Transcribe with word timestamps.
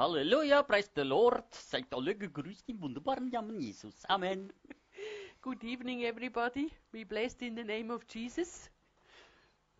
Halleluja, 0.00 0.62
praise 0.62 0.90
the 0.94 1.02
Lord. 1.04 1.44
Seid 1.52 1.92
alle 1.92 2.14
gegrüßt 2.14 2.70
im 2.70 2.80
wunderbaren 2.80 3.28
Namen 3.28 3.60
Jesus. 3.60 4.02
Amen. 4.06 4.50
Good 5.42 5.62
evening, 5.62 6.04
everybody. 6.04 6.72
Be 6.90 7.04
blessed 7.04 7.42
in 7.42 7.54
the 7.54 7.62
name 7.62 7.92
of 7.92 8.06
Jesus. 8.08 8.70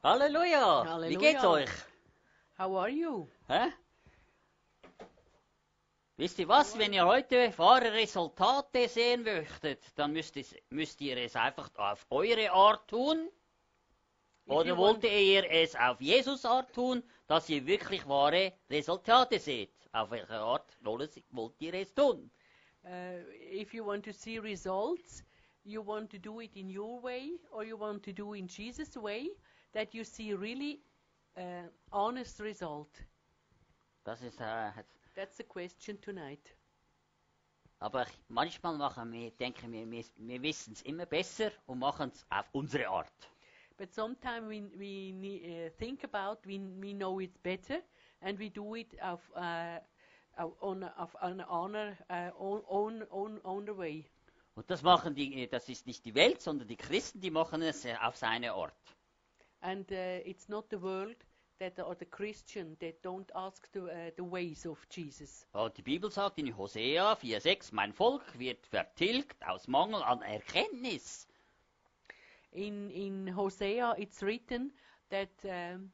Halleluja. 0.03 0.85
Wie 0.85 0.89
Halleluja. 0.89 1.19
geht's 1.19 1.43
euch? 1.43 1.71
How 2.59 2.77
are 2.77 2.91
you? 2.91 3.29
Hä? 3.49 3.73
Wisst 6.19 6.39
ihr 6.39 6.49
was? 6.49 6.77
Wenn 6.77 6.93
ihr 6.93 7.07
heute 7.07 7.57
wahre 7.57 7.91
Resultate 7.91 8.89
sehen 8.89 9.23
möchtet, 9.23 9.83
dann 9.97 10.13
müsst, 10.13 10.37
es, 10.37 10.55
müsst 10.69 11.01
ihr 11.01 11.17
es 11.17 11.35
einfach 11.35 11.71
auf 11.79 12.05
eure 12.11 12.51
Art 12.51 12.87
tun. 12.89 13.31
Oder 14.45 14.77
wollt 14.77 15.03
ihr 15.03 15.51
es 15.51 15.75
auf 15.75 15.99
Jesus 15.99 16.45
Art 16.45 16.75
tun, 16.75 17.03
dass 17.27 17.49
ihr 17.49 17.65
wirklich 17.65 18.07
wahre 18.07 18.53
Resultate 18.69 19.39
seht? 19.39 19.80
Auf 19.93 20.11
welche 20.11 20.39
Art 20.39 20.77
wollt 20.83 21.23
wollt 21.31 21.61
ihr 21.61 21.75
es 21.75 21.95
tun? 21.95 22.31
Uh, 22.85 23.21
if 23.53 23.75
you 23.75 23.85
want 23.85 24.05
to 24.05 24.13
see 24.13 24.39
results, 24.39 25.23
you 25.65 25.83
want 25.83 26.11
to 26.11 26.19
do 26.19 26.41
it 26.41 26.57
in 26.57 26.69
your 26.69 27.03
way, 27.03 27.39
or 27.51 27.65
you 27.65 27.77
want 27.77 28.03
to 28.05 28.13
do 28.13 28.35
in 28.35 28.47
Jesus' 28.47 28.97
way, 28.97 29.29
that 29.73 29.93
you 29.93 30.05
see 30.05 30.33
really 30.33 30.81
uh, 31.37 31.69
honest 31.93 32.41
result. 32.41 33.05
Das 34.05 34.23
ist, 34.23 34.41
äh, 34.41 34.73
That's 35.15 35.37
the 35.37 35.45
question 35.45 36.01
tonight. 36.01 36.55
aber 37.81 38.07
manchmal 38.29 38.77
machen 38.77 39.13
wir, 39.13 39.31
denken 39.33 39.73
wir, 39.73 39.91
wir, 39.91 40.05
wir 40.17 40.43
wissen 40.43 40.75
es 40.75 40.83
immer 40.83 41.07
besser 41.07 41.51
und 41.67 41.79
machen 41.79 42.11
es 42.15 42.25
auf 42.31 42.47
unsere 42.53 42.89
Art. 42.89 43.31
But 43.77 43.93
sometimes 43.93 44.49
we, 44.49 45.15
we 45.19 45.67
uh, 45.67 45.71
think 45.79 46.05
about 46.05 46.39
we, 46.45 46.61
we 46.81 46.93
know 46.93 47.19
it 47.21 47.43
better, 47.43 47.81
and 48.23 48.39
we 48.39 48.51
do 48.51 48.75
it 48.75 48.95
of, 49.03 49.21
uh, 49.37 49.79
on, 50.63 50.85
of 50.99 51.15
an 51.23 51.41
honor 51.49 51.97
uh, 52.09 52.31
on, 52.39 52.63
on, 52.69 53.03
on, 53.11 53.41
on 53.45 53.67
the 53.67 53.77
way. 53.77 54.05
Und 54.55 54.71
das 54.71 54.83
machen 54.83 55.15
die, 55.15 55.49
das 55.49 55.69
ist 55.69 55.87
nicht 55.87 56.05
die 56.05 56.15
Welt, 56.15 56.43
sondern 56.43 56.69
die 56.69 56.77
Christen, 56.77 57.21
die 57.21 57.31
machen 57.31 57.63
es 57.63 57.85
äh, 57.85 57.95
auf 58.01 58.17
seine 58.17 58.53
Art. 58.53 58.75
And 59.61 59.91
uh, 59.91 60.21
it's 60.25 60.49
not 60.49 60.67
the 60.71 60.81
world 60.81 61.17
that 61.61 61.79
or 61.79 61.95
the 61.95 62.07
Christian 62.07 62.77
that 62.81 63.03
don't 63.03 63.31
ask 63.35 63.69
the, 63.73 63.83
uh, 63.83 64.11
the 64.17 64.25
ways 64.25 64.67
of 64.67 64.79
Jesus. 64.91 65.47
Und 65.53 65.77
die 65.77 65.83
Bibel 65.83 66.11
sagt 66.11 66.39
in 66.39 66.57
Hosea 66.57 67.13
4,6, 67.13 67.75
mein 67.75 67.93
Volk 67.93 68.39
wird 68.39 68.67
vertilgt 68.67 69.47
aus 69.47 69.69
Mangel 69.69 70.03
an 70.03 70.23
Erkenntnis. 70.23 71.29
In 72.53 72.91
in 72.91 73.37
Hosea, 73.37 73.95
it's 73.97 74.23
written 74.23 74.73
that 75.11 75.29
um, 75.45 75.93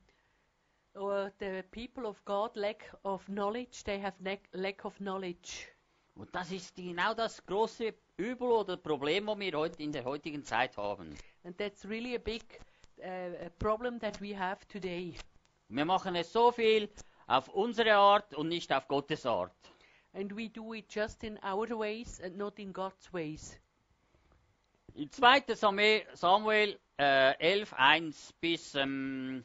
or 0.96 1.30
the 1.38 1.62
people 1.70 2.06
of 2.06 2.24
God 2.24 2.56
lack 2.56 2.90
of 3.04 3.26
knowledge. 3.28 3.84
They 3.84 4.00
have 4.00 4.14
lack, 4.52 4.84
of 4.84 4.96
knowledge. 4.98 5.68
Und 6.14 6.34
das 6.34 6.50
ist 6.50 6.74
genau 6.74 7.14
das 7.14 7.44
große 7.44 7.94
Übel 8.16 8.48
oder 8.48 8.76
Problem, 8.76 9.26
das 9.26 9.38
wir 9.38 9.52
heute 9.52 9.82
in 9.82 9.92
der 9.92 10.04
heutigen 10.04 10.42
Zeit 10.44 10.76
haben. 10.76 11.14
And 11.44 11.56
that's 11.58 11.84
really 11.84 12.14
a 12.14 12.18
big 12.18 12.42
uh, 12.98 13.50
problem 13.58 14.00
that 14.00 14.20
we 14.20 14.36
have 14.38 14.66
today. 14.68 15.14
Wir 15.68 15.84
machen 15.84 16.14
es 16.16 16.32
so 16.32 16.52
viel 16.52 16.88
auf 17.26 17.48
unsere 17.48 17.96
Art 17.96 18.34
und 18.34 18.48
nicht 18.48 18.72
auf 18.72 18.88
Gottes 18.88 19.26
Art. 19.26 19.52
And 20.14 20.34
we 20.34 20.48
do 20.48 20.72
it 20.72 20.86
just 20.90 21.22
in 21.24 21.38
our 21.44 21.68
ways 21.78 22.20
and 22.22 22.36
not 22.38 22.58
in 22.58 22.72
God's 22.72 23.12
ways. 23.12 23.58
In 24.94 25.10
2. 25.10 25.54
Samuel, 25.54 26.02
Samuel 26.14 26.78
äh, 26.98 27.38
11, 27.38 27.74
1 27.74 28.32
bis, 28.40 28.74
ähm, 28.74 29.44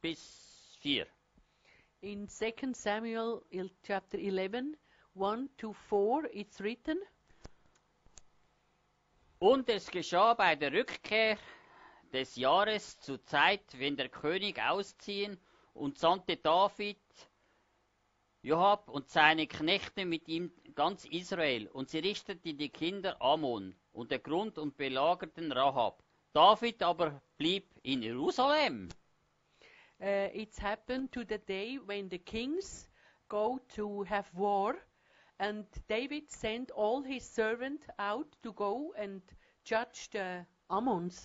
bis 0.00 0.76
4. 0.80 1.06
In 2.00 2.28
2 2.28 2.72
Samuel 2.72 3.42
chapter 3.82 4.18
11, 4.18 4.76
1 5.14 5.50
to 5.58 5.72
4, 5.72 6.30
it's 6.32 6.60
written, 6.60 6.98
Und 9.38 9.70
es 9.70 9.90
geschah 9.90 10.34
bei 10.34 10.54
der 10.54 10.70
Rückkehr 10.70 11.38
des 12.12 12.36
Jahres 12.36 13.00
zur 13.00 13.24
Zeit, 13.24 13.62
wenn 13.78 13.96
der 13.96 14.10
König 14.10 14.60
ausziehen 14.60 15.38
und 15.72 15.98
sandte 15.98 16.36
David, 16.36 16.98
Joab 18.42 18.90
und 18.90 19.08
seine 19.08 19.46
Knechte 19.46 20.04
mit 20.04 20.28
ihm 20.28 20.52
ganz 20.74 21.06
Israel, 21.06 21.68
und 21.68 21.88
sie 21.88 22.00
richteten 22.00 22.58
die 22.58 22.68
Kinder 22.68 23.20
Ammon 23.22 23.74
und 23.92 24.10
der 24.10 24.18
Grund 24.18 24.58
und 24.58 24.76
belagerten 24.76 25.52
Rahab. 25.52 26.02
David 26.34 26.82
aber 26.82 27.22
blieb 27.38 27.66
in 27.82 28.02
Jerusalem. 28.02 28.90
Uh, 30.02 30.28
it's 30.34 30.58
happened 30.58 31.12
to 31.12 31.24
the 31.24 31.38
day 31.38 31.78
when 31.84 32.08
the 32.08 32.18
kings 32.18 32.88
go 33.28 33.60
to 33.74 34.02
have 34.04 34.28
war, 34.34 34.74
and 35.38 35.64
David 35.88 36.30
sent 36.30 36.70
all 36.70 37.02
his 37.02 37.24
servants 37.24 37.86
out 37.98 38.26
to 38.42 38.52
go 38.52 38.92
and 38.98 39.20
judge 39.64 40.08
the 40.12 40.46
Ammons, 40.70 41.20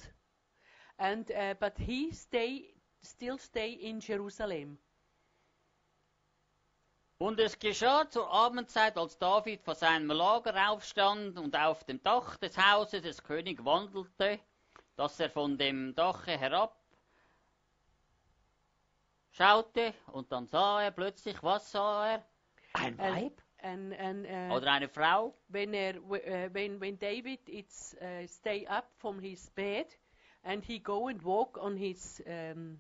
and 1.00 1.31
uh, 1.31 1.53
but 1.59 1.78
he 1.78 2.12
stay 2.12 2.74
still 3.02 3.38
stay 3.38 3.72
in 3.72 4.00
Jerusalem. 4.00 4.78
Und 7.18 7.40
es 7.40 7.57
geschah 7.57 8.09
zur 8.09 8.30
Abendzeit, 8.30 8.97
als 8.97 9.18
David 9.18 9.62
vor 9.63 9.75
seinem 9.75 10.09
Lager 10.12 10.69
aufstand 10.69 11.40
und 11.40 11.56
auf 11.56 11.86
dem 11.86 12.03
Dach 12.03 12.36
des 12.38 12.57
Hauses 12.57 13.03
des 13.03 13.24
Königs 13.24 13.63
wandelte, 13.63 14.40
dass 14.97 15.18
er 15.22 15.30
von 15.30 15.57
dem 15.57 15.96
Dache 15.96 16.38
herab 16.38 16.84
schaute 19.38 19.94
und 20.07 20.31
dann 20.31 20.47
sah 20.47 20.81
er 20.81 20.91
plötzlich, 20.91 21.41
was 21.44 21.72
sah 21.72 22.13
er? 22.13 22.25
Ein 22.73 22.97
Weib 22.97 23.41
And 23.62 23.94
and 24.00 24.28
uh, 24.28 24.56
oder 24.56 24.72
eine 24.73 24.90
Frau. 24.90 25.34
when 25.47 25.73
er, 25.73 25.96
w- 25.96 26.22
uh, 26.22 26.50
when 26.53 26.79
when 26.79 27.00
David 27.00 27.40
it's 27.47 27.95
uh, 27.95 28.28
stay 28.28 28.68
up 28.68 28.85
from 28.97 29.19
his 29.19 29.50
bed 29.51 29.88
and 30.44 30.63
he 30.63 30.78
go 30.79 31.07
and 31.07 31.24
walk 31.24 31.57
on 31.57 31.75
his 31.75 32.22
um, 32.28 32.79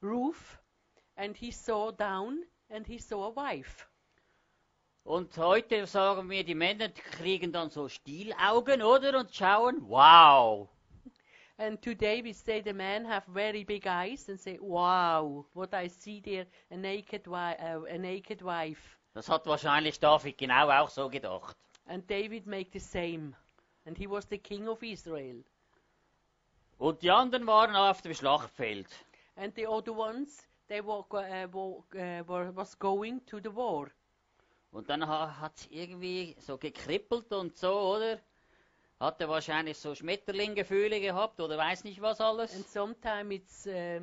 roof 0.00 0.58
and 1.16 1.36
he 1.36 1.52
saw 1.52 1.92
down 1.92 2.42
and 2.68 2.86
he 2.86 2.98
saw 2.98 3.26
a 3.30 3.36
wife 3.36 3.86
Und 5.04 5.36
heute 5.36 5.86
sagen 5.86 6.30
wir, 6.30 6.44
die 6.44 6.54
Männer 6.54 6.88
kriegen 6.88 7.52
dann 7.52 7.68
so 7.70 7.88
Stielaugen, 7.88 8.82
oder? 8.82 9.18
Und 9.20 9.34
schauen, 9.34 9.82
wow. 9.88 10.68
And 11.58 11.80
today 11.82 12.20
we 12.22 12.32
say 12.32 12.60
the 12.62 12.72
men 12.72 13.04
have 13.04 13.24
very 13.26 13.64
big 13.64 13.86
eyes 13.86 14.28
and 14.28 14.38
say 14.40 14.58
wow 14.60 15.44
what 15.54 15.72
I 15.74 15.88
see 15.88 16.20
there 16.20 16.46
a 16.70 16.76
naked 16.76 17.28
uh, 17.28 17.54
a 17.88 17.98
naked 17.98 18.42
wife 18.42 18.98
Das 19.14 19.28
hat 19.28 19.46
wahrscheinlich 19.46 20.00
David 20.00 20.36
genau 20.38 20.68
auch 20.70 20.90
so 20.90 21.08
gedacht. 21.08 21.56
and 21.86 22.08
David 22.10 22.46
make 22.46 22.70
the 22.72 22.80
same 22.80 23.34
and 23.86 23.96
he 23.96 24.06
was 24.08 24.26
the 24.28 24.38
king 24.38 24.68
of 24.68 24.82
Israel 24.82 25.44
Und 26.78 27.02
die 27.02 27.10
anderen 27.10 27.46
waren 27.46 27.76
auf 27.76 28.02
dem 28.02 28.14
Schlachtfeld. 28.14 28.88
and 29.36 29.54
the 29.54 29.66
other 29.66 29.94
ones 29.96 30.46
they 30.68 30.80
were, 30.84 31.04
uh, 31.12 31.46
wo- 31.52 31.84
uh, 31.94 32.24
were 32.26 32.50
was 32.56 32.76
going 32.78 33.24
to 33.26 33.38
the 33.38 33.54
war 33.54 33.86
Und 34.72 34.88
dann 34.90 35.06
ha, 35.06 35.38
hat 35.40 35.52
es 35.56 35.68
irgendwie 35.70 36.34
so 36.40 36.58
gekribbelt 36.58 37.32
und 37.32 37.56
so, 37.56 37.72
oder? 37.94 38.18
Hat 39.04 39.20
er 39.20 39.28
wahrscheinlich 39.28 39.76
so 39.76 39.94
Schmetterlinggefühle 39.94 40.98
gehabt 40.98 41.38
oder 41.38 41.58
weiß 41.58 41.84
nicht 41.84 42.00
was 42.00 42.22
alles. 42.22 42.54
and 42.56 42.66
sometimes 42.66 43.34
it's 43.34 43.66
uh, 43.66 44.00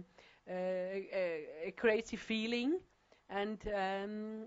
uh, 0.47 0.51
a, 0.51 1.67
a 1.69 1.71
crazy 1.75 2.15
feeling 2.15 2.79
and 3.27 3.59
um, 3.65 4.45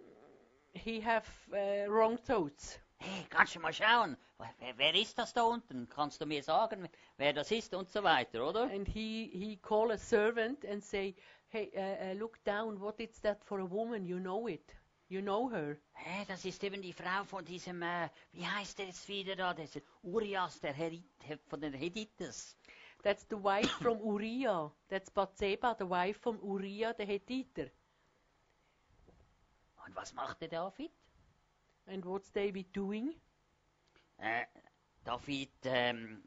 he 0.72 1.00
have 1.00 1.26
uh, 1.52 1.90
wrong 1.90 2.16
thoughts 2.18 2.78
Hey, 2.98 3.26
kannst 3.30 3.56
du 3.56 3.58
mal 3.60 3.72
schauen? 3.72 4.16
Wer, 4.60 4.78
wer 4.78 4.94
ist 4.94 5.18
das 5.18 5.32
da 5.32 5.42
unten? 5.42 5.88
Kannst 5.88 6.20
du 6.20 6.26
mir 6.26 6.42
sagen, 6.44 6.88
wer 7.16 7.32
das 7.32 7.50
ist 7.50 7.74
und 7.74 7.90
so 7.90 8.04
weiter, 8.04 8.46
oder? 8.48 8.70
and 8.70 8.86
he 8.86 9.30
he 9.32 9.56
call 9.56 9.90
a 9.90 9.98
servant 9.98 10.64
and 10.64 10.84
say 10.84 11.16
hey 11.48 11.72
uh, 11.76 12.12
uh, 12.12 12.18
look 12.18 12.38
down 12.44 12.80
what 12.80 13.00
is 13.00 13.20
that 13.22 13.44
for 13.44 13.58
a 13.58 13.68
woman 13.68 14.06
you 14.06 14.20
know 14.20 14.46
it 14.46 14.72
you 15.14 15.22
know 15.22 15.48
her. 15.48 15.76
Hey, 15.92 16.24
das 16.26 16.44
ist 16.44 16.62
eben 16.64 16.82
die 16.82 16.92
Frau 16.92 17.24
von 17.24 17.44
diesem, 17.44 17.80
äh, 17.82 18.08
wie 18.32 18.44
heißt 18.46 18.78
der 18.78 18.86
jetzt 18.86 19.08
wieder 19.08 19.36
da, 19.36 19.54
dieser 19.54 19.80
Urias, 20.02 20.58
der 20.60 20.72
Herit, 20.72 21.04
von 21.46 21.60
den 21.60 21.72
Hedites. 21.72 22.56
that's 23.04 23.26
the 23.28 23.36
wife 23.36 23.68
from 23.82 23.98
Uriah. 24.00 24.72
That's 24.88 25.10
Bathsheba 25.10 25.76
the 25.78 25.84
wife 25.88 26.18
from 26.20 26.38
Uriah 26.42 26.94
the 26.96 27.04
Hittiter 27.04 27.70
Und 29.86 29.94
was 29.94 30.12
machte 30.14 30.48
David? 30.48 30.90
and 31.86 32.04
what's 32.04 32.32
David 32.32 32.74
doing? 32.74 33.14
Äh, 34.18 34.46
David 35.04 35.50
ähm, 35.64 36.22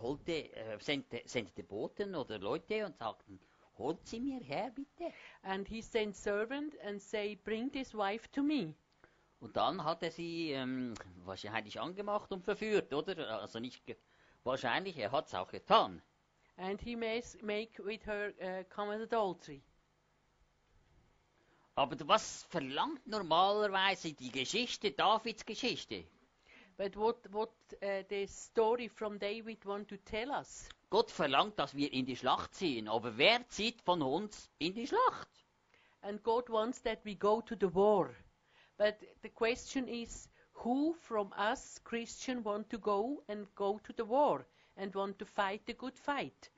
holte, 0.00 0.50
äh, 0.56 0.78
sendete, 0.80 1.22
sendete 1.28 1.62
Boten 1.62 2.14
oder 2.14 2.38
Leute 2.38 2.86
und 2.86 2.96
sagten, 2.96 3.38
holt 3.78 4.06
sie 4.06 4.20
mir 4.20 4.40
her, 4.40 4.70
bitte. 4.70 5.12
and 5.42 5.66
he 5.68 5.80
sent 5.82 6.16
servant 6.16 6.74
and 6.84 7.00
say 7.00 7.36
bring 7.44 7.70
this 7.72 7.94
wife 7.94 8.28
to 8.32 8.42
me 8.42 8.74
Und 9.40 9.56
dann 9.56 9.82
hat 9.84 10.02
er 10.04 10.10
sie 10.12 10.52
ähm, 10.52 10.94
wahrscheinlich 11.24 11.80
angemacht 11.80 12.30
und 12.30 12.44
verführt, 12.44 12.94
oder? 12.94 13.40
Also 13.40 13.58
nicht 13.58 13.82
wahrscheinlich, 14.44 14.96
er 14.98 15.10
hat 15.10 15.26
es 15.26 15.34
auch 15.34 15.50
getan. 15.50 16.00
and 16.58 16.80
he 16.80 16.94
make 16.94 17.78
with 17.84 18.04
her 18.06 18.32
uh, 18.40 18.62
common 18.68 19.00
adultery. 19.02 19.62
Aber 21.74 21.96
was 22.06 22.44
verlangt 22.50 23.06
normalerweise 23.06 24.12
die 24.12 24.30
Geschichte, 24.30 24.92
Davids 24.92 25.44
Geschichte? 25.46 26.04
But 26.76 26.96
what, 26.96 27.32
what 27.32 27.50
uh, 27.82 28.02
the 28.10 28.26
story 28.26 28.88
from 28.88 29.18
David 29.18 29.64
want 29.64 29.88
to 29.88 29.96
tell 30.04 30.30
us? 30.30 30.68
Gott 30.92 31.10
verlangt, 31.10 31.58
dass 31.58 31.74
wir 31.74 31.90
in 31.90 32.04
die 32.04 32.16
Schlacht 32.16 32.54
ziehen. 32.54 32.86
Aber 32.86 33.16
wer 33.16 33.48
zieht 33.48 33.80
von 33.80 34.02
uns 34.02 34.50
in 34.58 34.74
die 34.74 34.86
Schlacht? 34.86 35.26
And 36.02 36.22
God 36.22 36.50
wants 36.50 36.82
that 36.82 37.02
we 37.06 37.14
go 37.14 37.40
to 37.40 37.54
the 37.58 37.74
war. 37.74 38.10
But 38.76 38.96
the 39.22 39.30
question 39.30 39.88
is, 39.88 40.28
who 40.52 40.92
from 41.00 41.32
us 41.32 41.80
Christian 41.82 42.44
want 42.44 42.68
to 42.68 42.78
go 42.78 43.22
and 43.26 43.46
go 43.54 43.80
to 43.84 43.94
the 43.96 44.06
war 44.06 44.44
and 44.76 44.94
want 44.94 45.18
to 45.18 45.24
fight 45.24 45.62
the 45.66 45.72
good 45.72 45.96
fight? 45.98 46.50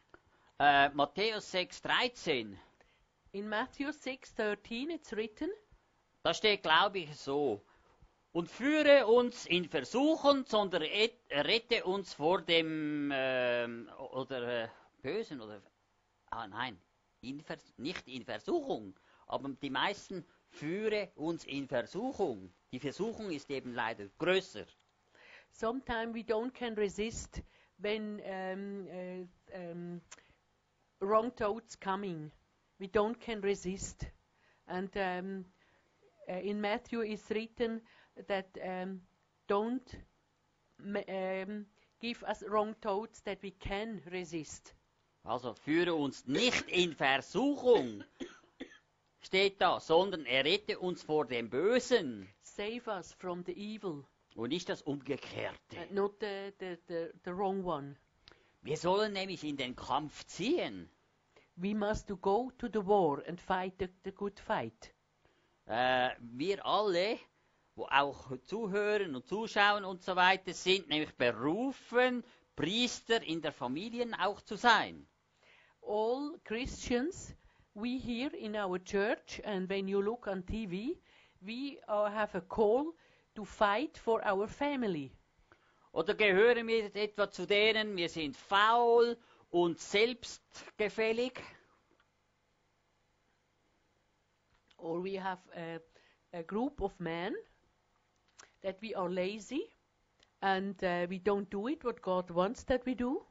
Äh, 0.58 0.88
Matthäus 0.94 1.54
6,13. 1.54 2.56
In 3.30 3.48
Matthew 3.48 3.90
6:13 3.90 4.90
it's 4.90 5.12
written, 5.12 5.50
Da 6.24 6.34
steht, 6.34 6.64
glaube 6.64 6.98
ich, 6.98 7.16
so. 7.16 7.60
Und 8.32 8.50
führe 8.50 9.06
uns 9.06 9.46
in 9.46 9.68
Versuchen, 9.68 10.44
sondern 10.44 10.82
et- 10.82 11.20
rette 11.30 11.84
uns 11.84 12.14
vor 12.14 12.42
dem 12.42 13.12
ähm, 13.14 13.88
oder 14.14 14.64
äh, 14.64 14.68
Bösen 15.02 15.40
oder 15.40 15.60
ah 16.30 16.46
nein, 16.46 16.80
in 17.20 17.42
nicht 17.76 18.08
in 18.08 18.24
Versuchung, 18.24 18.98
aber 19.26 19.50
die 19.50 19.70
meisten 19.70 20.24
führe 20.48 21.10
uns 21.16 21.44
in 21.44 21.68
Versuchung. 21.68 22.52
Die 22.72 22.80
Versuchung 22.80 23.30
ist 23.30 23.50
eben 23.50 23.74
leider 23.74 24.06
größer. 24.18 24.66
sometimes 25.54 26.12
we 26.12 26.22
don't 26.22 26.52
can 26.52 26.74
resist 26.74 27.40
when 27.80 28.20
um, 28.28 28.86
uh, 28.90 29.56
um, 29.56 30.00
wrong 31.00 31.30
thoughts 31.30 31.76
coming. 31.76 32.30
We 32.80 32.88
don't 32.88 33.18
can 33.20 33.40
resist. 33.40 34.06
And 34.66 34.90
um, 34.96 35.44
uh, 36.28 36.40
in 36.40 36.60
Matthew 36.60 37.02
is 37.02 37.22
written 37.30 37.80
that 38.28 38.48
don't 39.48 39.96
um, 40.80 41.66
give 42.04 42.22
us 42.28 42.42
wrong 42.46 42.74
thoughts 42.82 43.22
that 43.22 43.42
we 43.42 43.50
can 43.50 44.02
resist. 44.12 44.74
Also 45.24 45.54
führe 45.54 45.94
uns 45.94 46.26
nicht 46.26 46.68
in 46.68 46.92
Versuchung, 46.94 48.04
steht 49.20 49.58
da, 49.58 49.80
sondern 49.80 50.26
errette 50.26 50.78
uns 50.78 51.02
vor 51.02 51.24
dem 51.24 51.48
Bösen 51.48 52.28
Save 52.42 52.82
us 52.88 53.14
from 53.14 53.42
the 53.46 53.52
evil 53.52 54.04
und 54.36 54.50
nicht 54.50 54.68
das 54.68 54.82
Umgekehrte. 54.82 55.78
and 55.78 55.92
not 55.92 56.20
the, 56.20 56.52
the, 56.58 56.76
the, 56.88 57.10
the 57.24 57.30
wrong 57.34 57.64
one. 57.64 57.96
Wir 58.60 58.76
sollen 58.76 59.14
nämlich 59.14 59.42
in 59.42 59.56
den 59.56 59.74
Kampf 59.74 60.26
ziehen. 60.26 60.90
We 61.56 61.74
must 61.74 62.06
to 62.08 62.16
go 62.18 62.50
to 62.58 62.68
the 62.70 62.84
war 62.84 63.22
and 63.26 63.40
fight 63.40 63.72
the, 63.78 63.88
the 64.04 64.12
good 64.12 64.38
fight. 64.38 64.92
Äh, 65.66 66.10
wir 66.20 66.66
alle, 66.66 67.18
wo 67.76 67.86
auch 67.86 68.36
zuhören 68.44 69.16
und 69.16 69.26
zuschauen 69.26 69.84
und 69.84 70.02
so 70.02 70.16
weiter, 70.16 70.52
sind 70.52 70.88
nämlich 70.88 71.14
berufen, 71.14 72.24
Priester 72.56 73.22
in 73.22 73.42
der 73.42 73.52
Familie 73.52 74.06
auch 74.20 74.40
zu 74.40 74.56
sein. 74.56 75.06
all 75.86 76.38
Christians, 76.44 77.34
we 77.74 77.98
here 77.98 78.30
in 78.38 78.56
our 78.56 78.78
church, 78.78 79.40
and 79.44 79.68
when 79.68 79.88
you 79.88 80.00
look 80.02 80.26
on 80.26 80.42
TV, 80.42 80.96
we 81.42 81.78
uh, 81.88 82.10
have 82.10 82.34
a 82.34 82.40
call 82.40 82.94
to 83.34 83.44
fight 83.44 83.96
for 83.98 84.22
our 84.24 84.46
family. 84.46 85.10
Oder 85.92 86.14
gehören 86.14 86.66
wir 86.66 86.94
etwa 86.96 87.30
zu 87.30 87.46
denen, 87.46 87.96
wir 87.96 88.08
sind 88.08 88.36
faul 88.36 89.16
und 89.50 89.78
selbstgefällig? 89.78 91.40
Or 94.76 95.02
we 95.02 95.20
have 95.22 95.40
a, 95.56 95.80
a 96.36 96.42
group 96.42 96.80
of 96.80 96.98
men 96.98 97.34
that 98.64 98.80
we 98.82 98.94
are 98.94 99.08
lazy 99.08 99.62
and 100.42 100.82
uh, 100.82 101.06
we 101.08 101.18
don't 101.18 101.48
do 101.50 101.68
it 101.68 101.84
what 101.84 102.02
God 102.02 102.30
wants 102.30 102.64
that 102.64 102.84
we 102.84 102.94
do. 102.94 103.22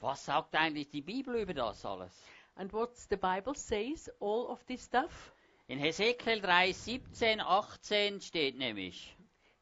Was 0.00 0.24
sagt 0.24 0.54
eigentlich 0.54 0.90
die 0.90 1.02
Bibel 1.02 1.34
über 1.34 1.54
das 1.54 1.84
alles? 1.84 2.12
And 2.54 2.72
what's 2.72 3.06
the 3.06 3.16
Bible 3.16 3.54
says, 3.54 4.10
all 4.20 4.46
of 4.48 4.64
this 4.66 4.84
stuff? 4.84 5.32
In 5.66 5.78
Hesekiel 5.78 6.40
3, 6.40 6.72
17, 6.72 7.40
18 7.40 8.20
steht 8.20 8.56
nämlich, 8.56 9.16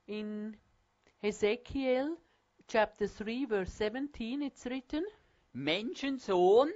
In 0.06 0.56
Ezekiel 1.22 2.16
chapter 2.66 3.06
3, 3.06 3.46
verse 3.46 3.70
17, 3.70 4.42
it's 4.42 4.64
written, 4.66 5.04
Menschensohn, 5.52 6.72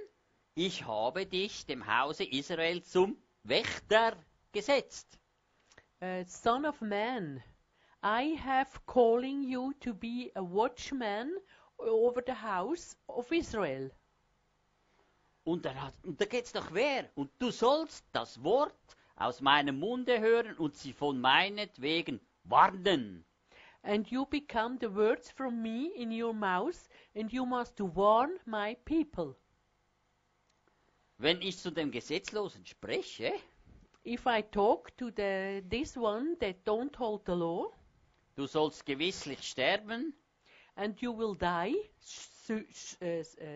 ich 0.55 0.85
habe 0.85 1.25
dich 1.25 1.65
dem 1.65 1.85
Hause 1.87 2.25
Israel 2.25 2.83
zum 2.83 3.17
Wächter 3.43 4.15
gesetzt. 4.51 5.19
Uh, 6.01 6.23
Son 6.25 6.65
of 6.65 6.81
man, 6.81 7.41
I 8.05 8.35
have 8.43 8.85
calling 8.85 9.43
you 9.43 9.73
to 9.79 9.93
be 9.93 10.29
a 10.35 10.43
watchman 10.43 11.37
over 11.79 12.21
the 12.21 12.33
house 12.33 12.97
of 13.07 13.31
Israel. 13.31 13.91
Und, 15.45 15.65
er 15.65 15.81
hat, 15.81 15.93
und 16.03 16.19
da 16.19 16.25
geht's 16.25 16.51
doch 16.51 16.73
wer? 16.73 17.09
Und 17.15 17.31
du 17.39 17.49
sollst 17.49 18.05
das 18.11 18.43
Wort 18.43 18.97
aus 19.15 19.39
meinem 19.39 19.79
Munde 19.79 20.19
hören 20.19 20.57
und 20.57 20.75
sie 20.75 20.91
von 20.91 21.21
meinetwegen 21.21 22.19
warnen. 22.43 23.23
And 23.83 24.09
you 24.11 24.25
become 24.25 24.77
the 24.81 24.93
words 24.93 25.31
from 25.31 25.61
me 25.61 25.87
in 25.95 26.11
your 26.11 26.33
mouth, 26.33 26.89
and 27.15 27.31
you 27.31 27.45
must 27.45 27.79
warn 27.79 28.37
my 28.45 28.75
people. 28.83 29.33
Wenn 31.17 31.41
ich 31.41 31.57
zu 31.57 31.71
dem 31.71 31.89
Gesetzlosen 31.89 32.65
spreche, 32.65 33.31
If 34.05 34.25
I 34.25 34.41
talk 34.41 34.95
to 34.97 35.09
the 35.09 35.63
this 35.69 35.95
one 35.95 36.35
that 36.39 36.65
don't 36.65 36.93
hold 36.97 37.25
the 37.25 37.35
law, 37.35 37.71
du 38.35 38.47
sollst 38.47 38.85
gewisslich 38.85 39.41
sterben, 39.43 40.13
and 40.75 40.99
you 41.01 41.15
will 41.17 41.35
die, 41.37 41.75
uh, 42.49 42.61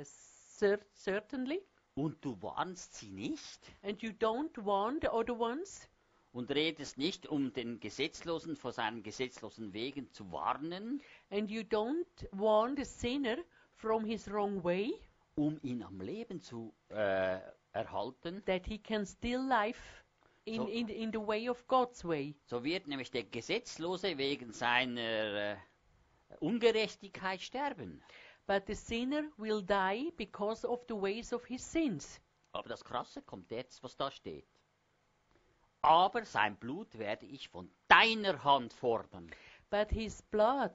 cer- 0.05 0.79
certainly, 0.93 1.62
und 1.96 2.24
du 2.24 2.39
warnst 2.41 2.96
sie 2.96 3.12
nicht? 3.12 3.60
And 3.84 4.01
you 4.01 4.12
don't 4.12 4.55
warn 4.63 5.00
the 5.01 5.10
other 5.10 5.38
ones, 5.38 5.88
und 6.34 6.51
redest 6.51 6.98
nicht, 6.98 7.25
um 7.27 7.51
den 7.53 7.79
Gesetzlosen 7.79 8.55
vor 8.55 8.72
seinen 8.72 9.01
gesetzlosen 9.01 9.74
Wegen 9.74 10.12
zu 10.12 10.31
warnen, 10.31 11.01
and 11.31 11.50
you 11.50 11.62
don't 11.62 12.27
warn 12.31 12.75
the 12.75 12.86
sinner 12.86 13.38
from 13.75 14.05
his 14.05 14.29
wrong 14.31 14.63
way, 14.63 14.93
um 15.36 15.60
ihn 15.63 15.81
am 15.84 16.00
Leben 16.01 16.39
zu 16.41 16.74
äh, 16.89 17.39
erhalten, 17.72 18.43
that 18.46 18.65
he 18.67 18.77
can 18.77 19.05
still 19.05 19.41
live 19.48 19.77
in, 20.48 20.56
So- 20.62 20.68
in, 20.68 20.88
in 20.89 21.12
the 21.12 21.20
way 21.20 21.50
of 21.50 21.68
God's 21.68 22.04
way. 22.06 22.34
so 22.46 22.63
wird 22.63 22.88
nämlich 22.88 23.12
der 23.12 23.24
Gesetzlose 23.24 24.18
wegen 24.18 24.51
seiner 24.54 25.01
äh, 25.01 25.58
Ungerechtigkeit 26.39 27.42
sterben. 27.42 28.01
But 28.48 28.63
the 28.68 28.75
sinner 28.75 29.24
will 29.38 29.62
die 29.62 30.12
because 30.16 30.66
of 30.66 30.80
the 30.88 30.96
ways 30.96 31.34
of 31.34 31.46
his 31.46 31.62
sins. 31.70 32.22
Aber 32.54 32.70
das 32.70 32.84
Krasse 32.84 33.22
kommt 33.22 33.51
jetzt, 33.51 33.84
was 33.84 33.98
da 33.98 34.10
steht. 34.10 34.48
Aber 35.82 36.25
sein 36.25 36.56
Blut 36.56 36.98
werde 36.98 37.25
ich 37.25 37.50
von 37.50 37.70
deiner 37.88 38.44
Hand 38.44 38.74
fordern. 38.74 39.30
But 39.70 39.89
his 39.92 40.22
blood 40.22 40.72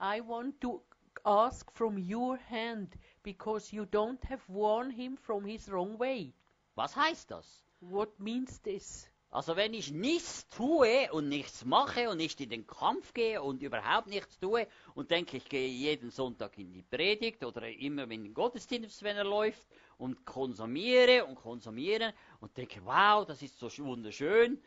I 0.00 0.20
want 0.20 0.60
to 0.60 0.80
ask 1.24 1.70
from 1.72 1.96
your 1.98 2.38
hand 2.48 2.96
because 3.24 3.74
you 3.74 3.82
don't 3.82 4.24
have 4.28 4.42
warned 4.46 4.94
him 4.94 5.16
from 5.16 5.44
his 5.44 5.68
wrong 5.70 5.98
way. 5.98 6.32
Was 6.76 6.94
heißt 6.94 7.32
das? 7.32 7.64
What 7.80 8.18
means 8.18 8.60
this? 8.62 9.08
Also 9.30 9.56
wenn 9.56 9.74
ich 9.74 9.92
nichts 9.92 10.48
tue 10.48 11.12
und 11.12 11.28
nichts 11.28 11.64
mache 11.66 12.08
und 12.08 12.16
nicht 12.16 12.40
in 12.40 12.48
den 12.48 12.66
Kampf 12.66 13.12
gehe 13.12 13.42
und 13.42 13.62
überhaupt 13.62 14.06
nichts 14.08 14.38
tue 14.38 14.66
und 14.94 15.10
denke, 15.10 15.36
ich 15.36 15.48
gehe 15.50 15.68
jeden 15.68 16.10
Sonntag 16.10 16.56
in 16.58 16.72
die 16.72 16.82
Predigt 16.82 17.44
oder 17.44 17.68
immer 17.68 18.04
in 18.10 18.24
den 18.24 18.32
Gottesdienst, 18.34 19.02
wenn 19.02 19.18
er 19.18 19.24
läuft 19.24 19.66
und 19.98 20.24
konsumiere 20.24 21.26
und 21.26 21.34
konsumiere 21.34 22.14
und 22.40 22.56
denke, 22.56 22.80
wow, 22.84 23.26
das 23.26 23.42
ist 23.42 23.58
so 23.58 23.66
sch- 23.66 23.84
wunderschön, 23.84 24.62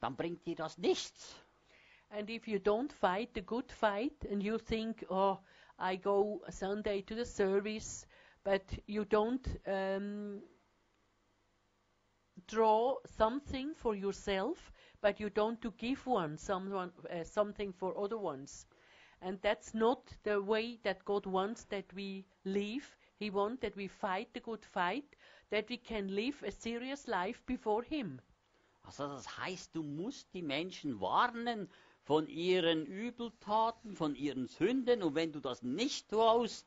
dann 0.00 0.16
bringt 0.16 0.44
dir 0.44 0.56
das 0.56 0.76
nichts. 0.76 1.36
And 2.08 2.28
if 2.28 2.48
you 2.48 2.58
don't 2.58 2.92
fight 2.92 3.30
the 3.36 3.42
good 3.42 3.70
fight 3.70 4.26
and 4.28 4.42
you 4.42 4.58
think, 4.58 5.06
oh, 5.08 5.38
I 5.78 5.96
go 5.96 6.42
Sunday 6.50 7.02
to 7.02 7.14
the 7.14 7.24
service, 7.24 8.08
but 8.42 8.62
you 8.86 9.04
don't 9.04 9.46
um, 9.66 10.42
draw 12.50 12.96
something 13.16 13.74
for 13.74 13.94
yourself, 13.94 14.72
but 15.00 15.20
you 15.20 15.30
don't 15.30 15.60
to 15.62 15.70
give 15.78 16.06
one 16.06 16.36
someone 16.36 16.90
uh, 17.10 17.24
something 17.24 17.72
for 17.72 17.96
other 17.96 18.18
ones, 18.18 18.66
and 19.22 19.38
that's 19.42 19.74
not 19.74 20.02
the 20.24 20.40
way 20.42 20.78
that 20.82 21.04
God 21.04 21.26
wants 21.26 21.64
that 21.64 21.92
we 21.94 22.24
live. 22.44 22.96
He 23.18 23.30
wants 23.30 23.60
that 23.60 23.76
we 23.76 23.88
fight 23.88 24.28
the 24.32 24.40
good 24.40 24.64
fight, 24.64 25.16
that 25.50 25.68
we 25.68 25.76
can 25.76 26.14
live 26.14 26.42
a 26.46 26.50
serious 26.50 27.06
life 27.06 27.42
before 27.46 27.82
Him. 27.82 28.20
Also 28.82 29.06
das 29.06 29.38
heißt, 29.38 29.74
du 29.74 29.82
musst 29.82 30.32
die 30.32 30.42
Menschen 30.42 31.00
warnen 31.00 31.68
von 32.04 32.26
ihren 32.26 32.86
Übeltaten, 32.86 33.94
von 33.94 34.16
ihren 34.16 34.48
Sünden 34.48 35.02
und 35.02 35.14
wenn 35.14 35.32
du 35.32 35.40
das 35.40 35.62
nicht 35.62 36.08
tust, 36.08 36.66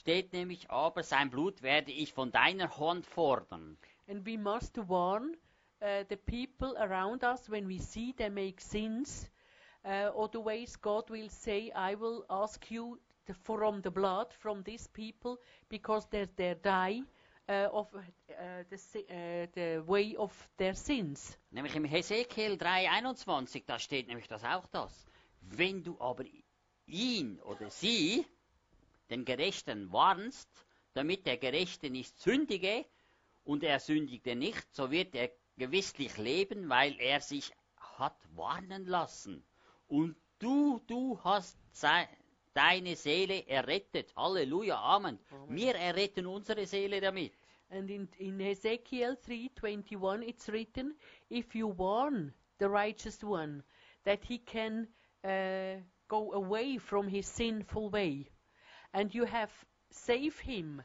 steht 0.00 0.32
nämlich, 0.32 0.70
aber 0.70 1.02
sein 1.02 1.30
Blut 1.30 1.62
werde 1.62 1.92
ich 1.92 2.12
von 2.12 2.32
deiner 2.32 2.78
Hand 2.78 3.06
fordern. 3.06 3.76
And 4.08 4.24
we 4.24 4.36
must 4.36 4.76
warn 4.78 5.36
uh, 5.82 6.04
the 6.08 6.16
people 6.16 6.76
around 6.78 7.24
us 7.24 7.48
when 7.48 7.66
we 7.66 7.78
see 7.78 8.12
them 8.12 8.34
make 8.34 8.60
sins, 8.60 9.28
uh, 9.84 10.10
ways 10.34 10.76
God 10.76 11.08
will 11.10 11.28
say, 11.28 11.70
I 11.74 11.94
will 11.94 12.24
ask 12.28 12.70
you 12.70 12.98
the, 13.26 13.34
from 13.34 13.80
the 13.82 13.90
blood 13.90 14.32
from 14.38 14.62
these 14.62 14.88
people 14.88 15.38
because 15.68 16.06
they 16.10 16.26
they 16.36 16.54
die 16.62 17.02
uh, 17.48 17.68
of 17.72 17.88
uh, 17.94 18.62
the, 18.70 18.76
uh, 18.76 19.46
the 19.54 19.82
way 19.86 20.16
of 20.16 20.32
their 20.56 20.74
sins. 20.74 21.36
Nämlich 21.50 21.74
im 21.74 21.84
Hesekiel 21.84 22.54
3,21, 22.54 23.64
da 23.66 23.78
steht 23.78 24.08
nämlich 24.08 24.28
das 24.28 24.44
auch 24.44 24.66
das. 24.66 25.06
Wenn 25.40 25.82
du 25.82 25.98
aber 26.00 26.24
ihn 26.86 27.40
oder 27.40 27.70
sie, 27.70 28.24
den 29.08 29.24
Gerechten, 29.24 29.92
warnst, 29.92 30.48
damit 30.94 31.26
der 31.26 31.38
Gerechte 31.38 31.90
nicht 31.90 32.18
sündige 32.18 32.84
und 33.50 33.64
er 33.64 33.80
sündigte 33.80 34.36
nicht, 34.36 34.72
so 34.72 34.92
wird 34.92 35.12
er 35.16 35.28
gewisslich 35.56 36.16
leben, 36.18 36.68
weil 36.68 36.94
er 37.00 37.18
sich 37.20 37.52
hat 37.76 38.16
warnen 38.36 38.86
lassen. 38.86 39.44
Und 39.88 40.14
du, 40.38 40.80
du 40.86 41.18
hast 41.24 41.58
deine 42.54 42.94
Seele 42.94 43.44
errettet. 43.48 44.14
Halleluja, 44.14 44.76
Amen. 44.76 45.18
Wir 45.48 45.74
erretten 45.74 46.28
unsere 46.28 46.64
Seele 46.64 47.00
damit. 47.00 47.32
And 47.70 47.90
in, 47.90 48.08
in 48.18 48.38
Ezekiel 48.38 49.16
3:21 49.26 50.28
it's 50.28 50.48
written, 50.48 50.96
if 51.28 51.52
you 51.56 51.76
warn 51.76 52.32
the 52.60 52.68
righteous 52.68 53.20
one 53.24 53.64
that 54.04 54.20
he 54.24 54.38
can 54.38 54.86
uh, 55.24 55.80
go 56.06 56.32
away 56.34 56.78
from 56.78 57.08
his 57.08 57.26
sinful 57.26 57.90
way, 57.90 58.30
and 58.92 59.12
you 59.12 59.24
have 59.24 59.52
saved 59.90 60.38
him, 60.38 60.82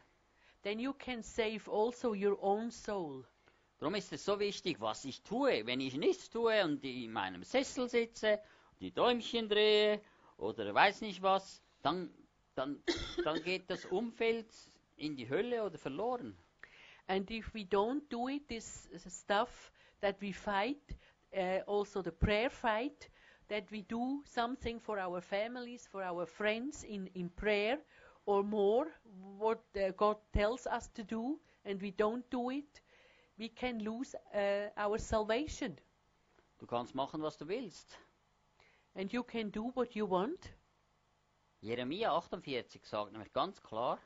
then 0.65 0.79
you 0.79 0.93
can 0.93 1.22
save 1.22 1.69
also 1.69 2.13
your 2.13 2.38
own 2.41 2.72
soul. 2.72 3.24
Darum 3.77 3.93
ist 3.93 4.12
es 4.12 4.25
so 4.25 4.39
wichtig, 4.39 4.81
was 4.81 5.05
ich 5.05 5.22
tue. 5.22 5.63
Wenn 5.65 5.79
ich 5.79 5.95
nichts 5.95 6.29
tue 6.29 6.63
und 6.63 6.84
in 6.84 7.12
meinem 7.12 7.43
Sessel 7.43 7.88
sitze, 7.88 8.39
die 8.79 8.91
Däumchen 8.91 9.48
drehe 9.48 10.01
oder 10.38 10.74
weiß 10.74 11.01
nicht 11.01 11.22
was, 11.22 11.62
dann, 11.84 12.10
dann, 12.55 12.81
dann 13.24 13.43
geht 13.43 13.69
das 13.69 13.86
Umfeld 13.86 14.48
in 14.98 15.15
die 15.15 15.29
Hölle 15.29 15.63
oder 15.63 15.77
verloren. 15.77 16.36
And 17.07 17.29
if 17.29 17.53
we 17.53 17.62
don't 17.62 18.01
do 18.10 18.27
it, 18.27 18.48
this 18.48 18.89
stuff 19.07 19.72
that 20.01 20.19
we 20.19 20.34
fight, 20.34 20.81
uh, 21.31 21.62
also 21.67 22.01
the 22.01 22.12
prayer 22.12 22.50
fight, 22.50 23.12
that 23.50 23.72
we 23.72 23.84
do 23.84 24.24
something 24.25 24.79
for 24.79 24.98
our 24.98 25.22
families, 25.22 25.88
for 25.88 26.01
our 26.01 26.25
friends 26.25 26.84
in, 26.84 27.05
in 27.13 27.29
prayer, 27.29 27.77
or 28.25 28.44
more, 28.44 28.88
what 29.38 29.63
uh, 29.75 29.91
God 29.98 30.17
tells 30.34 30.67
us 30.67 30.89
to 30.94 31.03
do, 31.03 31.39
and 31.63 31.82
we 31.82 31.91
don't 31.91 32.29
do 32.29 32.50
it, 32.50 32.82
we 33.38 33.50
can 33.50 33.79
lose 33.79 34.15
uh, 34.34 34.70
our 34.77 34.98
salvation. 34.98 35.77
Du 36.60 36.65
kannst 36.65 36.96
machen, 36.96 37.22
was 37.22 37.38
du 37.38 37.48
willst. 37.48 37.98
And 38.96 39.12
you 39.12 39.24
can 39.24 39.51
do 39.51 39.72
what 39.75 39.96
you 39.96 40.10
want, 40.10 40.53
Jeremia 41.65 42.12
48 42.12 42.86
sagt 42.86 43.12
nämlich 43.12 43.34
ganz 43.34 43.60
klar, 43.63 44.00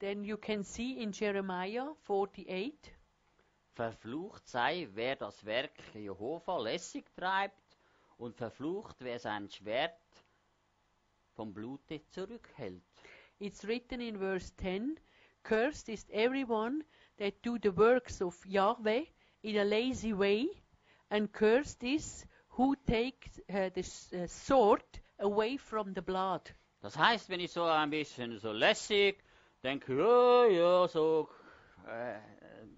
then 0.00 0.24
you 0.24 0.36
can 0.36 0.64
see 0.64 1.00
in 1.00 1.12
Jeremiah 1.12 1.94
48 2.08 2.74
verflucht 3.70 4.48
sei, 4.48 4.88
wer 4.94 5.14
das 5.14 5.44
Werk 5.44 5.94
Jehova 5.94 6.58
lässig 6.58 7.06
treibt 7.14 7.78
und 8.18 8.34
verflucht, 8.34 8.96
wer 8.98 9.20
sein 9.20 9.48
Schwert 9.48 10.00
vom 11.34 11.54
Blute 11.54 12.04
zurückhält. 12.08 12.82
It's 13.38 13.64
written 13.64 14.00
in 14.00 14.16
verse 14.16 14.50
10 14.58 14.98
Cursed 15.42 15.88
is 15.88 16.04
everyone 16.12 16.82
that 17.18 17.42
do 17.42 17.58
the 17.58 17.70
works 17.70 18.20
of 18.20 18.34
Yahweh 18.46 19.04
in 19.42 19.56
a 19.56 19.64
lazy 19.64 20.12
way, 20.12 20.48
and 21.10 21.30
cursed 21.32 21.84
is 21.84 22.24
who 22.48 22.74
takes 22.86 23.38
uh, 23.48 23.70
the 23.74 23.84
uh, 24.14 24.26
sword 24.26 24.82
away 25.20 25.56
from 25.56 25.92
the 25.92 26.02
blood. 26.02 26.40
Das 26.80 26.96
heißt, 26.96 27.28
wenn 27.28 27.40
ich 27.40 27.52
so 27.52 27.64
ein 27.64 27.90
bisschen 27.90 28.38
so 28.38 28.52
lässig 28.52 29.22
denke, 29.62 29.94
ja, 29.96 30.46
ja, 30.46 30.88
so 30.88 31.28
äh, 31.86 32.18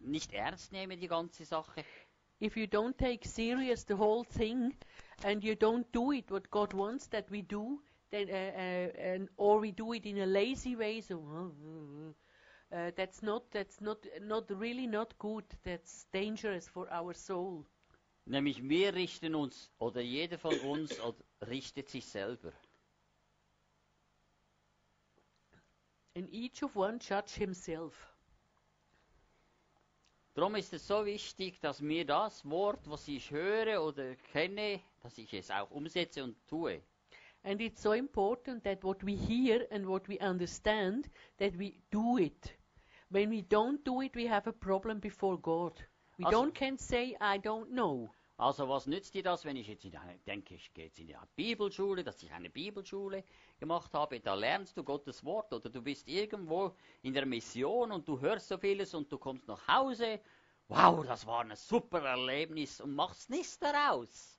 nicht 0.00 0.32
ernst 0.32 0.72
nehme 0.72 0.96
die 0.96 1.08
ganze 1.08 1.44
Sache, 1.44 1.84
If 2.40 2.56
you 2.56 2.66
don't 2.66 2.96
take 2.96 3.26
serious 3.26 3.84
the 3.84 3.96
whole 3.96 4.24
thing, 4.24 4.72
and 5.24 5.42
you 5.42 5.56
don't 5.56 5.90
do 5.90 6.12
it 6.12 6.30
what 6.30 6.48
God 6.50 6.72
wants 6.72 7.08
that 7.08 7.28
we 7.30 7.42
do, 7.42 7.80
then 8.10 8.28
uh, 8.30 8.34
uh, 8.34 9.12
and 9.12 9.28
or 9.36 9.60
we 9.60 9.72
do 9.72 9.92
it 9.92 10.06
in 10.06 10.18
a 10.18 10.26
lazy 10.26 10.76
way, 10.76 11.00
so 11.00 11.22
uh, 12.72 12.90
that's 12.96 13.22
not 13.22 13.50
that's 13.50 13.80
not 13.80 13.98
not 14.22 14.50
really 14.50 14.86
not 14.86 15.18
good. 15.18 15.44
That's 15.64 16.06
dangerous 16.12 16.68
for 16.68 16.88
our 16.90 17.14
soul. 17.14 17.64
nämlich 18.28 18.68
wir 18.68 18.94
richten 18.94 19.34
uns 19.34 19.70
oder 19.78 20.00
jeder 20.00 20.38
von 20.38 20.58
uns 20.60 21.00
richtet 21.40 21.88
sich 21.88 22.06
selber. 22.06 22.52
And 26.14 26.28
each 26.32 26.62
of 26.62 26.76
one 26.76 26.98
judge 26.98 27.36
himself. 27.38 27.94
Darum 30.34 30.54
ist 30.54 30.72
es 30.72 30.86
so 30.86 31.04
wichtig, 31.04 31.60
dass 31.60 31.80
mir 31.80 32.04
das 32.04 32.48
Wort, 32.48 32.88
was 32.88 33.08
ich 33.08 33.30
höre 33.30 33.82
oder 33.82 34.14
kenne, 34.14 34.80
dass 35.00 35.18
ich 35.18 35.32
es 35.34 35.50
auch 35.50 35.70
umsetze 35.70 36.22
und 36.22 36.36
tue. 36.48 36.82
And 37.44 37.60
it's 37.60 37.80
so 37.80 37.92
important 37.92 38.64
that 38.64 38.82
what 38.82 39.02
we 39.02 39.14
hear 39.14 39.66
and 39.70 39.86
what 39.86 40.08
we 40.08 40.18
understand, 40.18 41.08
that 41.38 41.56
we 41.56 41.80
do 41.90 42.18
it. 42.18 42.56
When 43.10 43.30
we 43.30 43.42
don't 43.42 43.82
do 43.84 44.02
it, 44.02 44.14
we 44.14 44.26
have 44.26 44.46
a 44.46 44.52
problem 44.52 45.00
before 45.00 45.38
God. 45.38 45.72
We 46.18 46.24
Also- 46.24 46.42
don't 46.42 46.54
can 46.54 46.76
say, 46.76 47.16
I 47.20 47.38
don't 47.38 47.70
know. 47.70 48.10
Also 48.40 48.68
was 48.68 48.86
nützt 48.86 49.14
dir 49.14 49.24
das, 49.24 49.44
wenn 49.44 49.56
ich 49.56 49.66
jetzt 49.66 49.84
in 49.84 49.96
eine, 49.96 50.16
denke, 50.18 50.54
ich 50.54 50.72
gehe 50.72 50.84
jetzt 50.84 51.00
in 51.00 51.08
die 51.08 51.16
Bibelschule, 51.34 52.04
dass 52.04 52.22
ich 52.22 52.32
eine 52.32 52.48
Bibelschule 52.48 53.24
gemacht 53.58 53.92
habe, 53.94 54.20
da 54.20 54.34
lernst 54.34 54.76
du 54.76 54.84
Gottes 54.84 55.24
Wort 55.24 55.52
oder 55.52 55.68
du 55.68 55.82
bist 55.82 56.06
irgendwo 56.06 56.76
in 57.02 57.14
der 57.14 57.26
Mission 57.26 57.90
und 57.90 58.06
du 58.06 58.20
hörst 58.20 58.46
so 58.46 58.56
vieles 58.56 58.94
und 58.94 59.10
du 59.10 59.18
kommst 59.18 59.48
nach 59.48 59.66
Hause, 59.66 60.20
wow, 60.68 61.04
das 61.04 61.26
war 61.26 61.40
ein 61.40 61.56
super 61.56 62.00
Erlebnis 62.00 62.80
und 62.80 62.94
machst 62.94 63.28
nichts 63.28 63.58
daraus. 63.58 64.37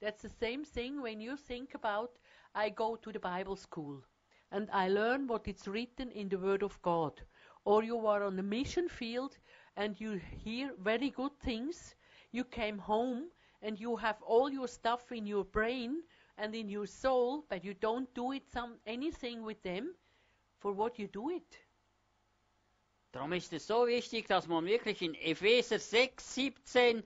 That's 0.00 0.22
the 0.22 0.30
same 0.30 0.64
thing 0.64 1.02
when 1.02 1.20
you 1.20 1.36
think 1.36 1.74
about, 1.74 2.18
I 2.54 2.70
go 2.70 2.96
to 2.96 3.12
the 3.12 3.20
Bible 3.20 3.56
school 3.56 4.02
and 4.50 4.68
I 4.72 4.88
learn 4.88 5.26
what 5.26 5.46
is 5.46 5.68
written 5.68 6.10
in 6.10 6.28
the 6.28 6.38
Word 6.38 6.62
of 6.62 6.80
God. 6.82 7.20
Or 7.64 7.84
you 7.84 8.06
are 8.06 8.22
on 8.22 8.36
the 8.36 8.42
mission 8.42 8.88
field 8.88 9.36
and 9.76 10.00
you 10.00 10.20
hear 10.44 10.72
very 10.82 11.10
good 11.10 11.38
things. 11.40 11.94
You 12.32 12.44
came 12.44 12.78
home 12.78 13.24
and 13.60 13.78
you 13.78 13.96
have 13.96 14.16
all 14.22 14.50
your 14.50 14.68
stuff 14.68 15.12
in 15.12 15.26
your 15.26 15.44
brain 15.44 16.02
and 16.38 16.54
in 16.54 16.70
your 16.70 16.86
soul, 16.86 17.44
but 17.50 17.62
you 17.62 17.74
don't 17.74 18.12
do 18.14 18.32
it 18.32 18.48
some 18.50 18.76
anything 18.86 19.42
with 19.42 19.62
them. 19.62 19.94
For 20.60 20.72
what 20.72 20.98
you 20.98 21.08
do 21.08 21.30
it? 21.30 21.58
Darum 23.12 23.32
ist 23.32 23.52
es 23.52 23.66
so 23.66 23.86
wichtig, 23.86 24.28
dass 24.28 24.46
man 24.46 24.64
wirklich 24.64 25.02
in 25.02 25.14
Epheser 25.14 25.78
6, 25.78 26.22
17, 26.22 27.02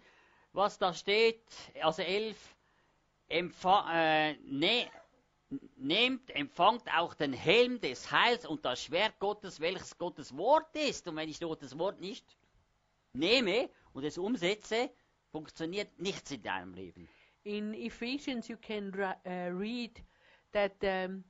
was 0.53 0.79
da 0.79 0.93
steht, 0.93 1.43
also 1.83 2.03
11, 2.03 2.54
empfa 3.35 3.91
äh, 3.93 4.37
ne 4.45 4.89
nehmt, 5.77 6.31
empfangt 6.31 6.83
auch 6.97 7.15
den 7.15 7.33
Helm 7.33 7.81
des 7.81 8.11
Heils 8.11 8.47
und 8.47 8.65
das 8.65 8.83
Schwert 8.83 9.19
Gottes, 9.21 9.61
welches 9.61 9.97
Gottes 9.99 10.37
Wort 10.37 10.75
ist. 10.75 11.07
Und 11.07 11.17
wenn 11.17 11.29
ich 11.29 11.39
Gottes 11.41 11.79
Wort 11.79 12.01
nicht 12.01 12.25
nehme 13.13 13.69
und 13.93 14.05
es 14.05 14.19
umsetze, 14.19 14.91
funktioniert 15.31 15.99
nichts 16.01 16.31
in 16.31 16.43
deinem 16.43 16.75
Leben. 16.75 17.09
In 17.45 17.75
Ephesians, 17.75 18.49
you 18.49 18.57
can 18.57 18.89
uh, 18.95 19.51
read 19.57 20.03
that 20.53 20.73
um, 20.83 21.23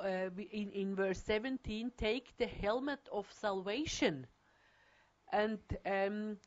uh, 0.00 0.30
we- 0.36 0.48
in, 0.50 0.70
in 0.72 0.94
verse 0.94 1.20
17, 1.24 1.90
take 1.96 2.24
the 2.38 2.46
helmet 2.46 3.08
of 3.10 3.30
salvation. 3.32 4.26
And 5.32 5.58
um, 5.84 6.38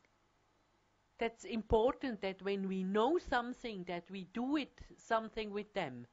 that's 1.20 1.44
important 1.44 2.20
that 2.22 2.42
when 2.42 2.66
we 2.66 2.82
know 2.82 3.18
something, 3.18 3.84
that 3.84 4.10
we 4.10 4.26
do 4.32 4.56
it 4.56 4.72
something 4.96 5.52
with 5.52 5.72
them. 5.74 6.06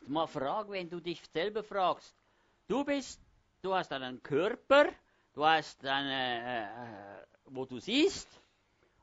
Jetzt 0.00 0.08
mal 0.08 0.26
frag, 0.26 0.70
wenn 0.70 0.88
du 0.88 1.00
dich 1.00 1.20
selber 1.32 1.62
fragst, 1.62 2.14
du 2.68 2.84
bist, 2.84 3.20
du 3.60 3.74
hast 3.74 3.92
einen 3.92 4.22
Körper, 4.22 4.92
du 5.34 5.44
hast 5.44 5.84
eine, 5.84 6.70
äh, 7.22 7.26
wo 7.46 7.66
du 7.66 7.80
siehst, 7.80 8.28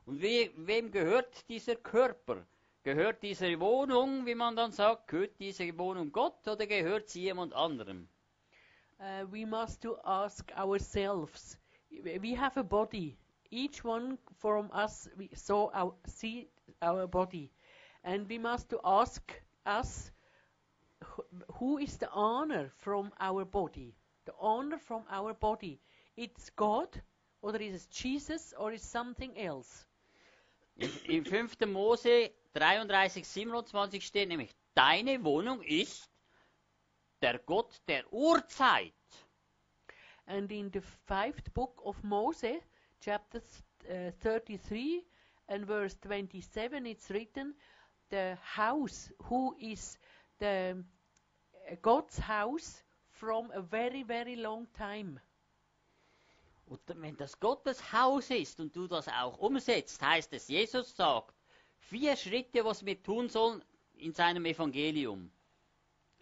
und 0.06 0.22
we, 0.22 0.50
wem 0.56 0.90
gehört 0.90 1.48
dieser 1.48 1.76
Körper? 1.76 2.46
Gehört 2.82 3.22
diese 3.22 3.58
Wohnung, 3.60 4.24
wie 4.24 4.34
man 4.34 4.56
dann 4.56 4.72
sagt, 4.72 5.08
gehört 5.08 5.38
diese 5.38 5.76
Wohnung 5.76 6.12
Gott 6.12 6.46
oder 6.48 6.66
gehört 6.66 7.08
sie 7.08 7.22
jemand 7.22 7.52
anderem? 7.52 8.08
Uh, 8.98 9.26
we 9.30 9.44
must 9.44 9.82
to 9.82 9.98
ask 10.04 10.50
ourselves. 10.56 11.58
We 11.90 12.34
have 12.34 12.58
a 12.58 12.62
body. 12.62 13.16
Each 13.50 13.84
one 13.84 14.18
from 14.38 14.70
us 14.72 15.08
we 15.16 15.30
saw 15.34 15.70
our, 15.72 15.94
see 16.06 16.48
our 16.82 17.06
body, 17.06 17.50
and 18.04 18.28
we 18.28 18.38
must 18.38 18.68
to 18.70 18.80
ask 18.84 19.32
us 19.64 20.10
who 21.54 21.78
is 21.78 21.96
the 21.98 22.10
honor 22.10 22.70
from 22.78 23.12
our 23.20 23.44
body. 23.44 23.94
The 24.24 24.34
honor 24.40 24.78
from 24.78 25.04
our 25.10 25.34
body. 25.34 25.80
It's 26.16 26.50
God, 26.50 26.88
or 27.42 27.56
is 27.56 27.84
it 27.84 27.90
Jesus, 27.90 28.54
or 28.58 28.72
is 28.72 28.82
something 28.82 29.38
else? 29.38 29.86
Im, 30.78 30.90
Im 31.08 31.24
5. 31.24 31.60
Mose 31.68 32.30
33, 32.54 33.24
27 33.24 34.00
steht 34.00 34.28
nämlich, 34.28 34.54
deine 34.74 35.22
Wohnung 35.24 35.62
ist 35.62 36.10
der 37.22 37.38
Gott 37.38 37.80
der 37.88 38.04
Urzeit. 38.12 38.92
And 40.26 40.50
in 40.50 40.70
the 40.72 40.80
fifth 40.80 41.54
book 41.54 41.80
of 41.84 42.02
Moses, 42.02 42.62
chapter 43.00 43.40
uh, 43.90 44.10
33 44.20 45.04
and 45.48 45.66
verse 45.66 45.96
27, 46.02 46.86
it's 46.86 47.10
written, 47.10 47.54
the 48.10 48.36
house 48.42 49.10
who 49.24 49.54
is 49.60 49.98
the 50.38 50.76
uh, 51.70 51.74
God's 51.82 52.18
house 52.18 52.82
from 53.10 53.50
a 53.54 53.60
very, 53.60 54.02
very 54.02 54.36
long 54.36 54.66
time. 54.76 55.20
Und 56.68 56.80
wenn 56.86 57.16
das 57.16 57.38
Gottes 57.38 57.92
Haus 57.92 58.30
ist 58.30 58.58
und 58.60 58.74
du 58.74 58.88
das 58.88 59.06
auch 59.08 59.38
umsetzt, 59.38 60.02
heißt 60.02 60.32
es, 60.32 60.48
Jesus 60.48 60.96
sagt, 60.96 61.34
vier 61.78 62.16
Schritte, 62.16 62.64
was 62.64 62.84
wir 62.84 63.00
tun 63.00 63.28
sollen 63.28 63.62
in 63.94 64.12
seinem 64.12 64.44
Evangelium. 64.46 65.30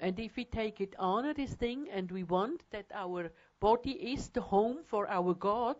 And 0.00 0.18
if 0.18 0.36
we 0.36 0.44
take 0.44 0.82
it 0.82 0.98
honor 0.98 1.32
this 1.32 1.54
thing 1.56 1.88
and 1.88 2.10
we 2.10 2.24
want 2.28 2.62
that 2.70 2.92
our 2.92 3.30
body 3.60 4.12
is 4.12 4.30
the 4.34 4.40
home 4.40 4.84
for 4.84 5.08
our 5.08 5.34
God, 5.34 5.76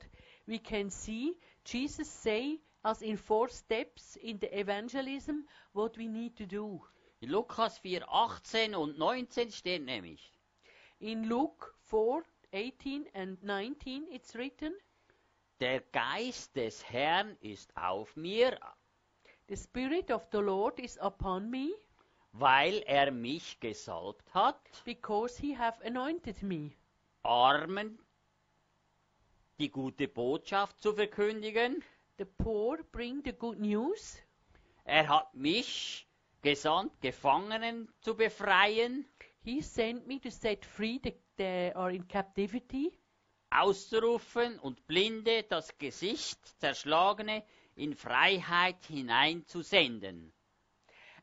we 0.47 0.59
can 0.59 0.91
see 0.91 1.35
Jesus 1.65 2.09
say 2.09 2.61
us 2.85 3.01
in 3.03 3.17
four 3.17 3.49
steps 3.49 4.17
in 4.23 4.39
the 4.39 4.59
evangelism 4.59 5.45
what 5.73 5.97
we 5.97 6.07
need 6.07 6.37
to 6.37 6.47
do. 6.47 6.81
In 7.21 7.31
Lukas 7.31 7.79
4, 7.79 8.03
18 8.07 8.75
und 8.75 8.99
19 8.99 9.51
steht 9.51 9.83
nämlich, 9.83 10.33
In 11.01 11.25
Luke 11.25 11.73
4, 11.85 12.23
18 12.53 13.07
and 13.15 13.43
19 13.43 14.07
it's 14.11 14.35
written, 14.35 14.75
der 15.61 15.81
Geist 15.93 16.55
des 16.57 16.83
Herrn 16.91 17.37
ist 17.41 17.75
auf 17.77 18.15
mir, 18.17 18.59
The 19.49 19.57
Spirit 19.57 20.11
of 20.11 20.27
the 20.33 20.39
Lord 20.39 20.79
is 20.79 20.99
upon 20.99 21.51
me, 21.51 21.71
weil 22.33 22.83
er 22.87 23.11
mich 23.11 23.61
gesalbt 23.61 24.35
hat, 24.35 24.61
because 24.85 25.41
he 25.41 25.57
hath 25.57 25.81
anointed 25.83 26.43
me, 26.43 26.73
Armen 27.23 27.99
die 29.59 29.71
gute 29.71 30.09
Botschaft 30.09 30.81
zu 30.81 30.93
verkündigen. 30.95 31.83
the 32.19 32.25
poor 32.25 32.79
bring 32.93 33.23
the 33.25 33.33
good 33.33 33.59
news. 33.59 34.19
Er 34.85 35.09
hat 35.09 35.35
mich 35.35 36.07
gesandt, 36.43 36.93
Gefangenen 37.01 37.89
zu 38.01 38.15
befreien, 38.17 39.05
He 39.43 39.61
sent 39.61 40.07
me 40.07 40.19
to 40.21 40.31
set 40.31 40.65
free 40.65 40.99
the, 41.03 41.15
the 41.37 41.73
are 41.75 41.91
in 41.93 42.07
captivity, 42.09 42.93
auszurufen 43.51 44.59
und 44.61 44.87
Blinde 44.87 45.43
das 45.45 45.77
Gesicht, 45.79 46.39
Zerschlagene 46.61 47.43
in 47.77 47.95
Freiheit 47.95 48.85
hineinzusenden. 48.87 50.33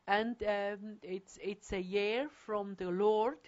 and 0.06 0.42
um, 0.42 0.98
it's 1.02 1.38
it's 1.42 1.72
a 1.72 1.80
year 1.80 2.28
from 2.46 2.74
the 2.78 2.90
Lord 2.90 3.38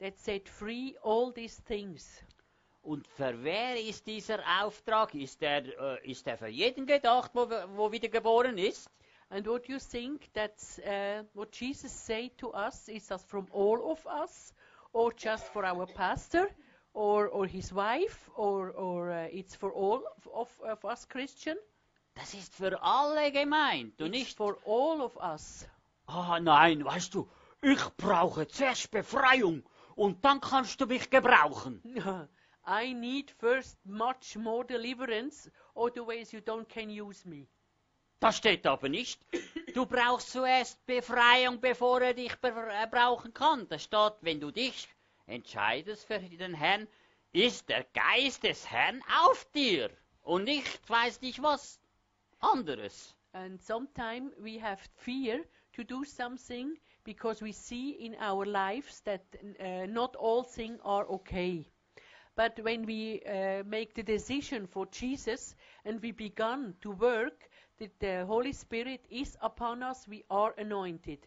that 0.00 0.18
set 0.18 0.48
free 0.48 0.94
all 1.02 1.32
these 1.32 1.56
things. 1.66 2.22
Und 2.82 3.06
für 3.06 3.44
wer 3.44 3.80
ist 3.80 4.06
dieser 4.06 4.40
Auftrag? 4.60 5.14
Ist 5.14 5.40
der, 5.40 5.64
äh, 5.64 6.10
ist 6.10 6.26
der 6.26 6.36
für 6.36 6.48
jeden 6.48 6.84
gedacht, 6.84 7.30
wo, 7.32 7.48
wo 7.76 7.92
wieder 7.92 8.08
geboren 8.08 8.58
ist? 8.58 8.90
And 9.30 9.46
what 9.46 9.66
you 9.66 9.78
think 9.78 10.28
that's 10.34 10.78
uh, 10.80 11.24
what 11.32 11.54
Jesus 11.58 11.90
said 11.90 12.36
to 12.38 12.52
us 12.52 12.88
is 12.88 13.06
that 13.06 13.22
from 13.22 13.46
all 13.50 13.80
of 13.80 14.04
us, 14.06 14.52
or 14.92 15.10
just 15.16 15.46
for 15.46 15.64
our 15.64 15.86
pastor, 15.86 16.48
or 16.92 17.28
or 17.28 17.46
his 17.46 17.72
wife, 17.72 18.28
or 18.36 18.72
or 18.72 19.10
uh, 19.10 19.28
it's 19.32 19.54
for 19.54 19.72
all 19.72 20.02
of, 20.18 20.28
of, 20.34 20.60
of 20.60 20.84
us 20.84 21.06
Christian? 21.08 21.56
Das 22.14 22.34
ist 22.34 22.54
für 22.54 22.82
alle 22.82 23.32
gemeint 23.32 24.02
und 24.02 24.08
It's 24.08 24.18
nicht 24.18 24.36
for 24.36 24.58
all 24.66 25.00
of 25.00 25.16
us. 25.16 25.66
Ah 26.06 26.38
nein, 26.38 26.84
weißt 26.84 27.14
du, 27.14 27.26
ich 27.62 27.82
brauche 27.96 28.46
zuerst 28.48 28.90
Befreiung 28.90 29.62
und 29.94 30.22
dann 30.26 30.42
kannst 30.42 30.78
du 30.80 30.86
mich 30.86 31.08
gebrauchen. 31.08 31.80
I 32.64 32.92
need 32.92 33.30
first 33.30 33.76
much 33.84 34.36
more 34.36 34.64
deliverance, 34.64 35.50
otherwise 35.76 36.32
you 36.32 36.40
don't 36.40 36.68
can 36.68 36.88
use 36.90 37.26
me. 37.26 37.48
Das 38.20 38.36
steht 38.36 38.66
aber 38.66 38.88
nicht. 38.88 39.20
Du 39.74 39.84
brauchst 39.84 40.30
zuerst 40.30 40.84
Befreiung, 40.86 41.60
bevor 41.60 42.00
er 42.02 42.14
dich 42.14 42.32
äh, 42.42 42.86
brauchen 42.88 43.34
kann. 43.34 43.68
Da 43.68 43.80
steht, 43.80 44.14
wenn 44.20 44.38
du 44.38 44.52
dich 44.52 44.88
entscheidest 45.26 46.06
für 46.06 46.20
den 46.20 46.54
Herrn, 46.54 46.86
ist 47.32 47.68
der 47.68 47.84
Geist 47.94 48.44
des 48.44 48.70
Herrn 48.70 49.02
auf 49.24 49.44
dir 49.52 49.90
und 50.22 50.44
nicht 50.44 50.88
weiß 50.88 51.20
nicht 51.20 51.42
was 51.42 51.80
anderes. 52.38 53.16
And 53.32 53.60
sometimes 53.60 54.32
we 54.38 54.60
have 54.62 54.80
fear 54.94 55.40
to 55.72 55.82
do 55.82 56.04
something 56.04 56.78
because 57.02 57.42
we 57.42 57.52
see 57.52 57.90
in 57.90 58.14
our 58.16 58.44
lives 58.46 59.02
that 59.02 59.22
uh, 59.58 59.86
not 59.86 60.14
all 60.16 60.44
things 60.44 60.78
are 60.84 61.08
okay. 61.08 61.66
But 62.34 62.58
when 62.62 62.86
we 62.86 63.20
uh, 63.22 63.62
make 63.66 63.94
the 63.94 64.02
decision 64.02 64.66
for 64.66 64.86
Jesus 64.86 65.54
and 65.84 66.00
we 66.00 66.12
begun 66.12 66.74
to 66.80 66.92
work, 66.92 67.50
that 67.78 67.98
the 68.00 68.24
Holy 68.26 68.52
Spirit 68.52 69.04
is 69.10 69.36
upon 69.40 69.82
us, 69.82 70.08
we 70.08 70.24
are 70.30 70.54
anointed. 70.56 71.18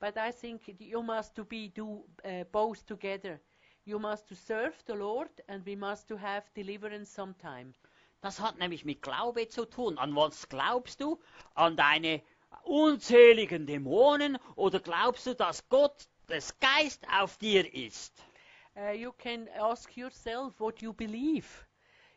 But 0.00 0.16
I 0.16 0.30
think 0.30 0.62
you 0.78 1.02
must 1.02 1.34
to 1.36 1.44
be 1.44 1.68
do 1.68 2.04
uh, 2.24 2.44
both 2.52 2.86
together. 2.86 3.40
You 3.84 3.98
must 3.98 4.28
to 4.28 4.34
serve 4.34 4.74
the 4.86 4.94
Lord 4.94 5.28
and 5.48 5.64
we 5.64 5.76
must 5.76 6.08
to 6.08 6.16
have 6.16 6.44
deliverance 6.54 7.10
sometime. 7.10 7.74
Das 8.22 8.40
hat 8.40 8.58
nämlich 8.58 8.84
mit 8.84 9.02
Glaube 9.02 9.48
zu 9.48 9.66
tun. 9.66 9.98
An 9.98 10.14
was 10.16 10.48
glaubst 10.48 11.00
du? 11.00 11.20
An 11.54 11.76
deine 11.76 12.22
unzähligen 12.64 13.66
Dämonen 13.66 14.38
oder 14.54 14.80
glaubst 14.80 15.26
du, 15.26 15.34
dass 15.34 15.68
Gott 15.68 16.08
des 16.28 16.58
Geist 16.58 17.06
auf 17.12 17.36
dir 17.38 17.72
ist? 17.74 18.12
Uh, 18.76 18.90
you 18.90 19.12
can 19.18 19.48
ask 19.58 19.96
yourself 19.96 20.60
what 20.60 20.82
you 20.82 20.92
believe. 20.92 21.66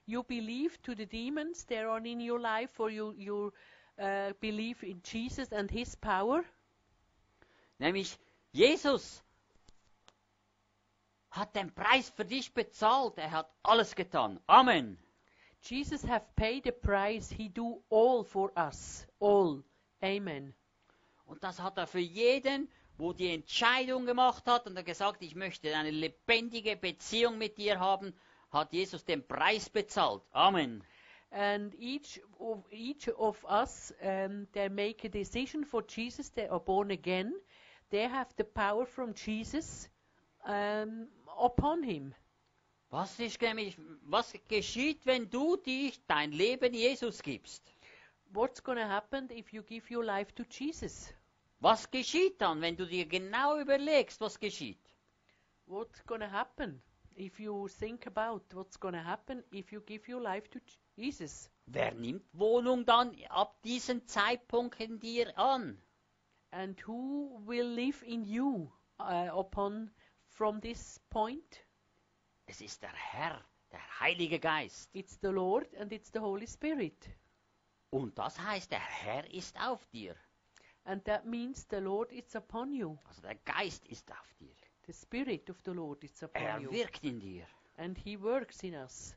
You 0.06 0.24
believe 0.24 0.82
to 0.84 0.96
the 0.96 1.06
demons 1.06 1.64
that 1.66 1.86
are 1.86 2.06
in 2.06 2.20
your 2.20 2.40
life, 2.40 2.80
or 2.80 2.90
you 2.90 3.14
you 3.18 3.54
uh, 3.98 4.34
believe 4.42 4.84
in 4.84 5.02
Jesus 5.04 5.52
and 5.52 5.72
His 5.72 5.96
power. 5.96 6.44
Nämlich 7.80 8.18
Jesus 8.52 9.24
hat 11.32 11.56
den 11.56 11.72
Preis 11.72 12.10
für 12.10 12.26
dich 12.26 12.54
bezahlt. 12.54 13.18
Er 13.18 13.32
hat 13.32 13.50
alles 13.64 13.96
getan. 13.96 14.40
Amen. 14.48 14.98
Jesus 15.62 16.04
have 16.04 16.26
paid 16.36 16.64
the 16.64 16.72
price. 16.72 17.30
He 17.30 17.50
do 17.50 17.82
all 17.90 18.24
for 18.24 18.52
us. 18.58 19.06
All. 19.20 19.64
Amen. 20.02 20.54
Und 21.26 21.44
das 21.44 21.60
hat 21.60 21.78
er 21.78 21.88
für 21.88 22.00
jeden, 22.00 22.70
wo 23.00 23.14
die 23.14 23.34
Entscheidung 23.34 24.06
gemacht 24.06 24.46
hat 24.46 24.68
und 24.68 24.76
er 24.76 24.84
gesagt, 24.84 25.24
ich 25.24 25.34
möchte 25.34 25.76
eine 25.76 25.90
lebendige 25.90 26.76
Beziehung 26.76 27.38
mit 27.38 27.58
dir 27.58 27.80
haben, 27.80 28.14
hat 28.52 28.74
Jesus 28.74 29.06
den 29.06 29.26
Preis 29.26 29.70
bezahlt. 29.70 30.22
Amen. 30.32 30.84
And 31.32 31.74
each 31.80 32.20
of 32.40 32.66
each 32.72 33.08
of 33.18 33.44
us, 33.46 33.94
um, 34.02 34.48
they 34.52 34.68
make 34.68 35.06
a 35.06 35.10
decision 35.10 35.64
for 35.64 35.84
Jesus. 35.88 36.30
They 36.32 36.50
are 36.50 36.60
born 36.60 36.92
again. 36.92 37.34
They 37.90 38.08
have 38.08 38.34
the 38.36 38.44
power 38.44 38.86
from 38.86 39.14
Jesus 39.14 39.88
um, 40.44 41.08
upon 41.40 41.84
him. 41.84 42.14
Was, 42.90 43.20
ist 43.20 43.40
was 44.08 44.34
geschieht, 44.48 45.06
wenn 45.06 45.30
du 45.30 45.56
dich 45.58 46.02
dein 46.08 46.32
Leben 46.32 46.74
Jesus 46.74 47.22
gibst? 47.22 47.64
What's 48.34 48.64
going 48.64 48.80
to 48.80 48.88
happen 48.88 49.30
if 49.30 49.54
you 49.54 49.62
give 49.62 49.90
your 49.92 50.04
life 50.04 50.34
to 50.36 50.44
Jesus? 50.44 51.14
Was 51.62 51.92
geschieht 51.92 52.40
dann, 52.40 52.62
wenn 52.62 52.78
du 52.78 52.86
dir 52.86 53.06
genau 53.06 53.60
überlegst, 53.60 54.22
was 54.22 54.40
geschieht? 54.40 54.80
What's 55.66 56.02
to 56.06 56.32
happen 56.32 56.82
if 57.18 57.38
you 57.38 57.68
think 57.68 58.08
about 58.08 58.44
what's 58.54 58.80
to 58.80 58.94
happen 58.94 59.44
if 59.52 59.72
you 59.74 59.82
give 59.82 60.08
your 60.08 60.22
life 60.22 60.50
to 60.52 60.60
Jesus? 60.96 61.50
Wer 61.66 61.94
nimmt 61.94 62.24
Wohnung 62.32 62.86
dann 62.86 63.14
ab 63.28 63.62
diesem 63.64 64.08
Zeitpunkt 64.08 64.80
in 64.80 65.00
dir 65.02 65.38
an? 65.38 65.78
And 66.52 66.80
who 66.88 67.42
will 67.46 67.68
live 67.68 68.02
in 68.04 68.24
you 68.24 68.72
uh, 68.98 69.30
upon 69.38 69.92
from 70.30 70.62
this 70.62 71.00
point? 71.10 71.66
Es 72.46 72.62
ist 72.62 72.82
der 72.82 72.94
Herr, 72.94 73.44
der 73.72 74.00
Heilige 74.00 74.40
Geist. 74.40 74.90
It's 74.94 75.20
the 75.22 75.28
Lord 75.28 75.68
and 75.76 75.92
it's 75.92 76.10
the 76.14 76.20
Holy 76.20 76.48
Spirit. 76.48 77.10
Und 77.92 78.18
das 78.18 78.40
heißt, 78.40 78.72
der 78.72 78.80
Herr 78.80 79.30
ist 79.32 79.60
auf 79.60 79.86
dir. 79.88 80.16
And 80.90 81.04
that 81.06 81.26
means 81.26 81.68
the 81.70 81.78
Lord 81.80 82.12
is 82.12 82.36
upon 82.36 82.74
you. 82.74 82.98
Also 83.08 83.22
der 83.22 83.36
Geist 83.46 83.86
ist 83.88 84.12
auf 84.12 84.34
dir. 84.40 84.56
The 84.88 84.94
Spirit 84.94 85.48
of 85.52 85.58
the 85.64 85.72
Lord 85.72 86.04
is 86.04 86.24
upon 86.24 86.42
Er 86.42 86.60
you. 86.60 86.72
wirkt 86.72 87.04
in 87.04 87.20
dir, 87.20 87.46
And 87.78 87.96
He 87.98 88.20
works 88.20 88.64
in 88.64 88.74
us 88.74 89.16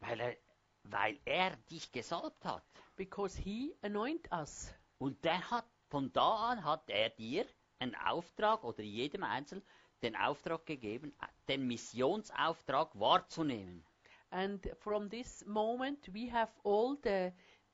weil 0.00 0.18
er, 0.18 0.36
weil 0.84 1.18
er 1.26 1.56
dich 1.70 1.92
gesalbt 1.92 2.42
hat. 2.46 2.64
because 2.96 3.36
He 3.38 3.74
anoint 3.82 4.30
us. 4.32 4.72
Und 4.98 5.22
der 5.24 5.50
hat, 5.50 5.66
von 5.88 6.10
da 6.12 6.50
an 6.52 6.64
hat 6.64 6.88
er 6.88 7.10
dir 7.10 7.44
einen 7.78 7.94
Auftrag 7.96 8.64
oder 8.64 8.82
jedem 8.82 9.22
Einzelnen 9.22 9.62
den 10.02 10.16
Auftrag 10.16 10.64
gegeben, 10.64 11.14
den 11.48 11.66
Missionsauftrag 11.66 12.98
wahrzunehmen. 12.98 13.84
And 14.30 14.66
from 14.78 15.10
this 15.10 15.44
moment, 15.44 16.08
we 16.14 16.32
have 16.32 16.50
all 16.64 16.96
the 17.02 17.32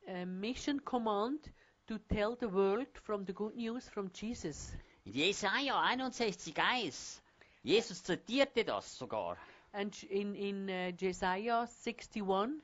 uh, 0.08 0.26
mission 0.26 0.84
command 0.84 1.52
to 1.86 1.98
tell 1.98 2.36
the 2.36 2.48
world 2.48 2.86
from 3.02 3.24
the 3.24 3.32
good 3.32 3.56
news 3.56 3.88
from 3.88 4.10
Jesus. 4.12 4.74
In 5.04 5.12
Jesaja 5.12 5.74
61,1, 6.10 7.20
Jesus 7.64 8.02
zitierte 8.02 8.64
das 8.64 8.86
sogar. 8.86 9.36
And 9.72 9.94
in, 10.10 10.34
in 10.34 10.70
uh, 10.70 10.92
Jesaja 10.96 11.66
61, 11.66 12.60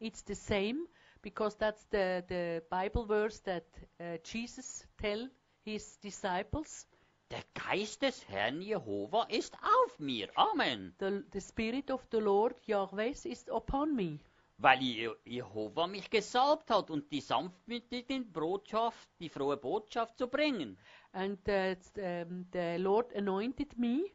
it's 0.00 0.22
the 0.22 0.34
same 0.34 0.86
because 1.22 1.54
that's 1.56 1.84
the, 1.90 2.24
the 2.28 2.62
Bible 2.70 3.04
verse 3.04 3.40
that 3.40 3.64
uh, 4.00 4.18
Jesus 4.22 4.84
tell 5.00 5.28
his 5.64 5.96
disciples. 5.98 6.86
Der 7.30 7.42
Geist 7.54 8.00
des 8.02 8.22
Herrn 8.28 8.62
Jehova 8.62 9.26
ist 9.28 9.54
auf 9.62 9.98
mir. 9.98 10.28
Amen. 10.34 10.94
The, 10.98 11.24
the 11.30 11.40
Spirit 11.40 11.90
of 11.90 12.06
the 12.10 12.20
Lord 12.20 12.54
Yahweh 12.66 13.12
is 13.24 13.44
upon 13.52 13.94
me, 13.94 14.18
Weil 14.60 14.82
Je- 14.82 15.14
Jehova 15.24 15.86
mich 15.86 16.10
gesalbt 16.10 16.68
hat 16.70 16.90
und 16.90 17.10
die 17.12 17.20
sanftmütigen 17.20 18.32
Botschaft, 18.32 19.08
die 19.20 19.28
frohe 19.28 19.56
Botschaft 19.56 20.18
zu 20.18 20.26
bringen. 20.28 20.76
and 21.12 21.38
uh, 21.48 21.74
um, 22.00 22.46
the 22.52 22.76
Lord 22.78 23.14
anointed 23.14 23.78
me, 23.78 24.10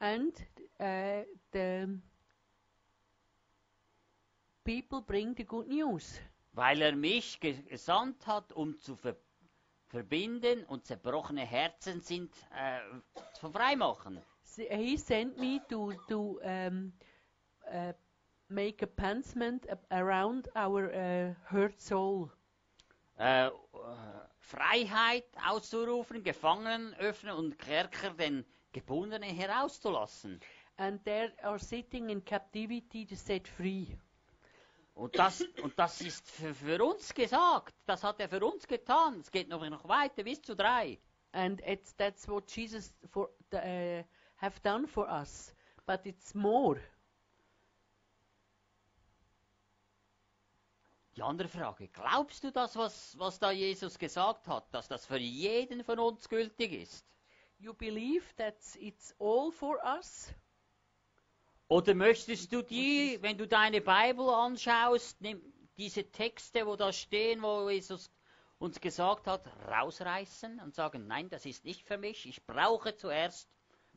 and 0.00 0.34
uh, 0.80 1.22
the 1.52 1.86
people 4.64 5.00
bring 5.02 5.34
the 5.36 5.44
good 5.44 5.68
news. 5.68 6.18
Weil 6.52 6.82
er 6.82 6.96
mich 6.96 7.38
ge- 7.40 7.62
gesandt 7.68 8.26
hat, 8.26 8.52
um 8.52 8.78
zu 8.80 8.96
ver 8.96 9.16
verbinden 9.88 10.64
und 10.64 10.84
zerbrochene 10.86 11.44
Herzen 11.46 12.00
sind 12.00 12.32
äh, 12.50 12.80
zu 13.38 13.50
freimachen. 13.50 14.18
He 14.56 14.96
sent 14.96 15.38
me 15.38 15.60
to 15.68 15.92
to 16.08 16.40
um, 16.42 16.92
uh, 17.70 17.92
make 18.48 18.82
a 18.82 18.86
pansement 18.86 19.66
around 19.90 20.48
our 20.56 20.90
uh, 20.90 21.34
hurt 21.50 21.80
soul. 21.80 22.30
Äh, 23.18 23.46
äh, 23.46 23.50
Freiheit 24.38 25.24
auszurufen, 25.48 26.22
Gefangenen 26.22 26.94
öffnen 26.94 27.34
und 27.34 27.58
Kerker 27.58 28.10
den 28.10 28.44
Gebundenen 28.72 29.34
herauszulassen. 29.34 30.40
and 30.78 31.04
they 31.04 31.28
are 31.42 31.58
sitting 31.58 32.10
in 32.10 32.20
captivity 32.20 33.04
to 33.04 33.16
set 33.16 33.46
free. 33.46 33.86
Und 34.96 35.18
das, 35.18 35.42
und 35.62 35.76
das 35.76 36.00
ist 36.00 36.30
für, 36.30 36.54
für 36.54 36.84
uns 36.84 37.12
gesagt. 37.12 37.74
Das 37.84 38.04
hat 38.04 38.20
er 38.20 38.28
für 38.28 38.44
uns 38.44 38.66
getan. 38.66 39.20
Es 39.20 39.30
geht 39.30 39.48
noch, 39.48 39.68
noch 39.68 39.88
weiter 39.88 40.22
bis 40.22 40.40
zu 40.40 40.54
drei. 40.54 40.98
And 41.32 41.60
it's 41.66 41.96
that's 41.96 42.28
what 42.28 42.48
Jesus 42.48 42.94
for 43.10 43.28
uh, 43.52 44.02
have 44.36 44.60
done 44.62 44.86
for 44.86 45.08
us. 45.08 45.52
But 45.84 46.06
it's 46.06 46.32
more. 46.34 46.76
Die 51.16 51.22
andere 51.22 51.48
Frage, 51.48 51.88
glaubst 51.88 52.42
du 52.42 52.50
das, 52.50 52.76
was, 52.76 53.18
was 53.18 53.38
da 53.38 53.50
Jesus 53.52 53.98
gesagt 53.98 54.48
hat, 54.48 54.72
dass 54.74 54.88
das 54.88 55.06
für 55.06 55.18
jeden 55.18 55.84
von 55.84 55.98
uns 55.98 56.28
gültig 56.28 56.72
ist? 56.72 57.06
You 57.58 57.72
believe 57.72 58.24
that 58.36 58.56
it's 58.76 59.14
all 59.18 59.52
for 59.52 59.78
us, 59.84 60.32
Oder 61.68 61.94
möchtest 61.94 62.52
du 62.52 62.62
die, 62.62 63.18
wenn 63.22 63.38
du 63.38 63.46
deine 63.48 63.80
Bibel 63.80 64.28
anschaust, 64.28 65.18
diese 65.78 66.04
Texte, 66.10 66.66
wo 66.66 66.76
da 66.76 66.92
stehen, 66.92 67.42
wo 67.42 67.70
Jesus 67.70 68.10
uns 68.58 68.80
gesagt 68.80 69.26
hat, 69.26 69.46
rausreißen 69.66 70.60
und 70.60 70.74
sagen, 70.74 71.06
nein, 71.06 71.30
das 71.30 71.46
ist 71.46 71.64
nicht 71.64 71.86
für 71.86 71.96
mich, 71.96 72.26
ich 72.26 72.44
brauche 72.44 72.94
zuerst 72.96 73.48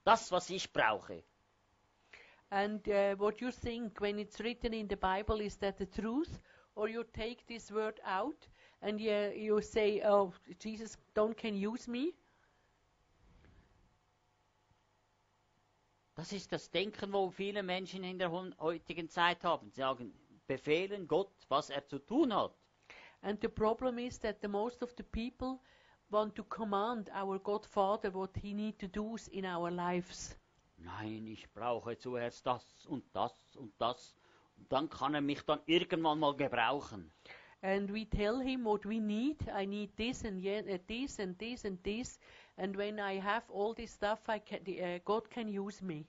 das, 0.05 0.31
was 0.31 0.49
ich 0.49 0.71
brauche. 0.71 1.23
and 2.49 2.87
uh, 2.87 3.15
what 3.17 3.41
you 3.41 3.51
think 3.51 3.99
when 3.99 4.19
it's 4.19 4.39
written 4.39 4.73
in 4.73 4.87
the 4.87 4.95
Bible 4.95 5.41
is 5.41 5.57
that 5.57 5.77
the 5.77 5.85
truth, 5.85 6.39
or 6.77 6.87
you 6.87 7.03
take 7.03 7.45
this 7.47 7.71
word 7.71 7.99
out 8.05 8.47
and 8.81 9.01
you, 9.01 9.31
you 9.35 9.61
say, 9.61 10.01
"Oh, 10.05 10.31
Jesus, 10.59 10.97
don't 11.15 11.35
can 11.35 11.55
use 11.55 11.89
me." 11.89 12.13
Das 16.15 16.31
ist 16.31 16.51
das 16.51 16.69
Denken, 16.71 17.13
wo 17.13 17.29
viele 17.29 17.61
Menschen 17.61 18.03
in 18.03 18.17
der 18.17 18.31
heutigen 18.59 19.09
Zeit 19.09 19.43
haben. 19.43 19.69
Sie 19.69 19.81
sagen, 19.81 20.13
befehlen 20.47 21.07
Gott, 21.07 21.31
was 21.49 21.69
er 21.69 21.85
zu 21.85 21.99
tun 21.99 22.33
hat. 22.33 22.53
And 23.21 23.39
the 23.41 23.47
problem 23.47 23.97
is 23.99 24.19
that 24.19 24.41
the 24.41 24.47
most 24.47 24.81
of 24.81 24.93
the 24.97 25.03
people 25.03 25.59
want 26.09 26.35
to 26.35 26.43
command 26.43 27.09
our 27.11 27.39
God 27.39 27.65
Father 27.65 28.11
what 28.13 28.35
He 28.37 28.53
need 28.53 28.79
to 28.79 28.87
do 28.87 29.15
in 29.31 29.45
our 29.45 29.69
lives. 29.69 30.35
Nein, 30.77 31.27
ich 31.27 31.51
brauche 31.53 31.97
zuerst 31.97 32.45
das 32.45 32.85
und 32.87 33.03
das 33.13 33.55
und 33.55 33.73
das. 33.79 34.15
Dann 34.69 34.89
kann 34.89 35.13
er 35.13 35.21
mich 35.21 35.41
dann 35.43 35.59
irgendwann 35.65 36.19
mal 36.19 36.35
gebrauchen. 36.35 37.11
And 37.61 37.91
we 37.91 38.05
tell 38.05 38.39
Him 38.39 38.65
what 38.65 38.85
we 38.85 38.99
need. 38.99 39.37
I 39.47 39.65
need 39.65 39.95
this 39.97 40.23
and 40.23 40.45
uh, 40.45 40.77
this 40.87 41.19
and 41.19 41.37
this 41.39 41.65
and 41.65 41.81
this. 41.83 42.19
And 42.57 42.75
when 42.75 42.99
I 42.99 43.19
have 43.19 43.43
all 43.49 43.73
this 43.73 43.93
stuff, 43.93 44.19
I 44.27 44.39
can, 44.39 44.59
uh, 44.67 44.99
God 45.03 45.29
can 45.29 45.47
use 45.47 45.81
me. 45.81 46.05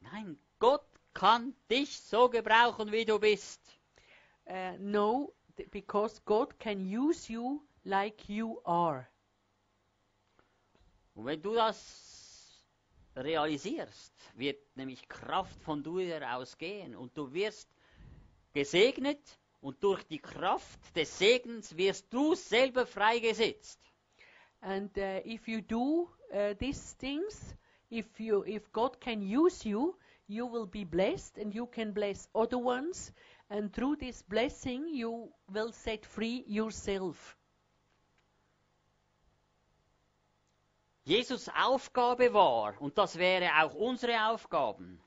Nein, 0.00 0.38
Gott 0.58 0.86
kann 1.14 1.54
dich 1.70 2.00
so 2.00 2.28
gebrauchen, 2.28 2.92
wie 2.92 3.04
du 3.04 3.18
bist. 3.18 3.60
Uh, 4.46 4.76
no, 4.78 5.32
because 5.70 6.20
God 6.24 6.58
can 6.58 6.86
use 6.86 7.28
you 7.28 7.62
like 7.84 8.28
you 8.28 8.60
are. 8.64 9.06
Und 11.14 11.24
wenn 11.24 11.42
du 11.42 11.54
das 11.54 12.25
realisierst, 13.16 14.12
wird 14.34 14.58
nämlich 14.76 15.08
Kraft 15.08 15.60
von 15.62 15.82
dir 15.82 16.20
ausgehen 16.34 16.94
und 16.94 17.16
du 17.16 17.32
wirst 17.32 17.68
gesegnet 18.52 19.20
und 19.60 19.82
durch 19.82 20.02
die 20.04 20.18
Kraft 20.18 20.78
des 20.94 21.18
Segens 21.18 21.76
wirst 21.76 22.12
du 22.12 22.34
selber 22.34 22.86
freigesetzt. 22.86 23.80
And 24.60 24.96
uh, 24.96 25.20
if 25.24 25.46
you 25.46 25.60
do 25.60 26.08
uh, 26.32 26.54
these 26.58 26.96
things, 26.98 27.54
if 27.90 28.18
you 28.18 28.44
if 28.44 28.72
God 28.72 29.00
can 29.00 29.20
use 29.20 29.64
you, 29.64 29.94
you 30.28 30.46
will 30.46 30.66
be 30.66 30.84
blessed, 30.84 31.38
and 31.38 31.54
you 31.54 31.66
can 31.66 31.92
bless 31.92 32.28
other 32.34 32.58
ones. 32.58 33.12
And 33.48 33.72
through 33.72 33.96
this 33.96 34.22
blessing, 34.22 34.88
you 34.88 35.32
will 35.52 35.72
set 35.72 36.04
free 36.04 36.44
yourself. 36.48 37.36
Jesus 41.06 41.48
Aufgabe 41.48 42.34
war, 42.34 42.74
und 42.82 42.98
das 42.98 43.16
wäre 43.16 43.48
auch 43.62 43.74
unsere 43.74 44.28
Aufgaben, 44.28 45.00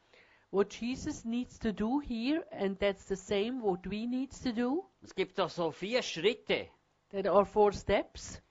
What 0.51 0.73
Jesus 0.73 1.25
needs 1.25 1.59
to 1.59 1.73
do 1.73 1.99
here, 1.99 2.43
and 2.51 2.79
that's 2.79 3.05
the 3.07 3.17
same 3.17 3.61
what 3.61 3.85
we 3.85 4.07
needs 4.07 4.41
to 4.41 4.53
do. 4.53 4.85
es 5.03 5.13
gibt 5.13 5.37
da 5.37 5.49
so 5.49 5.71
vier 5.71 6.01
Schritte. 6.01 6.69
There 7.11 7.29
are 7.29 7.45
four 7.45 7.73
steps. 7.73 8.41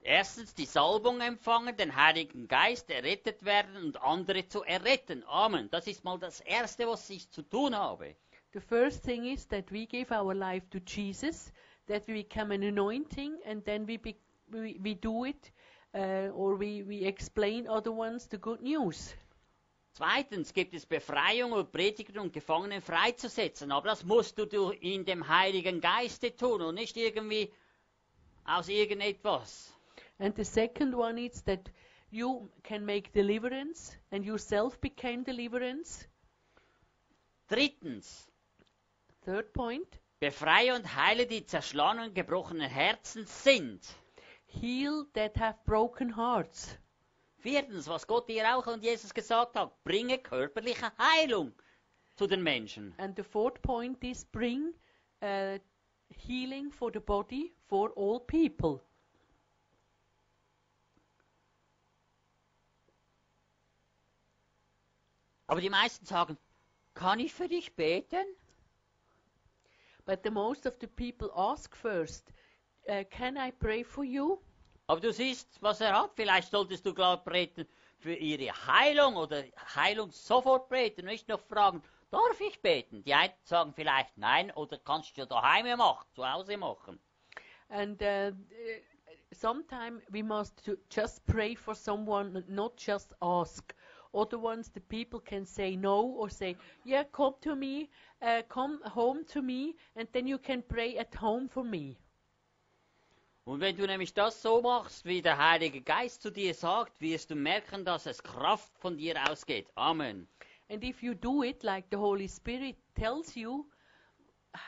Erstens 0.00 0.54
die 0.54 0.64
Salbung 0.64 1.20
empfangen, 1.20 1.76
den 1.76 1.96
Heiligen 1.96 2.46
Geist 2.46 2.88
errettet 2.88 3.44
werden 3.44 3.76
und 3.76 4.00
andere 4.00 4.46
zu 4.46 4.62
erretten. 4.62 5.24
Amen. 5.26 5.68
Das 5.70 5.88
ist 5.88 6.04
mal 6.04 6.18
das 6.20 6.40
Erste, 6.40 6.86
was 6.86 7.10
ich 7.10 7.28
zu 7.30 7.42
tun 7.42 7.74
habe. 7.74 8.14
The 8.52 8.60
first 8.60 9.04
thing 9.04 9.24
is 9.24 9.46
that 9.48 9.72
we 9.72 9.86
give 9.86 10.14
our 10.14 10.34
life 10.34 10.66
to 10.70 10.78
Jesus, 10.78 11.52
that 11.88 12.06
we 12.06 12.22
become 12.22 12.54
an 12.54 12.62
anointing, 12.62 13.36
and 13.44 13.64
then 13.64 13.88
we 13.88 13.98
be, 13.98 14.14
we, 14.46 14.78
we 14.80 14.94
do 14.94 15.24
it, 15.24 15.52
Uh, 15.96 16.30
or 16.34 16.56
we, 16.56 16.82
we 16.82 17.06
explain 17.06 17.66
other 17.66 17.90
ones 17.90 18.28
the 18.28 18.36
good 18.36 18.60
news. 18.60 19.14
Zweitens 19.94 20.52
gibt 20.52 20.74
es 20.74 20.84
Befreiung 20.84 21.52
und 21.52 21.72
Predigen 21.72 22.18
und 22.18 22.26
um 22.26 22.32
Gefangenen 22.32 22.82
freizusetzen. 22.82 23.72
Aber 23.72 23.88
das 23.88 24.04
musst 24.04 24.36
du 24.36 24.70
in 24.72 25.06
dem 25.06 25.26
Heiligen 25.26 25.80
Geiste 25.80 26.36
tun 26.36 26.60
und 26.60 26.74
nicht 26.74 26.98
irgendwie 26.98 27.50
aus 28.44 28.68
irgendetwas. 28.68 29.72
And 30.18 30.36
the 30.36 30.44
second 30.44 30.94
one 30.94 31.18
is 31.18 31.42
that 31.44 31.70
you 32.10 32.50
can 32.62 32.84
make 32.84 33.10
deliverance, 33.12 33.96
and 34.10 34.22
yourself 34.22 34.78
became 34.82 35.24
deliverance. 35.24 36.06
Drittens, 37.48 38.28
Third 39.24 39.52
point, 39.54 39.88
befreie 40.20 40.74
und 40.74 40.94
heile 40.94 41.26
die 41.26 41.46
zerschlagenen, 41.46 42.12
gebrochenen 42.12 42.68
Herzen 42.68 43.24
sind. 43.26 43.80
Heal 44.60 45.06
that 45.14 45.36
have 45.36 45.56
broken 45.64 46.10
hearts. 46.10 46.78
Viertens, 47.38 47.86
was 47.88 48.06
Gott 48.06 48.28
dir 48.28 48.56
auch 48.56 48.66
und 48.66 48.82
Jesus 48.82 49.12
gesagt 49.12 49.56
hat, 49.56 49.72
bringe 49.84 50.18
körperliche 50.18 50.90
Heilung 50.98 51.52
zu 52.16 52.26
den 52.26 52.42
Menschen. 52.42 52.94
And 52.98 53.16
the 53.16 53.22
fourth 53.22 53.60
point 53.62 54.02
is 54.02 54.24
bring 54.24 54.74
uh, 55.22 55.58
healing 56.08 56.70
for 56.70 56.90
the 56.92 57.00
body 57.00 57.52
for 57.68 57.92
all 57.96 58.20
people. 58.20 58.80
Aber 65.46 65.60
die 65.60 65.70
meisten 65.70 66.06
sagen, 66.06 66.36
kann 66.94 67.20
ich 67.20 67.32
für 67.32 67.48
dich 67.48 67.76
beten? 67.76 68.26
But 70.04 70.20
the 70.24 70.30
most 70.30 70.66
of 70.66 70.76
the 70.80 70.86
people 70.86 71.30
ask 71.34 71.76
first, 71.76 72.32
uh, 72.88 73.04
can 73.10 73.36
I 73.36 73.52
pray 73.52 73.84
for 73.84 74.04
you? 74.04 74.40
Aber 74.88 75.00
du 75.00 75.12
siehst, 75.12 75.60
was 75.62 75.80
er 75.80 76.00
hat. 76.00 76.12
Vielleicht 76.14 76.50
solltest 76.50 76.86
du 76.86 76.94
klar 76.94 77.22
beten 77.24 77.66
für 77.98 78.14
ihre 78.14 78.52
Heilung 78.66 79.16
oder 79.16 79.42
Heilung 79.74 80.12
sofort 80.12 80.68
beten, 80.68 81.06
nicht 81.06 81.28
noch 81.28 81.40
fragen, 81.40 81.82
darf 82.10 82.40
ich 82.40 82.60
beten? 82.62 83.02
Die 83.02 83.14
einen 83.14 83.32
sagen 83.42 83.72
vielleicht 83.74 84.16
nein 84.16 84.50
oder 84.52 84.78
kannst 84.78 85.18
du 85.18 85.26
daheim 85.26 85.76
machen, 85.76 86.06
zu 86.14 86.30
Hause 86.30 86.56
machen. 86.56 87.00
And 87.68 88.00
uh, 88.00 88.30
sometimes 89.32 90.02
we 90.10 90.22
must 90.22 90.70
just 90.88 91.26
pray 91.26 91.56
for 91.56 91.74
someone, 91.74 92.44
not 92.48 92.76
just 92.78 93.12
ask. 93.20 93.74
Other 94.14 94.38
ones, 94.38 94.70
the 94.70 94.80
people 94.80 95.20
can 95.20 95.44
say 95.44 95.76
no 95.76 96.00
or 96.00 96.30
say, 96.30 96.56
"Yeah, 96.84 97.04
come 97.04 97.34
to 97.40 97.56
me, 97.56 97.90
uh, 98.22 98.42
come 98.48 98.80
home 98.94 99.24
to 99.32 99.42
me, 99.42 99.74
and 99.96 100.08
then 100.12 100.28
you 100.28 100.38
can 100.38 100.62
pray 100.62 100.96
at 100.96 101.14
home 101.14 101.48
for 101.48 101.64
me." 101.64 101.98
Und 103.46 103.60
wenn 103.60 103.76
du 103.76 103.86
nämlich 103.86 104.12
das 104.12 104.42
so 104.42 104.60
machst, 104.60 105.04
wie 105.04 105.22
der 105.22 105.38
Heilige 105.38 105.80
Geist 105.80 106.20
zu 106.20 106.30
dir 106.30 106.52
sagt, 106.52 107.00
wirst 107.00 107.30
du 107.30 107.36
merken, 107.36 107.84
dass 107.84 108.04
es 108.06 108.20
Kraft 108.20 108.76
von 108.76 108.98
dir 108.98 109.30
ausgeht. 109.30 109.70
Amen. 109.76 110.26
And 110.68 110.82
if 110.82 111.00
you 111.00 111.14
do 111.14 111.44
it 111.44 111.62
like 111.62 111.86
the 111.92 111.96
Holy 111.96 112.28
Spirit 112.28 112.76
tells 112.96 113.36
you 113.36 113.64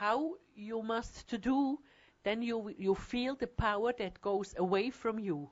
how 0.01 0.39
you 0.55 0.81
must 0.81 1.29
to 1.29 1.39
do, 1.39 1.81
then 2.23 2.41
you 2.41 2.69
you 2.79 2.95
feel 2.95 3.37
the 3.41 3.49
power 3.49 3.93
that 3.95 4.21
goes 4.21 4.57
away 4.59 4.93
from 4.93 5.19
you, 5.19 5.51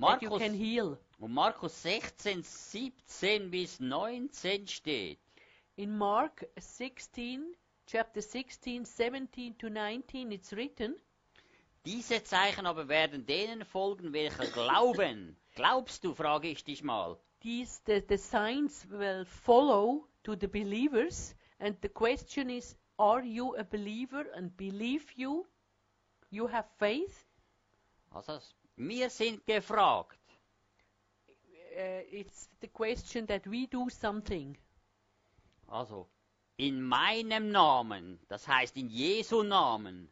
that 0.00 0.20
you 0.20 0.28
Markus, 0.28 0.42
can 0.42 0.52
heal. 0.52 0.98
und 1.20 1.32
Markus 1.32 1.80
16, 1.80 2.42
17 2.42 3.52
bis 3.52 3.78
19 3.78 4.66
steht. 4.66 5.20
In 5.76 5.96
Mark 5.96 6.44
16, 6.58 7.54
chapter 7.86 8.20
16, 8.20 8.84
17 8.84 9.56
to 9.58 9.68
19, 9.68 10.32
it's 10.32 10.52
written, 10.52 10.96
Diese 11.84 12.22
Zeichen 12.22 12.66
aber 12.66 12.88
werden 12.88 13.26
denen 13.26 13.64
folgen, 13.64 14.12
welche 14.12 14.50
glauben. 14.50 15.36
Glaubst 15.54 16.04
du, 16.04 16.14
frage 16.14 16.48
ich 16.48 16.64
dich 16.64 16.82
mal. 16.82 17.18
these 17.42 17.80
the, 17.86 18.02
the 18.08 18.18
signs 18.18 18.86
will 18.90 19.24
follow 19.24 20.06
to 20.24 20.36
the 20.36 20.48
believers, 20.48 21.34
and 21.60 21.76
the 21.82 21.88
question 21.88 22.50
is, 22.50 22.76
are 22.98 23.22
you 23.22 23.56
a 23.56 23.64
believer 23.64 24.24
and 24.34 24.56
believe 24.56 25.04
you? 25.16 25.44
You 26.30 26.46
have 26.46 26.64
faith? 26.78 27.24
Also, 28.14 28.38
wir 28.76 29.10
sind 29.10 29.44
gefragt. 29.46 30.18
Uh, 31.76 32.02
it's 32.12 32.48
the 32.60 32.68
question 32.68 33.26
that 33.26 33.46
we 33.46 33.66
do 33.66 33.88
something. 33.90 34.56
Also, 35.68 36.06
in 36.58 36.82
meinem 36.82 37.50
Namen, 37.50 38.18
das 38.28 38.46
heißt 38.46 38.76
in 38.76 38.88
Jesu 38.88 39.42
Namen. 39.42 40.11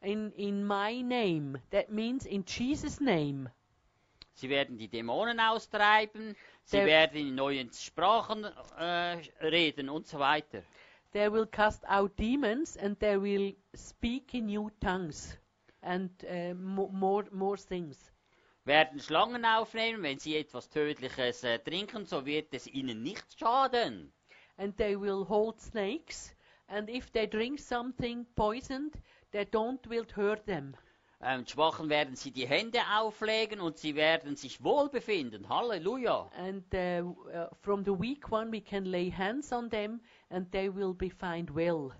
In, 0.00 0.32
in 0.32 0.64
my 0.64 1.02
name, 1.02 1.60
that 1.70 1.90
means 1.90 2.24
in 2.26 2.44
Jesus' 2.46 3.00
name. 3.00 3.50
Sie 4.34 4.48
werden 4.48 4.78
die 4.78 4.86
Dämonen 4.88 5.40
austreiben, 5.40 6.36
sie 6.62 6.76
Der- 6.76 6.86
werden 6.86 7.16
in 7.20 7.34
neuen 7.34 7.72
Sprachen 7.72 8.44
äh, 8.78 9.18
reden 9.42 9.88
und 9.88 10.06
so 10.06 10.20
weiter. 10.20 10.62
They 11.12 11.32
will 11.32 11.46
cast 11.46 11.84
out 11.88 12.16
demons 12.18 12.76
and 12.76 13.00
they 13.00 13.20
will 13.20 13.56
speak 13.74 14.34
in 14.34 14.46
new 14.46 14.70
tongues 14.80 15.36
and 15.82 16.10
uh, 16.24 16.54
mo- 16.54 16.90
more, 16.92 17.24
more 17.32 17.56
things. 17.56 18.12
Werden 18.64 19.00
Schlangen 19.00 19.44
aufnehmen, 19.44 20.02
wenn 20.04 20.18
sie 20.20 20.36
etwas 20.36 20.68
Tödliches 20.68 21.42
äh, 21.42 21.58
trinken, 21.58 22.04
so 22.04 22.24
wird 22.24 22.52
es 22.54 22.66
ihnen 22.68 23.02
nicht 23.02 23.24
schaden. 23.36 24.12
And 24.58 24.76
they 24.76 24.94
will 25.00 25.24
hold 25.28 25.60
snakes, 25.60 26.36
and 26.68 26.88
if 26.90 27.10
they 27.10 27.26
drink 27.26 27.58
something 27.58 28.26
poisoned, 28.36 28.92
they 29.32 29.44
don't 29.44 29.88
will 29.88 30.06
hurt 30.14 30.46
them. 30.46 30.74
Ähm, 31.20 31.44
die 31.44 31.50
Schwachen 31.50 31.88
werden 31.88 32.14
sie 32.14 32.30
die 32.30 32.46
Hände 32.46 32.78
auflegen 32.96 33.60
und 33.60 33.76
sie 33.76 33.96
werden 33.96 34.36
sich 34.36 34.62
wohl 34.62 34.88
befinden. 34.88 35.48
Halleluja. 35.48 36.30
And 36.36 36.64
uh, 36.72 37.16
uh, 37.28 37.48
from 37.60 37.84
the 37.84 37.90
weak 37.90 38.30
one, 38.30 38.52
we 38.52 38.60
can 38.60 38.84
lay 38.84 39.10
hands 39.10 39.52
on 39.52 39.68
them, 39.68 40.00
and 40.30 40.50
they 40.52 40.72
will 40.72 40.94
be 40.94 41.10
find 41.10 41.52
well. 41.54 41.90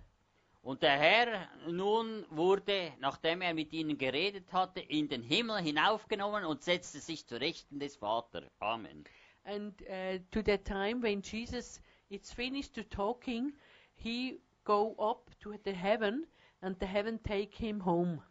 Und 0.63 0.83
der 0.83 0.99
Herr 0.99 1.49
nun 1.67 2.27
wurde, 2.31 2.93
nachdem 3.01 3.41
er 3.41 3.55
mit 3.55 3.73
ihnen 3.73 3.99
geredet 3.99 4.53
hatte, 4.53 4.81
in 4.81 5.09
den 5.09 5.23
Himmel 5.23 5.63
hinaufgenommen 5.63 6.45
und 6.45 6.63
setzte 6.63 7.01
sich 7.01 7.27
zu 7.27 7.41
Rechten 7.41 7.81
des 7.81 7.97
Vaters. 7.97 8.45
Amen. 8.61 9.05
And 9.45 9.81
uh, 9.83 10.19
to 10.31 10.43
that 10.43 10.65
time 10.65 11.03
when 11.03 11.23
Jesus 11.23 11.81
is 12.09 12.33
finished 12.33 12.75
to 12.75 12.85
talking, 12.85 13.53
he 13.95 14.41
go 14.65 14.95
up 14.99 15.31
to 15.41 15.55
the 15.65 15.73
heaven, 15.73 16.27
and 16.61 16.77
the 16.81 16.87
heaven 16.87 17.23
take 17.23 17.55
him 17.55 17.85
home. 17.85 18.23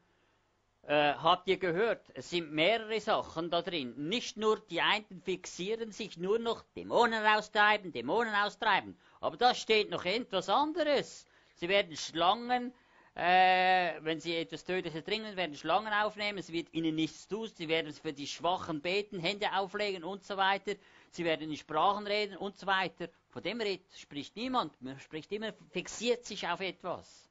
Äh, 0.88 1.16
habt 1.16 1.50
ihr 1.50 1.58
gehört? 1.58 2.06
Es 2.14 2.30
sind 2.30 2.54
mehrere 2.54 3.02
Sachen 3.02 3.50
da 3.50 3.62
drin. 3.62 3.94
Nicht 4.08 4.38
nur 4.38 4.60
die 4.70 4.82
einen 4.82 5.22
fixieren 5.22 5.92
sich 5.92 6.18
nur 6.18 6.40
noch 6.40 6.64
Dämonen 6.78 7.26
austreiben, 7.26 7.92
Dämonen 7.92 8.34
austreiben. 8.34 8.98
Aber 9.20 9.36
da 9.36 9.54
steht 9.54 9.90
noch 9.90 10.06
etwas 10.06 10.48
anderes. 10.48 11.26
Sie 11.56 11.68
werden 11.68 11.98
Schlangen, 11.98 12.74
äh, 13.16 13.96
wenn 14.02 14.22
sie 14.22 14.38
etwas 14.38 14.64
Tödliches 14.64 15.04
trinken, 15.04 15.36
werden 15.36 15.58
Schlangen 15.58 15.92
aufnehmen. 15.92 16.38
Es 16.38 16.54
wird 16.54 16.74
ihnen 16.74 16.96
nichts 16.96 17.28
tun. 17.28 17.50
Sie 17.54 17.68
werden 17.68 17.92
für 17.92 18.14
die 18.14 18.28
Schwachen 18.28 18.82
beten, 18.82 19.20
Hände 19.20 19.52
auflegen 19.58 20.06
und 20.06 20.24
so 20.24 20.38
weiter. 20.38 20.76
Sie 21.10 21.26
werden 21.26 21.50
in 21.50 21.58
Sprachen 21.58 22.08
reden 22.08 22.38
und 22.38 22.58
so 22.58 22.66
weiter. 22.66 23.10
Von 23.28 23.44
dem 23.44 23.60
Red 23.60 23.82
spricht 23.94 24.38
niemand. 24.38 24.82
Man 24.82 24.98
spricht 25.02 25.34
immer, 25.34 25.52
fixiert 25.72 26.24
sich 26.24 26.48
auf 26.48 26.62
etwas. 26.62 27.27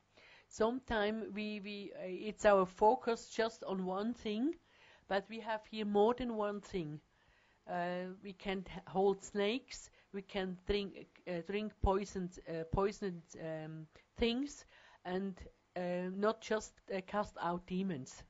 Sometimes 0.49 1.27
we, 1.35 1.61
we 1.61 1.93
uh, 1.95 2.07
it's 2.07 2.45
our 2.45 2.67
focus 2.67 3.29
just 3.29 3.65
on 3.65 3.85
one 3.85 4.15
thing, 4.15 4.55
but 5.09 5.25
we 5.29 5.41
have 5.41 5.61
here 5.71 5.85
more 5.85 6.15
than 6.15 6.37
one 6.37 6.61
thing. 6.61 7.01
Uh, 7.69 8.13
we 8.23 8.33
can 8.33 8.65
hold 8.87 9.23
snakes. 9.23 9.91
We 10.13 10.23
can 10.23 10.57
drink 10.67 11.07
uh, 11.29 11.43
drink 11.47 11.73
poisoned 11.83 12.39
uh, 12.49 12.65
poisoned 12.73 13.23
um, 13.41 13.87
things, 14.17 14.65
and 15.05 15.35
uh, 15.77 16.11
not 16.15 16.41
just 16.41 16.73
uh, 16.95 17.01
cast 17.07 17.37
out 17.41 17.67
demons. 17.67 18.23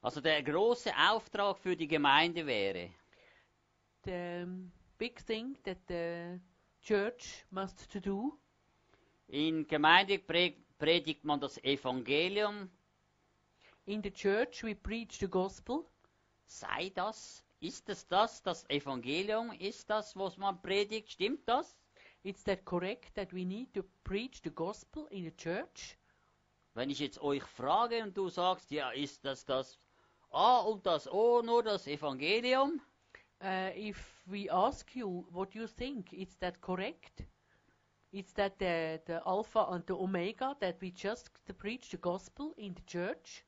Also 0.00 0.20
der 0.20 0.42
große 0.42 0.92
Auftrag 0.96 1.58
für 1.58 1.76
die 1.76 1.88
Gemeinde 1.88 2.46
wäre, 2.46 2.90
The 4.04 4.44
um, 4.44 4.72
big 4.96 5.20
thing 5.20 5.56
that 5.64 5.78
the 5.88 6.40
church 6.80 7.44
must 7.50 7.90
to 7.90 8.00
do 8.00 8.38
In 9.28 9.66
Gemeinde 9.66 10.18
pre- 10.18 10.54
predigt 10.78 11.24
man 11.24 11.40
das 11.40 11.58
Evangelium. 11.62 12.70
in 13.88 14.02
the 14.02 14.10
church, 14.10 14.62
we 14.62 14.74
preach 14.74 15.18
the 15.18 15.26
gospel. 15.26 15.84
Sei 16.46 16.90
das? 16.94 17.42
Ist 17.60 17.88
es 17.88 18.06
das, 18.06 18.42
das 18.42 18.68
Evangelium? 18.68 19.50
Ist 19.52 19.88
das, 19.88 20.14
was 20.14 20.36
man 20.36 20.60
predigt? 20.60 21.10
Stimmt 21.10 21.48
das? 21.48 21.74
It's 22.22 22.44
that 22.44 22.64
correct 22.64 23.14
that 23.14 23.32
we 23.32 23.44
need 23.44 23.72
to 23.74 23.82
preach 24.04 24.40
the 24.44 24.50
gospel 24.50 25.06
in 25.10 25.24
the 25.24 25.34
church? 25.36 25.96
Wenn 26.74 26.90
ich 26.90 26.98
jetzt 27.00 27.20
euch 27.20 27.42
frage 27.42 28.02
und 28.02 28.16
du 28.16 28.28
sagst, 28.28 28.70
ja, 28.70 28.90
ist 28.90 29.24
das 29.24 29.44
das 29.44 29.78
A 30.30 30.58
und 30.60 30.84
das 30.84 31.10
O 31.10 31.42
nur 31.42 31.62
das 31.62 31.86
Evangelium? 31.86 32.80
Uh, 33.42 33.70
if 33.74 34.22
we 34.26 34.50
ask 34.50 34.94
you 34.94 35.26
what 35.30 35.54
you 35.54 35.66
think, 35.66 36.12
is 36.12 36.36
that 36.38 36.60
correct? 36.60 37.24
Is 38.12 38.32
that 38.34 38.58
the, 38.58 39.00
the 39.06 39.22
Alpha 39.26 39.66
and 39.70 39.84
the 39.86 39.94
Omega 39.94 40.56
that 40.60 40.80
we 40.80 40.90
just 40.90 41.30
preach 41.58 41.90
the 41.90 41.98
gospel 41.98 42.54
in 42.56 42.74
the 42.74 42.82
church? 42.86 43.44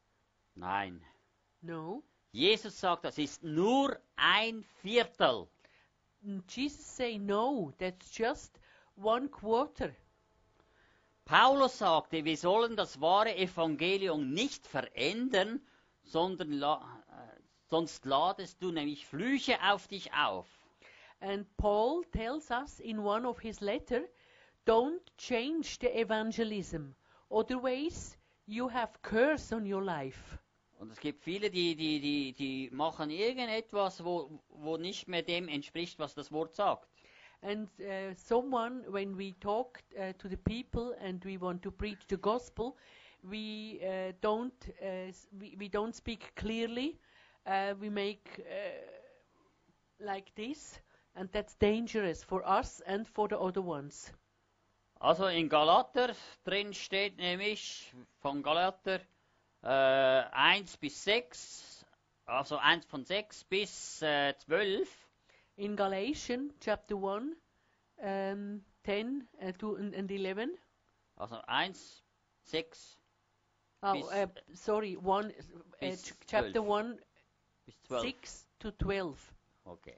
Nein. 0.54 1.00
No. 1.62 2.02
Jesus 2.32 2.78
sagt, 2.78 3.04
das 3.04 3.18
ist 3.18 3.42
nur 3.42 3.98
ein 4.16 4.62
Viertel. 4.82 5.48
Jesus 6.48 6.84
say 6.84 7.18
no. 7.18 7.72
That's 7.78 8.10
just 8.16 8.58
one 8.96 9.28
quarter. 9.28 9.94
Paulus 11.24 11.78
sagte, 11.78 12.24
wir 12.24 12.36
sollen 12.36 12.76
das 12.76 13.00
wahre 13.00 13.36
Evangelium 13.36 14.32
nicht 14.32 14.66
verändern, 14.66 15.60
sondern 16.02 16.52
la 16.52 17.02
äh, 17.08 17.40
sonst 17.68 18.04
ladest 18.04 18.62
du 18.62 18.72
nämlich 18.72 19.06
Flüche 19.06 19.56
auf 19.62 19.86
dich 19.86 20.12
auf. 20.12 20.46
And 21.20 21.46
Paul 21.56 22.04
tells 22.12 22.50
us 22.50 22.80
in 22.80 22.98
one 22.98 23.26
of 23.26 23.40
his 23.40 23.60
letter, 23.60 24.02
don't 24.64 25.02
change 25.16 25.78
the 25.78 26.00
evangelism. 26.00 26.94
Otherwise, 27.30 28.16
you 28.46 28.68
have 28.68 29.00
curse 29.02 29.52
on 29.52 29.66
your 29.66 29.82
life. 29.82 30.38
Und 30.78 30.90
es 30.90 30.98
gibt 30.98 31.22
viele, 31.22 31.50
die, 31.50 31.76
die, 31.76 32.00
die, 32.00 32.32
die 32.32 32.70
machen 32.72 33.10
irgendetwas, 33.10 34.02
wo, 34.02 34.40
wo 34.48 34.78
nicht 34.78 35.08
mehr 35.08 35.22
dem 35.22 35.46
entspricht, 35.48 35.98
was 35.98 36.14
das 36.14 36.32
Wort 36.32 36.54
sagt. 36.54 36.88
And 37.42 37.68
uh, 37.80 38.14
someone, 38.14 38.84
when 38.88 39.16
we 39.16 39.34
talk 39.40 39.82
uh, 39.98 40.12
to 40.18 40.28
the 40.28 40.36
people 40.36 40.94
and 41.00 41.24
we 41.24 41.38
want 41.38 41.62
to 41.62 41.70
preach 41.70 42.06
the 42.08 42.16
gospel, 42.16 42.76
we 43.22 43.80
uh, 43.82 44.12
don't 44.20 44.52
uh, 44.82 45.12
we, 45.38 45.56
we 45.58 45.68
don't 45.68 45.94
speak 45.94 46.34
clearly. 46.34 46.98
Uh, 47.46 47.74
we 47.80 47.88
make 47.88 48.40
uh, 48.40 50.04
like 50.04 50.34
this, 50.34 50.80
and 51.14 51.30
that's 51.32 51.54
dangerous 51.56 52.22
for 52.22 52.46
us 52.46 52.82
and 52.86 53.06
for 53.08 53.28
the 53.28 53.38
other 53.38 53.62
ones. 53.62 54.12
Also 55.00 55.26
in 55.28 55.48
Galater 55.48 56.14
drin 56.44 56.74
steht 56.74 57.16
nämlich 57.16 57.90
von 58.20 58.42
Galater 58.42 59.00
äh, 59.62 59.66
1 59.66 60.76
bis 60.76 61.04
6, 61.04 61.86
also 62.26 62.58
1 62.58 62.84
von 62.84 63.06
6 63.06 63.44
bis 63.44 64.02
äh, 64.02 64.34
12. 64.36 64.88
In 65.56 65.74
Galatians 65.74 66.52
chapter 66.60 66.96
one, 66.96 67.34
um, 67.96 68.62
ten 68.82 69.26
uh, 69.42 69.52
to 69.52 69.74
and 69.76 69.94
and 69.94 70.10
eleven. 70.10 70.56
Also 71.16 71.40
1, 71.46 72.02
6 72.44 73.00
Oh, 73.82 73.94
bis, 73.94 74.12
uh, 74.12 74.26
sorry, 74.52 74.96
one, 74.96 75.32
uh, 75.80 75.96
chapter 76.26 76.62
1, 76.62 76.98
bis 77.64 77.74
12. 77.88 78.02
6 78.02 78.46
to 78.58 78.70
12. 78.72 79.34
Okay. 79.64 79.96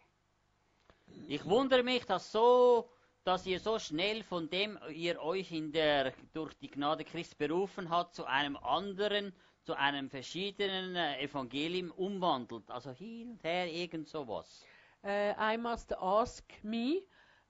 Ich 1.26 1.44
wundere 1.44 1.82
mich, 1.82 2.04
dass 2.06 2.30
so, 2.30 2.88
dass 3.24 3.46
ihr 3.46 3.60
so 3.60 3.78
schnell 3.78 4.24
von 4.24 4.50
dem 4.50 4.78
ihr 4.90 5.20
euch 5.20 5.52
in 5.52 5.70
der 5.72 6.12
durch 6.32 6.54
die 6.54 6.70
Gnade 6.70 7.04
Christi 7.04 7.36
berufen 7.36 7.88
hat 7.88 8.14
zu 8.14 8.24
einem 8.24 8.56
anderen, 8.56 9.32
zu 9.62 9.74
einem 9.74 10.10
verschiedenen 10.10 10.96
äh, 10.96 11.22
Evangelium 11.22 11.92
umwandelt. 11.92 12.68
Also 12.70 12.90
hin 12.90 13.30
und 13.30 13.44
her 13.44 13.70
irgend 13.70 14.08
sowas. 14.08 14.64
Uh, 15.04 15.34
I 15.38 15.56
must 15.56 15.92
ask 15.98 16.44
me 16.62 17.02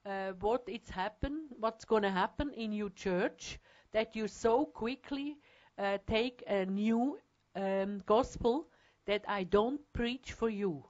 uh, 0.04 0.32
what 0.40 0.68
it's 0.68 0.94
happen, 0.94 1.50
what's 1.58 1.87
going 1.87 2.02
to 2.02 2.11
happen 2.11 2.50
in 2.52 2.72
your 2.72 2.90
church 2.94 3.58
that 3.92 4.14
you 4.14 4.26
so 4.26 4.66
quickly 4.66 5.38
uh, 5.78 5.98
take 6.06 6.42
a 6.46 6.64
new 6.66 7.18
um, 7.54 8.02
gospel 8.06 8.66
that 9.06 9.22
I 9.28 9.44
don't 9.44 9.80
preach 9.92 10.35
for 10.35 10.48
you. 10.48 10.85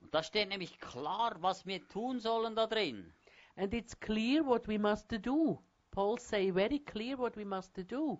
Und 0.00 0.14
da 0.14 0.22
steht 0.22 0.48
nämlich 0.48 0.78
klar, 0.80 1.36
was 1.40 1.66
wir 1.66 1.86
tun 1.88 2.20
sollen 2.20 2.56
da 2.56 2.66
drin. 2.66 3.12
And 3.60 3.74
it's 3.74 3.94
clear 4.00 4.42
what 4.42 4.66
we 4.66 4.78
must 4.78 5.08
do. 5.20 5.58
Paul 5.90 6.16
say 6.18 6.50
very 6.50 6.78
clear 6.78 7.18
what 7.18 7.36
we 7.36 7.44
must 7.44 7.74
do. 7.86 8.18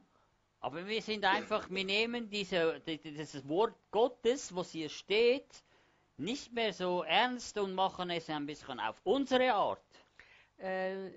Aber 0.60 0.86
wir 0.86 1.00
sind 1.00 1.24
einfach, 1.24 1.70
wir 1.70 1.84
nehmen 1.84 2.28
diese, 2.28 2.78
die- 2.86 2.98
die- 2.98 3.12
dieses 3.12 3.48
Wort 3.48 3.74
Gottes, 3.90 4.54
was 4.54 4.72
hier 4.72 4.90
steht, 4.90 5.64
nicht 6.18 6.52
mehr 6.52 6.74
so 6.74 7.02
ernst 7.04 7.56
und 7.56 7.74
machen 7.74 8.10
es 8.10 8.28
ein 8.28 8.44
bisschen 8.44 8.78
auf 8.80 9.00
unsere 9.04 9.54
Art. 9.54 9.80
Uh, 10.58 11.08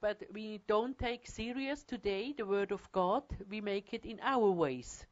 but 0.00 0.18
we 0.30 0.60
don't 0.68 0.96
take 0.96 1.28
serious 1.28 1.84
today 1.84 2.32
the 2.36 2.46
word 2.46 2.70
of 2.70 2.92
God. 2.92 3.24
We 3.48 3.60
make 3.60 3.92
it 3.96 4.04
in 4.06 4.20
our 4.20 4.56
ways. 4.56 5.04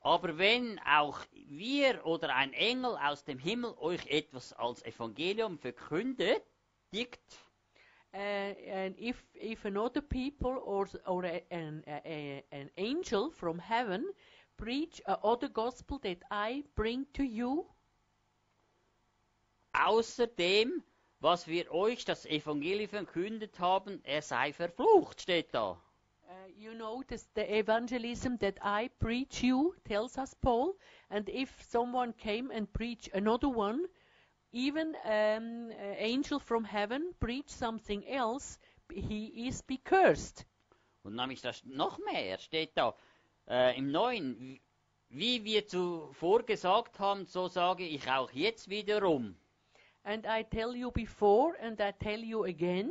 Aber 0.00 0.38
wenn 0.38 0.78
auch 0.86 1.18
wir 1.32 2.06
oder 2.06 2.34
ein 2.34 2.54
Engel 2.54 2.96
aus 2.96 3.24
dem 3.24 3.38
Himmel 3.38 3.74
euch 3.78 4.06
etwas 4.06 4.54
als 4.54 4.82
Evangelium 4.84 5.58
verkündet, 5.58 6.42
Uh, 6.94 8.16
and 8.16 8.94
if 8.98 9.16
if 9.34 9.64
another 9.64 10.00
people 10.00 10.60
or 10.64 10.88
or 11.06 11.24
a, 11.24 11.42
an 11.50 11.82
a, 11.86 12.44
an 12.52 12.70
angel 12.76 13.30
from 13.30 13.58
heaven 13.58 14.04
preach 14.56 15.02
other 15.06 15.48
gospel 15.48 15.98
that 15.98 16.22
I 16.30 16.62
bring 16.76 17.06
to 17.14 17.24
you, 17.24 17.66
außerdem, 19.72 20.82
was 21.20 21.48
wir 21.48 21.72
euch 21.72 22.04
das 22.04 22.24
Evangelium 22.26 22.88
verkündet 22.88 23.58
haben, 23.58 24.00
er 24.04 24.22
sei 24.22 24.52
verflucht, 24.52 25.22
steht 25.22 25.52
da. 25.52 25.76
uh, 26.34 26.48
you 26.56 26.74
notice 26.74 27.28
the 27.34 27.58
evangelism 27.58 28.36
that 28.38 28.58
I 28.62 28.90
preach 29.00 29.42
you, 29.42 29.74
tells 29.84 30.18
us 30.18 30.34
Paul. 30.34 30.74
And 31.10 31.28
if 31.28 31.50
someone 31.62 32.12
came 32.12 32.50
and 32.50 32.72
preach 32.72 33.10
another 33.14 33.48
one, 33.48 33.86
even 34.54 34.94
an 35.04 35.72
angel 35.98 36.38
from 36.38 36.64
heaven 36.64 37.14
preach 37.18 37.48
something 37.50 38.06
else, 38.06 38.58
he 38.92 39.48
is 39.48 39.62
be 39.62 39.78
cursed. 39.78 40.46
Und 41.02 41.16
nämlich 41.16 41.42
das 41.42 41.64
noch 41.64 41.98
mehr 41.98 42.38
steht 42.38 42.76
da 42.76 42.94
äh, 43.48 43.76
im 43.76 43.90
Neuen. 43.90 44.60
Wie 45.10 45.44
wir 45.44 45.66
zuvor 45.66 46.42
gesagt 46.42 46.98
haben, 46.98 47.26
so 47.26 47.46
sage 47.48 47.86
ich 47.86 48.10
auch 48.10 48.30
jetzt 48.32 48.68
wiederum. 48.68 49.36
And 50.02 50.26
I 50.26 50.44
tell 50.44 50.74
you 50.74 50.90
before, 50.90 51.54
and 51.60 51.80
I 51.80 51.92
tell 51.92 52.22
you 52.22 52.44
again. 52.44 52.90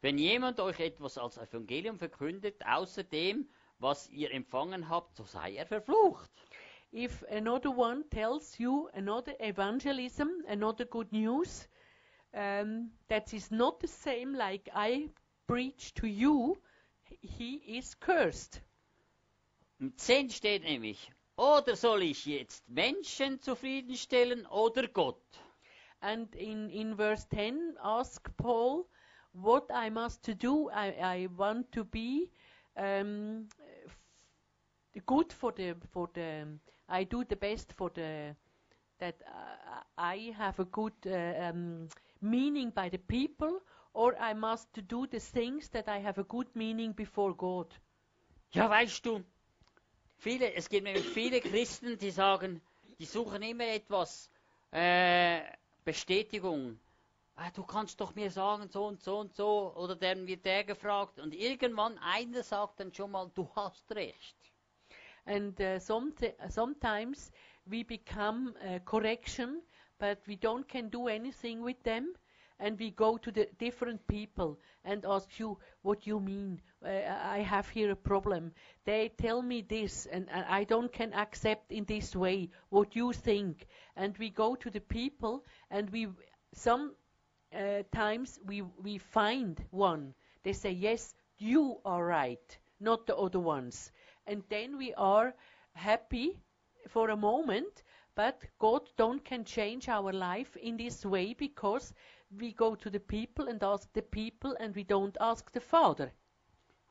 Wenn 0.00 0.18
jemand 0.18 0.60
euch 0.60 0.78
etwas 0.80 1.18
als 1.18 1.38
Evangelium 1.38 1.98
verkündet, 1.98 2.64
außer 2.66 3.04
dem, 3.04 3.48
was 3.78 4.08
ihr 4.10 4.30
empfangen 4.32 4.88
habt, 4.88 5.16
so 5.16 5.24
sei 5.24 5.56
er 5.56 5.66
verflucht. 5.66 6.30
If 6.96 7.22
another 7.28 7.70
one 7.70 8.04
tells 8.08 8.58
you 8.58 8.88
another 8.94 9.34
evangelism, 9.38 10.30
another 10.48 10.86
good 10.86 11.12
news, 11.12 11.68
um, 12.32 12.90
that 13.08 13.34
is 13.34 13.50
not 13.50 13.80
the 13.80 13.86
same 13.86 14.32
like 14.32 14.70
I 14.74 15.10
preach 15.46 15.92
to 15.96 16.06
you, 16.06 16.56
he 17.20 17.56
is 17.76 17.94
cursed. 18.00 18.62
Im 19.78 19.94
10 19.98 20.30
steht 20.30 20.62
nämlich, 20.62 21.10
oder 21.36 21.76
soll 21.76 22.02
ich 22.02 22.24
jetzt 22.24 22.66
Menschen 22.66 23.42
zufriedenstellen 23.42 24.46
oder 24.46 24.88
Gott? 24.88 25.20
And 26.00 26.34
in, 26.34 26.70
in 26.70 26.96
verse 26.96 27.28
10, 27.28 27.76
ask 27.82 28.34
Paul 28.38 28.86
what 29.34 29.70
I 29.70 29.90
must 29.90 30.24
to 30.24 30.34
do. 30.34 30.70
I, 30.70 30.94
I 30.98 31.28
want 31.36 31.70
to 31.72 31.84
be 31.84 32.30
um, 32.74 33.50
good 35.04 35.30
for 35.30 35.52
the 35.52 35.74
for 35.92 36.08
the. 36.14 36.58
I 36.88 37.04
do 37.04 37.24
the 37.24 37.36
best 37.36 37.72
for 37.72 37.90
the 37.90 38.34
that 38.98 39.16
uh, 39.26 39.82
I 39.98 40.34
have 40.38 40.58
a 40.58 40.64
good 40.64 40.94
uh, 41.06 41.50
um, 41.50 41.88
meaning 42.20 42.70
by 42.70 42.88
the 42.88 42.98
people, 42.98 43.60
or 43.92 44.16
I 44.18 44.34
must 44.34 44.68
do 44.88 45.06
the 45.06 45.20
things 45.20 45.68
that 45.70 45.88
I 45.88 45.98
have 45.98 46.18
a 46.18 46.24
good 46.24 46.48
meaning 46.54 46.92
before 46.94 47.34
God. 47.34 47.66
Ja, 48.52 48.70
weißt 48.70 49.04
du, 49.04 49.22
viele, 50.18 50.54
es 50.54 50.68
gibt 50.68 50.84
nämlich 50.84 51.06
viele 51.06 51.40
Christen, 51.40 51.98
die 51.98 52.10
sagen, 52.10 52.62
die 52.98 53.04
suchen 53.04 53.42
immer 53.42 53.66
etwas, 53.66 54.30
äh, 54.72 55.40
Bestätigung. 55.84 56.78
Ah, 57.34 57.50
du 57.50 57.64
kannst 57.64 58.00
doch 58.00 58.14
mir 58.14 58.30
sagen, 58.30 58.68
so 58.68 58.86
und 58.86 59.02
so 59.02 59.18
und 59.18 59.34
so, 59.34 59.74
oder 59.76 59.94
dann 59.94 60.26
wird 60.26 60.44
der 60.46 60.64
gefragt, 60.64 61.18
und 61.18 61.34
irgendwann 61.34 61.98
einer 61.98 62.42
sagt 62.42 62.80
dann 62.80 62.94
schon 62.94 63.10
mal, 63.10 63.30
du 63.34 63.48
hast 63.54 63.92
recht. 63.92 64.36
And 65.26 65.60
uh, 65.60 65.78
someti- 65.78 66.34
sometimes 66.50 67.30
we 67.68 67.82
become 67.82 68.54
uh, 68.64 68.78
correction, 68.84 69.62
but 69.98 70.20
we 70.26 70.36
don't 70.36 70.66
can 70.68 70.88
do 70.88 71.08
anything 71.08 71.62
with 71.62 71.82
them, 71.82 72.14
and 72.58 72.78
we 72.78 72.90
go 72.90 73.16
to 73.18 73.30
the 73.30 73.48
different 73.58 74.06
people 74.06 74.58
and 74.84 75.04
ask 75.04 75.38
you 75.38 75.58
what 75.82 76.06
you 76.06 76.20
mean. 76.20 76.60
Uh, 76.84 76.88
I 77.22 77.38
have 77.40 77.68
here 77.68 77.90
a 77.90 77.96
problem. 77.96 78.52
They 78.84 79.08
tell 79.18 79.42
me 79.42 79.62
this, 79.62 80.06
and, 80.06 80.28
and 80.30 80.44
I 80.48 80.64
don't 80.64 80.92
can 80.92 81.12
accept 81.12 81.72
in 81.72 81.84
this 81.84 82.14
way 82.16 82.50
what 82.70 82.94
you 82.96 83.12
think. 83.12 83.66
And 83.96 84.16
we 84.18 84.30
go 84.30 84.54
to 84.56 84.70
the 84.70 84.80
people, 84.80 85.44
and 85.70 85.90
we 85.90 86.08
some 86.54 86.94
uh, 87.54 87.82
times 87.92 88.38
we 88.46 88.62
we 88.62 88.98
find 88.98 89.62
one. 89.70 90.14
They 90.42 90.52
say 90.52 90.70
yes, 90.70 91.14
you 91.38 91.80
are 91.84 92.04
right, 92.04 92.58
not 92.80 93.06
the 93.06 93.16
other 93.16 93.40
ones 93.40 93.90
and 94.26 94.42
then 94.48 94.76
we 94.78 94.92
are 94.94 95.34
happy 95.74 96.38
for 96.88 97.10
a 97.10 97.16
moment 97.16 97.82
but 98.14 98.42
god 98.58 98.82
don't 98.96 99.24
can 99.24 99.44
change 99.44 99.88
our 99.88 100.12
life 100.12 100.56
in 100.56 100.76
this 100.76 101.04
way 101.04 101.34
because 101.34 101.94
we 102.40 102.52
go 102.52 102.74
to 102.74 102.90
the 102.90 103.00
people 103.00 103.48
and 103.48 103.62
ask 103.62 103.92
the 103.92 104.02
people 104.02 104.56
and 104.60 104.74
we 104.74 104.84
don't 104.84 105.16
ask 105.20 105.50
the 105.52 105.60
father 105.60 106.10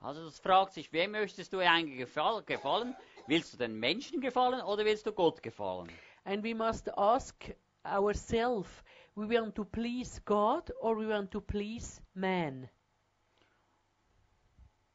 Also 0.01 0.23
das 0.23 0.39
fragt 0.39 0.73
sich, 0.73 0.91
wem 0.91 1.11
möchtest 1.11 1.51
du 1.53 1.59
eigentlich 1.59 1.97
gefall, 1.97 2.43
gefallen? 2.43 2.95
Willst 3.27 3.53
du 3.53 3.57
den 3.57 3.79
Menschen 3.79 4.21
gefallen 4.21 4.61
oder 4.61 4.85
willst 4.85 5.05
du 5.07 5.11
Gott 5.13 5.41
gefallen? 5.41 5.89
and 6.25 6.43
we 6.43 6.53
must 6.53 6.89
ask 6.97 7.35
ourselves 7.83 8.83
we 9.15 9.25
want 9.27 9.55
to 9.55 9.63
please 9.63 10.19
god 10.25 10.71
or 10.81 10.95
we 10.97 11.07
want 11.07 11.31
to 11.31 11.41
please 11.41 12.01
man 12.13 12.69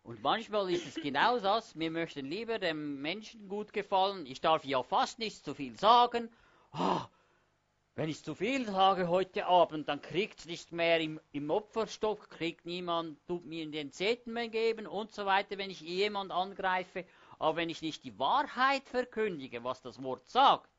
Und 0.03 0.23
manchmal 0.23 0.71
ist 0.71 0.87
es 0.87 0.95
genau 1.03 1.39
das, 1.39 1.79
wir 1.79 1.91
möchten 1.91 2.27
lieber 2.27 2.59
dem 2.59 3.01
Menschen 3.03 3.49
gut 3.49 3.73
gefallen. 3.73 4.27
Ich 4.27 4.41
darf 4.41 4.65
ja 4.65 4.83
fast 4.83 5.19
nicht 5.19 5.45
zu 5.45 5.55
viel 5.55 5.79
sagen. 5.79 6.31
Ah, 6.73 7.09
wenn 7.97 8.09
ich 8.09 8.25
zu 8.25 8.35
viel 8.35 8.65
sage 8.65 9.09
heute 9.09 9.47
Abend, 9.47 9.89
dann 9.89 10.01
kriegt 10.01 10.41
es 10.41 10.47
nicht 10.47 10.73
mehr 10.73 11.01
im, 11.01 11.21
im 11.33 11.51
Opferstock, 11.51 12.31
kriegt 12.31 12.65
niemand, 12.65 13.19
tut 13.27 13.45
mir 13.45 13.71
den 13.71 13.93
Zehnten 13.93 14.33
mehr 14.33 14.49
geben 14.49 14.87
und 14.87 15.13
so 15.13 15.27
weiter, 15.27 15.59
wenn 15.59 15.71
ich 15.71 15.81
jemand 15.81 16.31
angreife. 16.31 17.05
Aber 17.39 17.57
wenn 17.57 17.69
ich 17.69 17.83
nicht 17.83 18.05
die 18.05 18.19
Wahrheit 18.19 18.89
verkündige, 18.89 19.65
was 19.65 19.83
das 19.83 20.03
Wort 20.03 20.29
sagt, 20.29 20.71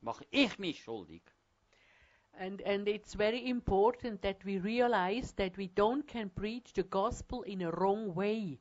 mache 0.00 0.24
ich 0.30 0.58
mich 0.58 0.82
schuldig. 0.82 1.22
And, 2.38 2.60
and 2.62 2.88
it's 2.88 3.14
very 3.14 3.48
important 3.48 4.22
that 4.22 4.44
we 4.44 4.58
realize 4.58 5.32
that 5.32 5.56
we 5.56 5.68
don't 5.68 6.06
can 6.06 6.30
preach 6.30 6.72
the 6.72 6.82
gospel 6.84 7.42
in 7.42 7.62
a 7.62 7.70
wrong 7.70 8.14
way. 8.14 8.58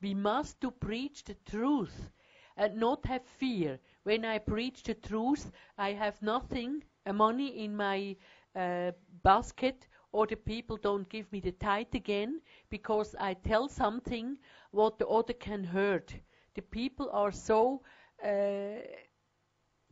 We 0.00 0.14
must 0.14 0.60
to 0.60 0.70
preach 0.70 1.24
the 1.24 1.36
truth 1.50 2.10
and 2.56 2.76
not 2.76 3.04
have 3.06 3.24
fear. 3.24 3.78
When 4.04 4.24
I 4.24 4.38
preach 4.38 4.82
the 4.84 4.94
truth, 4.94 5.50
I 5.76 5.92
have 5.92 6.22
nothing, 6.22 6.84
uh, 7.04 7.12
money 7.12 7.64
in 7.64 7.76
my 7.76 8.16
uh, 8.54 8.92
basket, 9.22 9.88
or 10.12 10.26
the 10.26 10.36
people 10.36 10.76
don't 10.76 11.08
give 11.08 11.30
me 11.32 11.40
the 11.40 11.52
tithe 11.52 11.94
again 11.94 12.40
because 12.70 13.14
I 13.18 13.34
tell 13.34 13.68
something 13.68 14.38
what 14.70 14.98
the 14.98 15.06
other 15.08 15.34
can 15.34 15.64
hurt. 15.64 16.14
The 16.54 16.62
people 16.62 17.10
are 17.12 17.32
so 17.32 17.82
uh, 18.24 18.80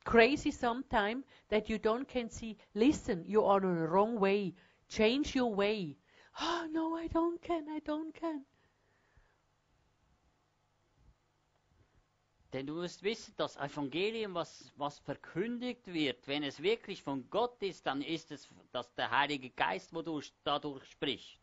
crazy 0.04 0.50
sometime 0.50 1.24
that 1.48 1.68
you 1.68 1.78
don't 1.78 2.06
can 2.08 2.30
see 2.30 2.56
listen 2.74 3.24
you 3.26 3.44
are 3.44 3.64
on 3.64 3.76
the 3.76 3.88
wrong 3.88 4.18
way. 4.18 4.54
Change 4.88 5.34
your 5.34 5.54
way. 5.54 5.96
Oh 6.40 6.66
no 6.70 6.96
i 6.96 7.06
don't 7.08 7.40
can 7.42 7.66
i 7.68 7.80
don't 7.80 8.14
can. 8.14 8.44
Denn 12.54 12.68
du 12.68 12.74
musst 12.74 13.02
wissen, 13.02 13.34
das 13.36 13.56
Evangelium, 13.56 14.34
was, 14.34 14.72
was 14.76 15.00
verkündigt 15.00 15.92
wird, 15.92 16.28
wenn 16.28 16.44
es 16.44 16.62
wirklich 16.62 17.02
von 17.02 17.28
Gott 17.28 17.60
ist, 17.60 17.84
dann 17.84 18.00
ist 18.00 18.30
es 18.30 18.48
dass 18.70 18.94
der 18.94 19.10
Heilige 19.10 19.50
Geist, 19.50 19.92
wodurch 19.92 20.32
dadurch 20.44 20.84
spricht. 20.84 21.40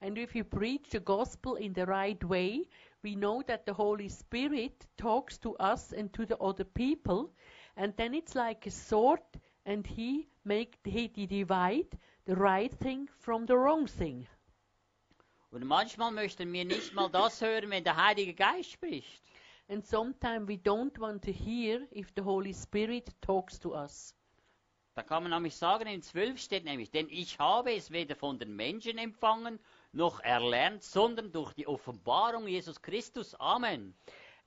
And 0.00 0.18
if 0.18 0.34
you 0.34 0.42
preach 0.42 0.90
the 0.90 0.98
gospel 0.98 1.54
in 1.54 1.72
the 1.72 1.82
right 1.82 2.28
way, 2.28 2.66
we 3.02 3.14
know 3.14 3.42
that 3.42 3.64
the 3.64 3.72
Holy 3.72 4.08
Spirit 4.08 4.88
talks 4.96 5.38
to 5.38 5.54
us 5.58 5.92
and 5.92 6.12
to 6.14 6.24
the 6.26 6.40
other 6.40 6.64
people, 6.64 7.32
and 7.80 7.96
then 7.96 8.14
it's 8.14 8.34
like 8.34 8.66
a 8.66 8.70
sword, 8.70 9.22
and 9.64 9.86
he 9.86 10.28
make 10.44 10.76
he 10.84 11.08
divide 11.26 11.98
the 12.26 12.36
right 12.36 12.72
thing 12.74 13.08
from 13.20 13.46
the 13.46 13.56
wrong 13.56 13.86
thing. 13.86 14.26
Und 15.50 15.64
manchmal 15.64 16.12
möchten 16.12 16.52
wir 16.52 16.64
nicht 16.64 16.94
mal 16.94 17.08
das 17.08 17.40
hören, 17.40 17.70
wenn 17.70 17.82
der 17.82 17.96
Heilige 17.96 18.34
Geist 18.34 18.72
spricht. 18.72 19.22
And 19.68 19.84
sometimes 19.86 20.46
we 20.46 20.58
don't 20.58 20.98
want 20.98 21.24
to 21.24 21.32
hear 21.32 21.88
if 21.92 22.12
the 22.14 22.22
Holy 22.22 22.52
Spirit 22.52 23.10
talks 23.22 23.58
to 23.58 23.74
us. 23.74 24.14
Da 24.94 25.02
kann 25.02 25.22
man 25.22 25.32
nämlich 25.32 25.56
sagen, 25.56 25.86
in 25.86 26.02
12 26.02 26.38
steht 26.38 26.64
nämlich, 26.64 26.90
denn 26.90 27.08
ich 27.08 27.38
habe 27.38 27.72
es 27.72 27.90
weder 27.90 28.14
von 28.14 28.38
den 28.38 28.54
Menschen 28.54 28.98
empfangen, 28.98 29.58
noch 29.92 30.20
erlernt, 30.20 30.82
sondern 30.82 31.32
durch 31.32 31.54
die 31.54 31.66
Offenbarung 31.66 32.46
Jesus 32.46 32.82
Christus. 32.82 33.34
Amen. 33.36 33.94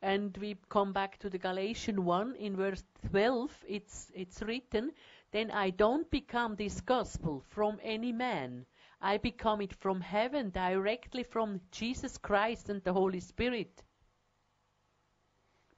And 0.03 0.37
we 0.37 0.57
come 0.67 0.91
back 0.91 1.17
to 1.19 1.29
the 1.29 1.37
Galatian 1.37 2.03
1 2.03 2.35
in 2.35 2.57
verse 2.57 2.83
12. 3.09 3.51
It's, 3.69 4.11
it's 4.13 4.41
written, 4.41 4.91
Then 5.31 5.49
I 5.49 5.69
don't 5.69 6.11
become 6.11 6.57
this 6.57 6.81
gospel 6.81 7.41
from 7.51 7.79
any 7.81 8.11
man. 8.11 8.65
I 8.99 9.17
become 9.17 9.61
it 9.61 9.73
from 9.73 10.01
heaven, 10.01 10.49
directly 10.49 11.23
from 11.23 11.61
Jesus 11.71 12.17
Christ 12.17 12.67
and 12.67 12.83
the 12.83 12.91
Holy 12.91 13.21
Spirit. 13.21 13.81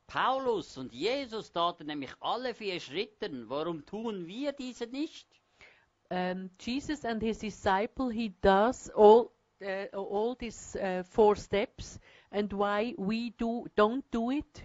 Paulus 0.07 0.75
und 0.79 0.91
Jesus 0.91 1.51
taten 1.51 1.85
nämlich 1.85 2.11
alle 2.19 2.55
vier 2.55 2.79
Schritten. 2.79 3.47
Warum 3.47 3.85
tun 3.85 4.25
wir 4.25 4.53
diese 4.53 4.87
nicht? 4.87 5.27
Um, 6.09 6.49
Jesus 6.59 7.05
and 7.05 7.21
his 7.21 7.37
disciple, 7.37 8.09
he 8.09 8.29
does 8.41 8.89
all, 8.89 9.31
uh, 9.63 9.85
all 9.95 10.35
these 10.35 10.75
uh, 10.77 11.03
four 11.03 11.35
steps. 11.35 11.99
And 12.31 12.51
why 12.51 12.93
we 12.97 13.31
do, 13.37 13.65
don't 13.75 14.03
do 14.11 14.31
it? 14.31 14.63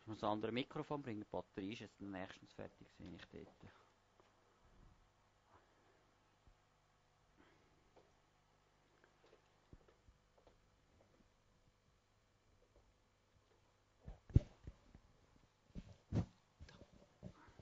Ich 0.00 0.06
muss 0.06 0.22
ein 0.22 0.30
anderes 0.30 0.52
Mikrofon 0.54 1.02
bringen. 1.02 1.20
Die 1.20 1.26
Batterie 1.30 1.72
ist 1.72 1.80
jetzt 1.80 2.00
nächstens 2.00 2.52
fertig, 2.52 2.88
sehe 2.98 3.14
ich 3.14 3.24
dort. 3.32 3.48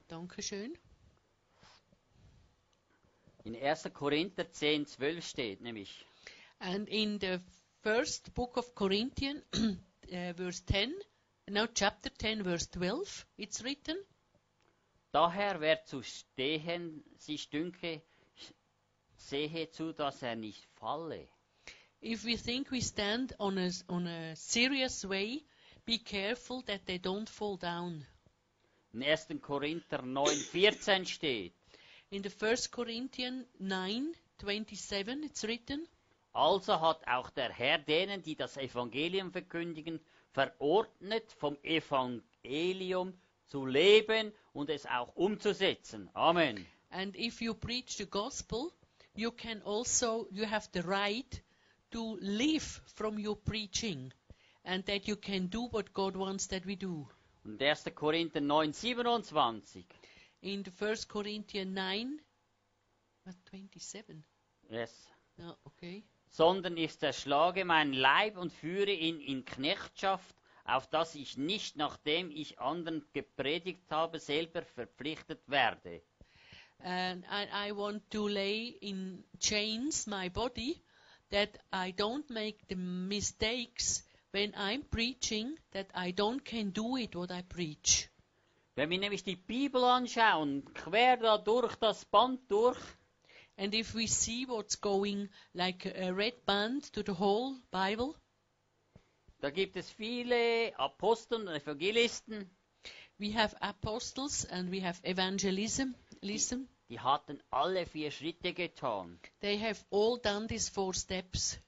Dankeschön. 0.07 0.77
In 3.43 3.55
1. 3.55 3.89
Korinther 3.93 4.51
10, 4.51 4.85
12 4.85 5.25
steht 5.25 5.61
nämlich, 5.61 6.05
And 6.59 6.87
in 6.89 7.19
the 7.19 7.41
first 7.83 8.33
book 8.33 8.57
of 8.57 8.73
Corinthians, 8.73 9.43
uh, 9.53 10.33
verse 10.33 10.61
10, 10.61 10.93
no, 11.49 11.67
chapter 11.67 12.09
10, 12.09 12.43
verse 12.43 12.67
12, 12.67 13.25
it's 13.37 13.63
written, 13.63 13.97
daher 15.11 15.59
wer 15.59 15.83
zu 15.85 16.01
stehen 16.03 17.03
sich 17.17 17.49
dünke, 17.49 18.01
sehe 19.15 19.69
zu, 19.71 19.93
dass 19.93 20.21
er 20.21 20.35
nicht 20.35 20.65
falle. 20.79 21.27
If 22.01 22.23
we 22.25 22.37
think 22.37 22.71
we 22.71 22.81
stand 22.81 23.33
on 23.39 23.57
a, 23.57 23.71
on 23.89 24.07
a 24.07 24.35
serious 24.35 25.03
way, 25.05 25.43
be 25.85 25.97
careful 25.97 26.61
that 26.63 26.85
they 26.85 26.99
don't 26.99 27.29
fall 27.29 27.57
down. 27.57 28.05
In 28.93 29.01
1. 29.01 29.41
Korinther 29.41 30.01
9, 30.01 30.27
14 30.51 31.05
steht, 31.05 31.53
In 32.11 32.21
the 32.21 32.29
first 32.29 32.71
Corinthians 32.71 33.45
9, 33.59 34.13
27, 34.39 35.23
it's 35.23 35.43
written, 35.43 35.87
Also 36.37 36.79
hat 36.79 37.07
auch 37.07 37.31
der 37.31 37.51
Herr 37.51 37.79
denen, 37.79 38.21
die 38.21 38.35
das 38.35 38.57
Evangelium 38.57 39.31
verkündigen, 39.31 39.99
verordnet, 40.33 41.31
vom 41.33 41.57
Evangelium 41.63 43.19
zu 43.47 43.65
leben 43.65 44.31
und 44.53 44.69
es 44.69 44.85
auch 44.85 45.15
umzusetzen. 45.15 46.11
Amen. 46.13 46.63
And 46.91 47.15
if 47.17 47.41
you 47.41 47.55
preach 47.55 47.97
the 47.97 48.05
gospel, 48.05 48.71
you 49.15 49.31
can 49.31 49.63
also, 49.63 50.27
you 50.29 50.45
have 50.45 50.69
the 50.73 50.81
right 50.81 51.41
to 51.89 52.19
live 52.21 52.83
from 52.93 53.17
your 53.17 53.35
preaching 53.35 54.13
and 54.63 54.85
that 54.85 55.07
you 55.07 55.15
can 55.15 55.49
do 55.49 55.67
what 55.71 55.91
God 55.91 56.15
wants 56.15 56.47
that 56.49 56.67
we 56.67 56.77
do. 56.77 57.09
Und 57.45 57.59
1. 57.59 57.95
Korinther 57.95 58.41
9, 58.41 58.73
27. 58.73 59.83
In 60.41 60.63
the 60.63 60.69
first 60.69 61.09
Corinthians 61.09 61.73
9, 61.73 62.21
what, 63.23 63.35
27? 63.49 64.23
Yes. 64.69 64.91
No, 65.39 65.55
okay. 65.65 66.03
Sondern 66.29 66.77
ich 66.77 66.97
zerschlage 66.99 67.65
meinen 67.65 67.93
Leib 67.93 68.37
und 68.37 68.51
führe 68.51 68.91
ihn 68.91 69.19
in 69.19 69.45
Knechtschaft, 69.45 70.35
auf 70.65 70.87
dass 70.87 71.15
ich 71.15 71.37
nicht, 71.37 71.77
nachdem 71.77 72.29
ich 72.29 72.59
anderen 72.59 73.05
gepredigt 73.13 73.89
habe, 73.89 74.19
selber 74.19 74.63
verpflichtet 74.63 75.41
werde. 75.47 76.01
And 76.79 77.25
I, 77.25 77.69
I 77.69 77.71
want 77.71 78.09
to 78.11 78.27
lay 78.27 78.77
in 78.81 79.23
chains 79.39 80.05
my 80.05 80.29
body 80.29 80.79
that 81.31 81.57
I 81.73 81.91
don't 81.91 82.29
make 82.29 82.59
the 82.69 82.75
mistakes 82.75 84.03
when 84.31 84.53
I'm 84.53 84.83
preaching, 84.83 85.57
that 85.71 85.87
I 85.95 86.11
don't 86.11 86.43
can 86.43 86.71
do 86.71 86.97
it 86.97 87.15
what 87.15 87.31
I 87.31 87.41
preach. 87.41 88.09
Wenn 88.75 88.91
wir 88.91 88.99
nämlich 88.99 89.23
die 89.23 89.35
Bibel 89.35 89.83
anschauen, 89.83 90.63
quer 90.75 91.17
da 91.17 91.39
durch 91.39 91.75
das 91.77 92.05
Band 92.05 92.39
durch, 92.51 92.77
And 93.57 93.73
if 93.73 93.95
we 93.95 94.07
see 94.07 94.45
what's 94.45 94.75
going 94.75 95.29
like 95.53 95.85
a 95.85 96.13
red 96.13 96.45
band 96.45 96.83
to 96.93 97.01
the 97.01 97.13
whole 97.13 97.55
Bible, 97.71 98.15
da 99.41 99.49
gibt 99.49 99.75
es 99.77 99.89
viele 99.89 100.73
Apostel 100.77 101.47
und 101.47 101.55
Evangelisten, 101.55 102.49
we 103.19 103.31
have 103.31 103.55
apostles 103.61 104.45
and 104.45 104.71
we 104.71 104.79
have 104.81 104.99
evangelism. 105.03 105.95
Listen, 106.21 106.67
die 106.89 106.99
hatten 106.99 107.41
alle 107.51 107.85
vier 107.85 108.11
Schritte 108.11 108.53
getan. 108.53 109.19
they 109.41 109.57
have 109.57 109.83
all 109.91 110.17
done 110.17 110.47
these 110.47 110.69
four 110.69 110.93
steps. 110.93 111.59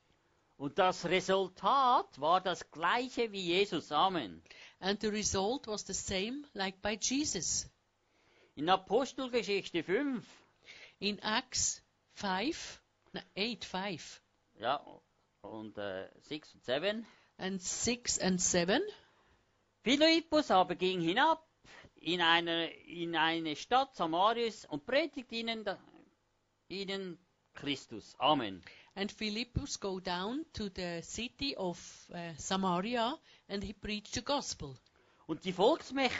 Und 0.58 0.78
das 0.78 1.06
Resultat 1.06 2.20
war 2.20 2.42
das 2.42 2.70
gleiche 2.70 3.32
wie 3.32 3.42
Jesus. 3.42 3.92
Amen. 3.92 4.42
And 4.80 5.00
the 5.02 5.08
result 5.08 5.68
was 5.68 5.86
the 5.88 5.94
same 5.94 6.44
like 6.54 6.82
by 6.82 6.98
Jesus. 7.00 7.68
In 8.56 8.70
Apostelgeschichte 8.70 9.84
5, 9.84 10.24
In 11.00 11.20
Acts 11.20 11.82
5, 12.14 12.82
no, 13.14 13.22
8, 13.36 13.66
5, 13.66 14.22
ja, 14.60 15.02
und 15.42 15.78
äh, 15.78 16.10
6 16.22 16.56
und 16.56 16.66
7. 16.66 17.08
and 17.38 17.62
6 17.62 18.20
and 18.20 18.42
7, 18.42 18.82
Philippus 19.84 20.52
aber 20.52 20.76
ging 20.76 21.02
hinab 21.02 21.48
in 21.96 22.22
eine, 22.22 22.70
in 22.72 23.16
eine 23.16 23.56
Stadt 23.56 23.96
Samarias 23.96 24.66
und 24.66 24.86
predigt 24.86 25.32
ihnen, 25.32 25.66
ihnen 26.68 27.18
Christus. 27.54 28.16
Amen. 28.20 28.62
and 29.00 29.12
Philippus 29.12 29.78
go 29.78 30.00
down 30.02 30.46
to 30.52 30.70
the 30.70 31.02
city 31.02 31.56
of 31.56 31.78
uh, 32.14 32.34
Samaria 32.38 33.18
and 33.48 33.64
he 33.64 33.72
preached 33.72 34.14
the 34.16 34.22
gospel. 34.22 34.76
Und 35.26 35.46
die 35.46 35.54
Volksmech 35.54 36.12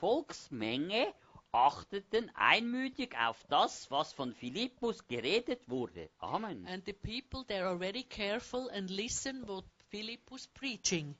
Volksmenge 0.00 1.12
achteten 1.52 2.30
einmütig 2.34 3.16
auf 3.16 3.44
das, 3.48 3.90
was 3.90 4.12
von 4.12 4.34
Philippus 4.34 5.06
geredet 5.06 5.68
wurde. 5.68 6.08
Amen. 6.18 6.66
And 6.66 6.84
the 6.86 6.92
people 6.92 7.44
they 7.46 7.60
are 7.60 7.78
very 7.78 8.04
careful 8.04 8.70
and 8.70 8.90
listen 8.90 9.46
what 9.46 9.64
Philip 9.90 10.20
was 10.30 10.46
preaching. 10.48 11.14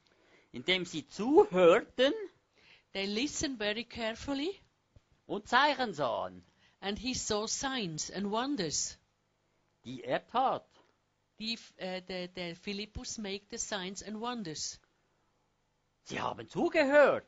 Indem 0.53 0.85
sie 0.85 1.07
zuhörten 1.07 2.13
They 2.93 3.07
listen 3.07 3.57
very 3.57 3.85
carefully 3.85 4.61
und 5.27 5.49
Zeichen 5.49 5.95
sahen, 5.95 6.45
and 6.81 6.99
he 6.99 7.15
saw 7.15 7.47
signs 7.47 8.11
and 8.11 8.31
wonders. 8.31 8.99
die 9.85 10.03
er 10.05 10.27
tat. 10.27 10.67
The, 11.39 11.59
uh, 11.81 12.01
the, 12.07 12.29
the 12.35 12.55
Philippus 12.55 13.19
make 13.19 13.49
the 13.51 13.59
signs 13.59 14.03
and 14.03 14.21
wonders. 14.21 14.79
Sie 16.05 16.21
haben 16.21 16.49
zugehört. 16.49 17.27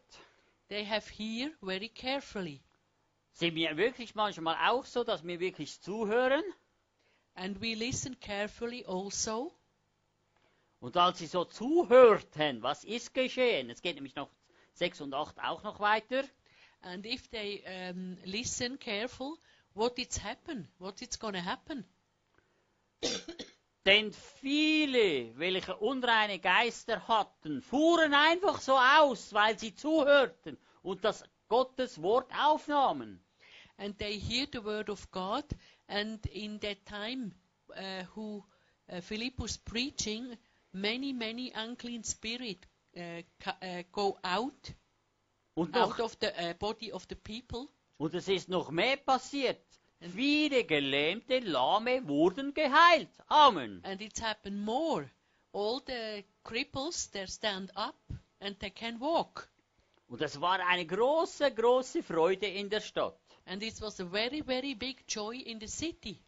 They 0.69 0.85
have 0.85 1.09
here 1.09 1.53
very 1.63 1.89
carefully. 1.89 2.61
Sind 3.35 3.57
wir 3.57 3.77
wirklich 3.77 4.15
manchmal 4.15 4.57
auch 4.71 4.85
so, 4.85 5.03
dass 5.03 5.27
wir 5.27 5.41
wirklich 5.41 5.81
zuhören? 5.81 6.45
And 7.35 7.61
we 7.61 7.75
listen 7.75 8.19
carefully 8.21 8.85
also. 8.87 9.53
Und 10.79 10.97
als 10.97 11.19
sie 11.19 11.27
so 11.27 11.45
zuhörten, 11.45 12.63
was 12.63 12.85
ist 12.85 13.13
geschehen? 13.13 13.71
Es 13.71 13.83
geht 13.83 13.97
nämlich 13.97 14.15
noch 14.15 14.31
6 14.75 15.01
und 15.01 15.15
8 15.15 15.41
auch 15.43 15.65
noch 15.65 15.81
weiter. 15.81 16.23
And 16.83 17.05
if 17.05 17.27
they 17.29 17.65
um, 17.67 18.17
listen 18.23 18.79
careful, 18.79 19.37
what 19.75 19.99
it's 19.99 20.23
happen, 20.23 20.69
what 20.79 21.03
it's 21.03 21.19
gonna 21.19 21.45
happen. 21.45 21.85
Denn 23.85 24.13
viele, 24.13 25.37
welche 25.37 25.77
unreine 25.77 26.39
Geister 26.39 27.09
hatten, 27.09 27.63
fuhren 27.63 28.15
einfach 28.15 28.61
so 28.61 28.79
aus, 28.79 29.33
weil 29.35 29.59
sie 29.59 29.75
zuhörten 29.75 30.57
und 30.83 31.05
das 31.05 31.25
Gottes 31.49 32.01
Wort 32.01 32.31
aufnahmen. 32.33 33.24
And 33.79 33.97
they 33.99 34.19
hear 34.19 34.47
the 34.51 34.61
word 34.61 34.89
of 34.89 35.11
God. 35.11 35.45
And 35.89 36.25
in 36.27 36.59
that 36.59 36.87
time, 36.87 37.33
uh, 37.77 38.05
who 38.15 38.45
uh, 38.93 39.01
Philip 39.01 39.39
was 39.39 39.57
preaching, 39.57 40.37
many, 40.73 41.13
many 41.13 41.53
unclean 41.55 42.03
spirit 42.05 42.67
uh, 42.97 43.23
uh, 43.47 43.83
go 43.93 44.19
out 44.25 44.73
Und, 45.57 45.77
out 45.77 46.01
of 46.01 46.19
the 46.21 46.33
uh, 46.51 46.53
body 46.55 46.91
of 46.91 47.07
the 47.09 47.17
people. 47.17 47.69
und 47.97 48.15
es 48.15 48.29
ist 48.29 48.49
noch 48.49 48.71
mehr 48.71 48.97
passiert. 48.97 49.61
Viele 50.01 50.65
Gelähmte, 50.65 51.39
Lahme 51.39 52.07
wurden 52.09 52.53
geheilt. 52.53 53.09
Amen. 53.29 53.81
And 53.85 54.03
it's 54.03 54.21
happened 54.21 54.65
more. 54.65 55.09
All 55.53 55.81
the 55.87 56.25
cripples, 56.43 57.11
they 57.13 57.27
stand 57.27 57.71
up 57.77 57.97
and 58.41 58.59
they 58.59 58.71
can 58.71 58.99
walk. 58.99 59.49
Und 60.09 60.21
es 60.21 60.41
war 60.41 60.61
eine 60.61 60.87
große, 60.87 61.53
große 61.53 62.03
Freude 62.03 62.47
in 62.47 62.69
der 62.69 62.81
Stadt. 62.81 63.19
And 63.47 63.63
it 63.63 63.81
was 63.81 64.01
a 64.01 64.05
very, 64.05 64.43
very 64.43 64.75
big 64.75 65.05
joy 65.09 65.37
in 65.37 65.61
the 65.61 65.67
city. 65.67 66.19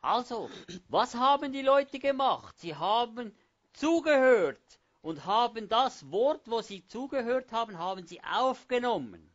Also, 0.00 0.50
was 0.88 1.14
haben 1.14 1.52
die 1.52 1.62
Leute 1.62 1.98
gemacht? 1.98 2.58
Sie 2.58 2.74
haben 2.74 3.34
zugehört 3.72 4.78
und 5.02 5.24
haben 5.24 5.68
das 5.68 6.10
Wort, 6.10 6.42
wo 6.46 6.60
sie 6.62 6.86
zugehört 6.86 7.52
haben, 7.52 7.78
haben 7.78 8.06
sie 8.06 8.22
aufgenommen. 8.22 9.30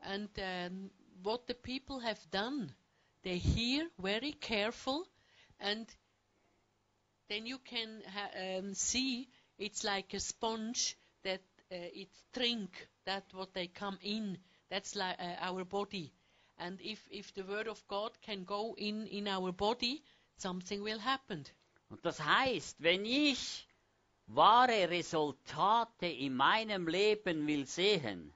And 0.00 0.30
um, 0.38 0.90
what 1.22 1.46
the 1.46 1.54
people 1.54 2.00
have 2.00 2.20
done, 2.30 2.74
they 3.22 3.38
hear 3.38 3.88
very 3.98 4.32
careful, 4.32 5.06
and 5.58 5.88
then 7.28 7.46
you 7.46 7.58
can 7.58 8.02
um, 8.36 8.74
see 8.74 9.28
it's 9.58 9.82
like 9.82 10.14
a 10.14 10.20
sponge 10.20 10.96
that 11.24 11.42
uh, 11.72 11.76
it 11.92 12.10
drink 12.32 12.88
that 13.08 13.24
what 13.32 13.54
they 13.54 13.66
come 13.66 13.98
in. 14.02 14.38
That's 14.70 14.94
like 14.94 15.16
uh, 15.18 15.36
our 15.40 15.64
body. 15.64 16.12
And 16.58 16.78
if 16.82 16.98
if 17.10 17.32
the 17.34 17.42
word 17.44 17.66
of 17.68 17.82
God 17.88 18.10
can 18.22 18.44
go 18.44 18.74
in 18.76 19.06
in 19.06 19.26
our 19.26 19.52
body, 19.52 20.02
something 20.36 20.82
will 20.82 20.98
happen. 20.98 21.44
Und 21.90 22.04
das 22.04 22.18
heißt, 22.20 22.76
wenn 22.82 23.04
ich 23.06 23.66
wahre 24.26 24.90
Resultate 24.90 26.06
in 26.06 26.34
meinem 26.34 26.86
Leben 26.86 27.46
will 27.46 27.66
sehen, 27.66 28.32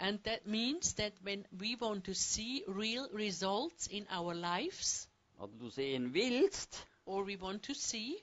And 0.00 0.22
that 0.24 0.46
means 0.46 0.94
that 0.94 1.12
when 1.22 1.44
we 1.50 1.74
want 1.78 2.04
to 2.04 2.14
see 2.14 2.64
real 2.68 3.08
results 3.12 3.88
in 3.88 4.06
our 4.10 4.32
lives, 4.32 5.08
oder 5.38 5.52
du 5.58 5.70
sehen 5.70 6.14
willst, 6.14 6.86
or 7.04 7.26
we 7.26 7.36
want 7.40 7.64
to 7.64 7.74
see, 7.74 8.16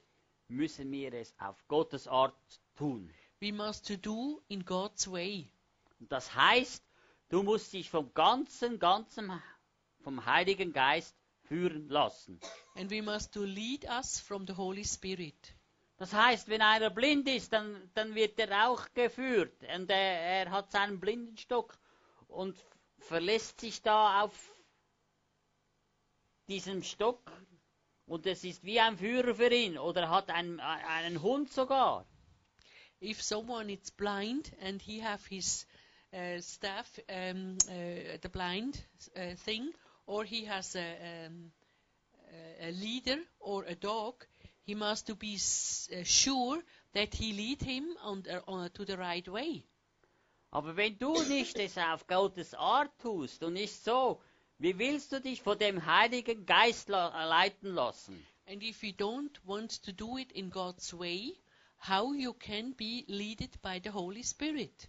müssen 0.48 0.90
wir 0.92 1.14
es 1.14 1.34
auf 1.38 1.58
Gottes 1.68 2.08
Art 2.08 2.34
tun. 2.78 3.12
we 3.42 3.52
must 3.52 3.86
to 3.88 3.98
do 3.98 4.42
in 4.50 4.64
God's 4.64 5.06
way. 5.08 5.52
Und 6.00 6.12
das 6.12 6.36
heißt, 6.36 6.84
du 7.30 7.44
musst 7.44 7.74
dich 7.74 7.90
vom 7.90 8.14
ganzen, 8.14 8.80
ganzen, 8.80 9.32
vom 10.02 10.26
Heiligen 10.26 10.74
Geist 10.74 11.16
führen 11.44 11.90
lassen. 11.90 12.40
And 12.76 12.90
we 12.92 13.02
must 13.02 13.34
to 13.34 13.44
lead 13.44 13.86
us 13.86 14.20
from 14.20 14.46
the 14.48 14.54
Holy 14.54 14.84
Spirit. 14.84 15.56
Das 15.98 16.12
heißt, 16.12 16.50
wenn 16.50 16.62
einer 16.62 16.90
blind 16.90 17.28
ist, 17.30 17.54
dann, 17.54 17.90
dann 17.94 18.16
wird 18.16 18.38
er 18.40 18.68
auch 18.68 18.86
geführt. 18.94 19.64
Und 19.76 19.90
er, 19.90 19.98
er 20.46 20.52
hat 20.52 20.72
seinen 20.72 21.00
Blindenstock 21.00 21.78
und 22.28 22.58
verlässt 23.00 23.62
sich 23.62 23.82
da 23.82 24.24
auf 24.24 24.52
diesem 26.48 26.84
Stock. 26.84 27.32
Und 28.06 28.26
es 28.26 28.44
ist 28.44 28.64
wie 28.64 28.80
ein 28.80 28.98
Führer 28.98 29.36
für 29.36 29.54
ihn. 29.54 29.78
Oder 29.78 30.10
hat 30.10 30.30
einen, 30.30 30.60
einen 30.60 31.22
Hund 31.22 31.52
sogar. 31.52 32.06
If 33.02 33.22
someone 33.22 33.72
is 33.72 33.92
blind 33.92 34.52
and 34.62 34.82
he 34.82 35.04
have 35.04 35.28
his 35.30 35.66
uh, 36.14 36.40
staff, 36.42 37.00
um, 37.10 37.58
uh, 37.70 38.18
the 38.22 38.30
blind 38.30 38.80
uh, 39.18 39.36
thing, 39.46 39.72
or 40.08 40.24
he 40.24 40.46
has 40.46 40.76
a, 40.76 41.26
um, 41.28 41.52
a 42.62 42.72
leader 42.72 43.18
or 43.40 43.64
a 43.66 43.76
dog, 43.76 44.16
he 44.66 44.76
must 44.76 45.08
to 45.08 45.16
be 45.16 45.36
s- 45.36 45.90
uh, 45.94 46.04
sure 46.04 46.62
that 46.94 47.14
he 47.14 47.34
lead 47.34 47.62
him 47.62 47.86
on, 48.04 48.22
the, 48.24 48.42
on 48.48 48.70
to 48.72 48.86
the 48.86 48.98
right 48.98 49.28
way. 49.28 49.64
Aber 50.52 50.76
wenn 50.78 50.98
du 50.98 51.14
nicht 51.30 51.58
es 51.60 51.78
auf 51.78 52.08
Gottes 52.08 52.54
Art 52.54 52.92
tust 53.02 53.44
und 53.44 53.54
nicht 53.54 53.84
so, 53.84 54.22
wie 54.58 54.78
willst 54.78 55.12
du 55.12 55.20
dich 55.20 55.42
von 55.42 55.58
dem 55.60 55.86
Heiligen 55.86 56.46
Geist 56.46 56.88
la- 56.90 57.26
leiten 57.26 57.74
lassen? 57.74 58.26
And 58.48 58.62
if 58.64 58.84
you 58.84 58.94
don't 58.94 59.32
want 59.46 59.84
to 59.84 59.92
do 59.92 60.18
it 60.18 60.32
in 60.32 60.50
God's 60.52 60.94
way, 60.94 61.34
how 61.90 62.14
you 62.14 62.34
can 62.34 62.74
be 62.74 63.04
leaded 63.08 63.50
by 63.62 63.80
the 63.84 63.90
Holy 63.92 64.24
Spirit? 64.24 64.88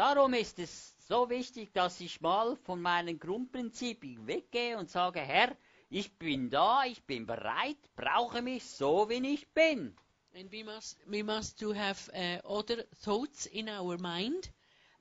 Darum 0.00 0.32
ist 0.32 0.58
es 0.58 0.94
so 1.08 1.28
wichtig, 1.28 1.74
dass 1.74 2.00
ich 2.00 2.22
mal 2.22 2.56
von 2.56 2.80
meinen 2.80 3.18
Grundprinzipien 3.18 4.26
weggehe 4.26 4.78
und 4.78 4.88
sage, 4.88 5.20
Herr, 5.20 5.54
ich 5.90 6.10
bin 6.16 6.48
da, 6.48 6.84
ich 6.86 7.02
bin 7.02 7.26
bereit, 7.26 7.76
brauche 7.96 8.40
mich 8.40 8.64
so, 8.64 9.10
wie 9.10 9.34
ich 9.34 9.46
bin. 9.52 9.94
And 10.34 10.50
we 10.50 10.64
must 10.64 10.96
we 11.06 11.22
must 11.22 11.60
to 11.60 11.74
have 11.74 12.10
uh, 12.14 12.40
other 12.48 12.86
thoughts 13.04 13.44
in 13.44 13.68
our 13.68 13.98
mind 13.98 14.50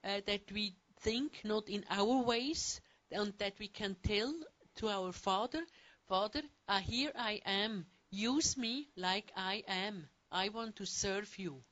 uh, 0.04 0.20
that 0.26 0.52
we 0.52 0.76
think 1.02 1.46
not 1.46 1.70
in 1.70 1.86
our 1.90 2.26
ways, 2.28 2.82
and 3.10 3.34
that 3.38 3.58
we 3.58 3.70
can 3.70 3.96
tell 4.02 4.34
to 4.76 4.90
our 4.90 5.14
Father, 5.14 5.64
Father, 6.10 6.42
uh, 6.68 6.80
here 6.80 7.14
I 7.16 7.42
am. 7.46 7.86
Use 8.12 8.58
me 8.58 8.90
like 8.98 9.32
I 9.38 9.64
am. 9.66 10.10
I 10.30 10.50
want 10.50 10.76
to 10.76 10.86
serve 10.86 11.40
you. 11.40 11.64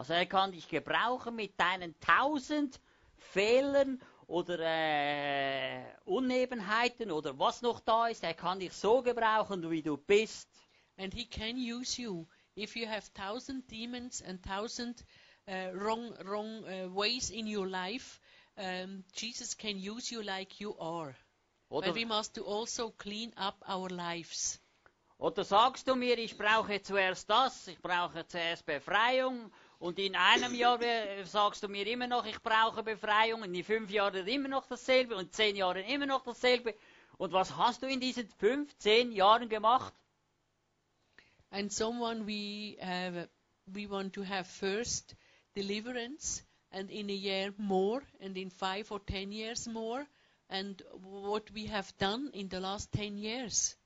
Also 0.00 0.14
er 0.14 0.24
kann 0.24 0.50
dich 0.50 0.66
gebrauchen 0.66 1.36
mit 1.36 1.60
deinen 1.60 1.94
tausend 2.00 2.80
Fehlern 3.18 4.00
oder 4.26 4.58
äh, 4.58 5.84
Unebenheiten 6.06 7.10
oder 7.10 7.38
was 7.38 7.60
noch 7.60 7.80
da 7.80 8.06
ist. 8.06 8.24
Er 8.24 8.32
kann 8.32 8.60
dich 8.60 8.72
so 8.72 9.02
gebrauchen, 9.02 9.70
wie 9.70 9.82
du 9.82 9.98
bist. 9.98 10.48
And 10.96 11.12
He 11.12 11.26
can 11.26 11.58
use 11.58 12.00
you 12.00 12.26
if 12.56 12.76
you 12.76 12.88
have 12.88 13.12
thousand 13.12 13.70
demons 13.70 14.22
and 14.22 14.42
thousand 14.42 15.04
uh, 15.46 15.70
wrong 15.74 16.14
wrong 16.24 16.64
uh, 16.64 16.88
ways 16.88 17.28
in 17.28 17.46
your 17.46 17.68
life. 17.68 18.22
Um, 18.56 19.04
Jesus 19.14 19.54
can 19.54 19.76
use 19.76 20.10
you 20.10 20.22
like 20.22 20.58
you 20.58 20.78
are. 20.78 21.14
Oder, 21.68 21.88
But 21.88 21.96
we 21.96 22.06
must 22.06 22.38
also 22.38 22.88
clean 22.92 23.34
up 23.36 23.62
our 23.68 23.90
lives. 23.90 24.62
oder 25.18 25.44
sagst 25.44 25.86
du 25.86 25.94
mir, 25.94 26.16
ich 26.16 26.38
brauche 26.38 26.80
zuerst 26.80 27.28
das, 27.28 27.68
ich 27.68 27.82
brauche 27.82 28.26
zuerst 28.26 28.64
Befreiung 28.64 29.52
und 29.80 29.98
in 29.98 30.14
einem 30.14 30.54
Jahr 30.54 30.80
äh, 30.82 31.24
sagst 31.24 31.62
du 31.62 31.68
mir 31.68 31.86
immer 31.86 32.06
noch, 32.06 32.26
ich 32.26 32.40
brauche 32.42 32.82
Befreiung 32.82 33.40
und 33.40 33.54
in 33.54 33.64
fünf 33.64 33.90
Jahren 33.90 34.26
immer 34.26 34.48
noch 34.48 34.66
dasselbe 34.66 35.16
und 35.16 35.34
zehn 35.34 35.56
Jahren 35.56 35.82
immer 35.84 36.04
noch 36.04 36.22
dasselbe. 36.22 36.74
Und 37.16 37.32
was 37.32 37.56
hast 37.56 37.82
du 37.82 37.86
in 37.86 37.98
diesen 37.98 38.28
fünf, 38.28 38.76
zehn 38.76 39.10
Jahren 39.10 39.48
gemacht? 39.48 39.94
And 41.50 41.72
someone 41.72 42.26
we 42.26 42.76
have, 42.78 43.30
we 43.64 43.88
want 43.88 44.12
to 44.14 44.22
have 44.22 44.44
first 44.44 45.16
deliverance, 45.56 46.44
and 46.70 46.90
in 46.90 47.08
a 47.08 47.14
year 47.14 47.54
more, 47.56 48.02
and 48.20 48.36
in 48.36 48.50
five 48.50 48.90
or 48.90 49.00
ten 49.04 49.32
years 49.32 49.66
more, 49.66 50.06
and 50.48 50.84
what 50.92 51.54
we 51.54 51.68
have 51.68 51.90
done 51.96 52.28
in 52.34 52.50
the 52.50 52.60
last 52.60 52.92
ten 52.92 53.16
years. 53.16 53.78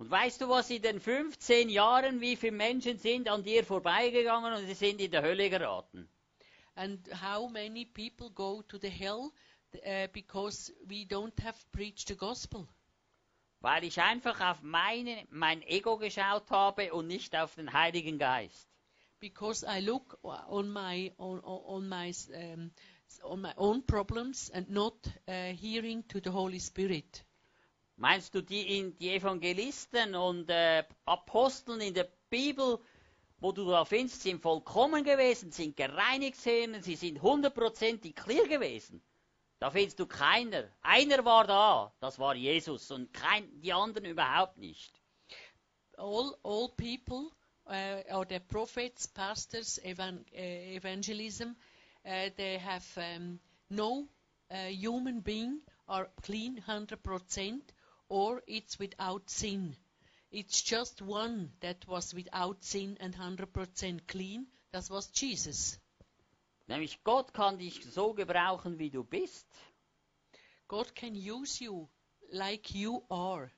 Und 0.00 0.10
weißt 0.10 0.40
du, 0.40 0.48
was 0.48 0.70
in 0.70 0.80
den 0.80 0.98
15 0.98 1.68
Jahren, 1.68 2.22
wie 2.22 2.34
viele 2.34 2.56
Menschen 2.56 2.96
sind 2.96 3.28
an 3.28 3.42
dir 3.42 3.62
vorbeigegangen 3.62 4.54
und 4.54 4.66
sie 4.66 4.72
sind 4.72 4.98
in 4.98 5.10
der 5.10 5.20
Hölle 5.20 5.50
geraten? 5.50 6.08
And 6.74 7.06
how 7.22 7.50
many 7.50 7.84
people 7.84 8.30
go 8.30 8.62
to 8.62 8.78
the 8.78 8.88
hell 8.88 9.30
uh, 9.74 10.08
because 10.14 10.72
we 10.86 11.04
don't 11.04 11.38
have 11.44 11.58
preached 11.70 12.08
the 12.08 12.16
gospel? 12.16 12.66
Weil 13.60 13.84
ich 13.84 14.00
einfach 14.00 14.40
auf 14.40 14.62
meine, 14.62 15.26
mein 15.28 15.60
Ego 15.68 15.98
geschaut 15.98 16.50
habe 16.50 16.94
und 16.94 17.06
nicht 17.06 17.36
auf 17.36 17.56
den 17.56 17.70
Heiligen 17.70 18.18
Geist. 18.18 18.70
Because 19.18 19.66
I 19.66 19.84
look 19.84 20.18
on 20.22 20.72
my 20.72 21.12
on, 21.18 21.40
on 21.44 21.86
my 21.86 22.10
um, 22.32 22.70
on 23.22 23.42
my 23.42 23.52
own 23.58 23.84
problems 23.84 24.50
and 24.52 24.70
not 24.70 24.94
uh, 25.28 25.52
hearing 25.52 26.08
to 26.08 26.20
the 26.24 26.30
Holy 26.30 26.58
Spirit. 26.58 27.22
Meinst 28.00 28.34
du, 28.34 28.42
die, 28.42 28.78
in, 28.78 28.96
die 28.98 29.10
Evangelisten 29.10 30.14
und 30.14 30.48
äh, 30.48 30.84
Aposteln 31.04 31.82
in 31.82 31.92
der 31.92 32.08
Bibel, 32.30 32.78
wo 33.38 33.52
du 33.52 33.68
da 33.68 33.84
findest, 33.84 34.22
sind 34.22 34.40
vollkommen 34.40 35.04
gewesen, 35.04 35.52
sind 35.52 35.76
gereinigt 35.76 36.42
gewesen, 36.42 36.82
sie 36.82 36.96
sind 36.96 37.20
hundertprozentig 37.20 38.14
clear 38.16 38.48
gewesen? 38.48 39.02
Da 39.58 39.70
findest 39.70 39.98
du 40.00 40.06
keiner. 40.06 40.64
Einer 40.80 41.24
war 41.26 41.46
da, 41.46 41.92
das 42.00 42.18
war 42.18 42.34
Jesus 42.34 42.90
und 42.90 43.12
kein, 43.12 43.60
die 43.60 43.72
anderen 43.72 44.06
überhaupt 44.06 44.56
nicht. 44.56 45.00
all 45.98 46.34
all 46.42 46.68
people 46.70 47.30
uh, 47.66 48.00
or 48.14 48.24
the 48.24 48.40
prophets, 48.40 49.06
pastors, 49.06 49.78
evan- 49.84 50.24
uh, 50.34 50.76
evangelism, 50.76 51.54
uh, 52.06 52.30
they 52.36 52.56
have 52.56 52.86
um, 52.96 53.38
no 53.68 54.08
uh, 54.50 54.70
human 54.70 55.20
being 55.20 55.60
are 55.86 56.08
clean 56.22 56.56
hundred 56.56 57.02
percent, 57.02 57.72
or 58.10 58.42
it's 58.46 58.78
without 58.78 59.30
sin. 59.30 59.74
it's 60.30 60.62
just 60.62 61.02
one 61.02 61.50
that 61.60 61.86
was 61.88 62.14
without 62.14 62.62
sin 62.62 62.96
and 63.00 63.16
100% 63.16 64.06
clean. 64.06 64.46
That 64.72 64.88
was 64.90 65.10
Jesus. 65.12 65.78
Nämlich 66.68 67.02
Gott 67.02 67.32
kann 67.32 67.58
dich 67.58 67.84
so 67.92 68.12
gebrauchen, 68.14 68.78
wie 68.78 68.90
du 68.90 69.02
bist, 69.02 69.46
God 70.68 70.94
can 70.94 71.14
use 71.14 71.60
you 71.60 71.88
like 72.32 72.72
you 72.74 73.02
are. 73.10 73.50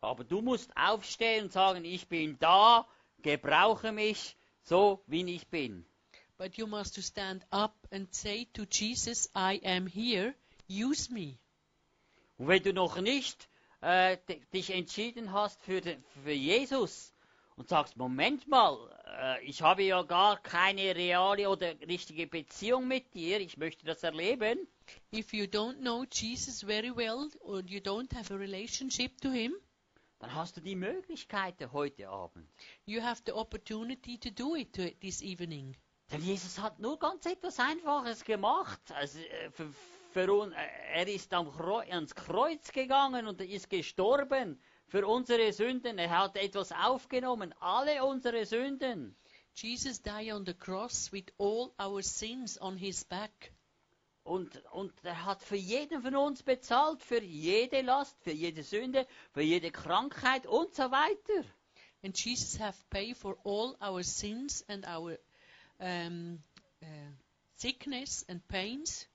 aber 0.00 0.22
du 0.22 0.40
musst 0.40 0.70
aufstehen 0.76 1.46
und 1.46 1.52
sagen, 1.52 1.84
ich 1.84 2.06
bin 2.06 2.38
da, 2.38 2.86
gebrauche 3.20 3.90
mich 3.90 4.36
so, 4.62 5.02
wie 5.08 5.28
ich 5.34 5.48
bin. 5.48 5.84
But 6.36 6.56
you 6.56 6.68
must 6.68 6.94
to 6.94 7.02
stand 7.02 7.44
up 7.50 7.74
and 7.90 8.14
say 8.14 8.46
to 8.52 8.64
Jesus, 8.70 9.28
I 9.34 9.60
am 9.64 9.88
here, 9.88 10.36
use 10.68 11.12
me. 11.12 11.36
Und 12.36 12.46
wenn 12.46 12.62
du 12.62 12.72
noch 12.72 13.00
nicht 13.00 13.48
äh, 13.80 14.16
di- 14.28 14.40
dich 14.52 14.70
entschieden 14.70 15.32
hast 15.32 15.60
für, 15.62 15.80
für 16.24 16.32
Jesus 16.32 17.14
und 17.56 17.68
sagst, 17.68 17.96
Moment 17.96 18.46
mal, 18.48 18.76
äh, 19.06 19.44
ich 19.44 19.62
habe 19.62 19.82
ja 19.82 20.02
gar 20.02 20.40
keine 20.42 20.94
reale 20.94 21.48
oder 21.50 21.78
richtige 21.80 22.26
Beziehung 22.26 22.86
mit 22.88 23.14
dir, 23.14 23.40
ich 23.40 23.56
möchte 23.56 23.84
das 23.86 24.02
erleben, 24.02 24.58
If 25.14 25.34
you 25.34 25.44
don't 25.44 25.80
know 25.80 26.04
Jesus 26.10 26.62
very 26.64 26.94
well 26.96 27.28
or 27.40 27.60
you 27.66 27.78
don't 27.80 28.14
have 28.16 28.32
a 28.32 28.36
relationship 28.36 29.20
to 29.20 29.30
him, 29.30 29.54
dann 30.18 30.34
hast 30.34 30.56
du 30.56 30.60
die 30.62 30.74
Möglichkeit 30.76 31.56
heute 31.72 32.08
Abend. 32.08 32.48
you 32.86 33.02
have 33.02 33.20
the 33.26 33.32
opportunity 33.32 34.16
to 34.18 34.30
do 34.30 34.56
it 34.56 34.72
to 34.74 34.88
this 35.00 35.20
evening. 35.22 35.76
Denn 36.10 36.22
Jesus 36.22 36.58
hat 36.58 36.78
nur 36.78 36.98
ganz 36.98 37.26
etwas 37.26 37.58
Einfaches 37.60 38.24
gemacht. 38.24 38.80
Also, 38.94 39.18
äh, 39.18 39.50
für, 39.50 39.70
für 40.10 40.32
un, 40.32 40.52
äh, 40.52 40.56
er 40.94 41.08
ist 41.08 41.32
ans 41.32 42.14
Kreuz 42.14 42.72
gegangen 42.72 43.26
und 43.26 43.40
er 43.40 43.48
ist 43.48 43.68
gestorben 43.68 44.60
für 44.86 45.06
unsere 45.06 45.52
Sünden. 45.52 45.98
Er 45.98 46.18
hat 46.18 46.36
etwas 46.36 46.72
aufgenommen, 46.72 47.54
alle 47.60 48.04
unsere 48.04 48.46
Sünden. 48.46 49.16
Jesus 49.54 50.00
died 50.00 50.32
on 50.32 50.46
the 50.46 50.54
cross 50.54 51.12
with 51.12 51.26
all 51.38 51.72
our 51.78 52.02
sins 52.02 52.60
on 52.60 52.76
his 52.76 53.04
back. 53.04 53.52
Und, 54.22 54.62
und 54.72 54.92
er 55.04 55.24
hat 55.24 55.42
für 55.42 55.56
jeden 55.56 56.02
von 56.02 56.14
uns 56.14 56.42
bezahlt, 56.42 57.02
für 57.02 57.22
jede 57.22 57.80
Last, 57.80 58.22
für 58.22 58.30
jede 58.30 58.62
Sünde, 58.62 59.06
für 59.32 59.40
jede 59.40 59.70
Krankheit 59.70 60.46
und 60.46 60.74
so 60.74 60.90
weiter. 60.90 61.48
And 62.02 62.16
Jesus 62.16 62.60
have 62.60 62.76
paid 62.90 63.16
for 63.16 63.36
all 63.44 63.76
our 63.80 64.04
sins 64.04 64.64
and 64.68 64.86
our 64.86 65.18
um, 65.80 66.42
uh, 66.82 66.86
sickness 67.56 68.24
and 68.28 68.46
pains. 68.48 69.08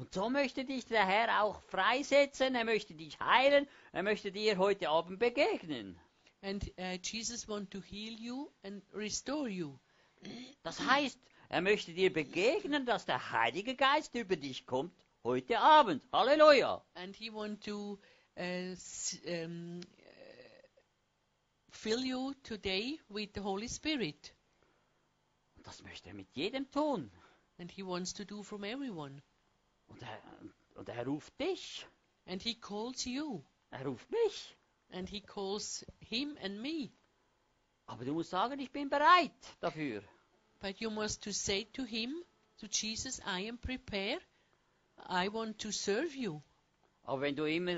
Und 0.00 0.14
so 0.14 0.30
möchte 0.30 0.64
dich 0.64 0.86
der 0.86 1.06
Herr 1.06 1.42
auch 1.42 1.60
freisetzen, 1.64 2.54
er 2.54 2.64
möchte 2.64 2.94
dich 2.94 3.20
heilen, 3.20 3.68
er 3.92 4.02
möchte 4.02 4.32
dir 4.32 4.56
heute 4.56 4.88
Abend 4.88 5.18
begegnen. 5.18 6.00
And 6.40 6.64
uh, 6.78 6.96
Jesus 7.02 7.46
want 7.46 7.70
to 7.70 7.82
heal 7.82 8.18
you 8.18 8.50
and 8.62 8.82
restore 8.94 9.46
you. 9.46 9.78
Das 10.62 10.80
heißt, 10.80 11.20
er 11.50 11.60
möchte 11.60 11.92
dir 11.92 12.10
begegnen, 12.10 12.86
dass 12.86 13.04
der 13.04 13.30
Heilige 13.30 13.76
Geist 13.76 14.14
über 14.14 14.36
dich 14.36 14.64
kommt 14.64 14.94
heute 15.22 15.58
Abend. 15.58 16.02
Halleluja. 16.14 16.82
And 16.94 17.14
he 17.14 17.30
want 17.30 17.62
to 17.66 17.98
uh, 18.38 18.74
um, 19.26 19.80
uh, 19.80 20.66
fill 21.72 22.02
you 22.06 22.32
today 22.42 22.98
with 23.10 23.32
the 23.34 23.42
Holy 23.42 23.68
Spirit. 23.68 24.34
Und 25.56 25.66
das 25.66 25.82
möchte 25.82 26.08
er 26.08 26.14
mit 26.14 26.30
jedem 26.32 26.70
tun. 26.70 27.10
And 27.58 27.70
he 27.70 27.82
wants 27.82 28.14
to 28.14 28.24
do 28.24 28.42
from 28.42 28.64
everyone. 28.64 29.20
Und 29.90 30.02
er, 30.02 30.22
und 30.74 30.88
er 30.88 31.06
ruft 31.06 31.38
dich, 31.40 31.86
And 32.26 32.42
he 32.42 32.54
calls 32.54 33.04
you. 33.04 33.42
er 33.70 33.84
ruft 33.84 34.10
mich. 34.10 34.56
And 34.92 35.08
he 35.08 35.20
calls 35.20 35.84
him 36.00 36.36
and 36.42 36.60
me. 36.60 36.90
Aber 37.86 38.04
du 38.04 38.12
musst 38.12 38.30
sagen, 38.30 38.58
ich 38.60 38.70
bin 38.70 38.88
bereit 38.88 39.32
dafür. 39.60 40.02
But 40.60 40.78
you 40.78 40.90
must 40.90 41.22
to 41.24 41.32
say 41.32 41.64
to 41.72 41.84
him, 41.84 42.14
to 42.58 42.66
Jesus, 42.66 43.20
I 43.20 43.48
am 43.48 43.58
prepared. 43.58 44.22
I 45.08 45.28
want 45.32 45.60
to 45.62 45.70
serve 45.70 46.14
you. 46.14 46.40
Aber 47.02 47.22
wenn 47.22 47.34
du 47.34 47.44
immer 47.44 47.72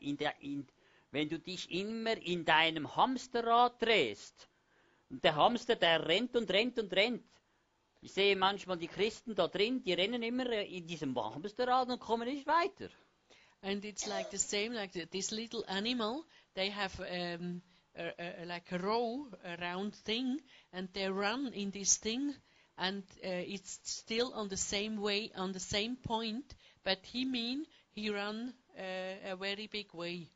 in 0.00 0.16
der, 0.16 0.40
in, 0.40 0.66
wenn 1.10 1.28
du 1.28 1.38
dich 1.38 1.70
immer 1.70 2.16
in 2.18 2.44
deinem 2.44 2.94
Hamsterrad 2.94 3.80
drehst, 3.82 4.48
und 5.10 5.24
der 5.24 5.36
Hamster, 5.36 5.76
der 5.76 6.06
rennt 6.06 6.36
und 6.36 6.50
rennt 6.50 6.78
und 6.78 6.92
rennt. 6.92 7.24
Ich 8.00 8.12
sehe 8.12 8.36
manchmal 8.36 8.78
die 8.78 8.86
Christen 8.86 9.34
da 9.34 9.48
drin, 9.48 9.82
die 9.82 9.92
rennen 9.92 10.22
immer 10.22 10.46
äh, 10.50 10.76
in 10.76 10.86
diesem 10.86 11.16
Hamsterrad 11.16 11.88
und 11.88 11.98
kommen 11.98 12.28
nicht 12.28 12.46
weiter. 12.46 12.90
And 13.60 13.84
it's 13.84 14.06
like 14.06 14.30
the 14.30 14.38
same, 14.38 14.72
like 14.72 14.92
the, 14.92 15.06
this 15.06 15.32
little 15.32 15.64
animal. 15.66 16.24
They 16.54 16.70
have 16.70 17.00
um, 17.00 17.60
a, 17.96 18.42
a, 18.42 18.44
like 18.44 18.70
a 18.70 18.78
row, 18.78 19.26
a 19.44 19.56
round 19.56 19.96
thing, 20.04 20.40
and 20.72 20.88
they 20.94 21.08
run 21.08 21.52
in 21.52 21.72
this 21.72 21.96
thing, 21.96 22.34
and 22.76 23.02
uh, 23.24 23.42
it's 23.46 23.80
still 23.82 24.32
on 24.34 24.48
the 24.48 24.56
same 24.56 25.00
way, 25.00 25.32
on 25.34 25.50
the 25.52 25.60
same 25.60 25.96
point. 25.96 26.54
But 26.84 27.04
he 27.04 27.24
mean 27.24 27.66
he 27.90 28.10
run 28.10 28.54
uh, 28.78 29.32
a 29.32 29.36
very 29.36 29.66
big 29.66 29.92
way. 29.92 30.30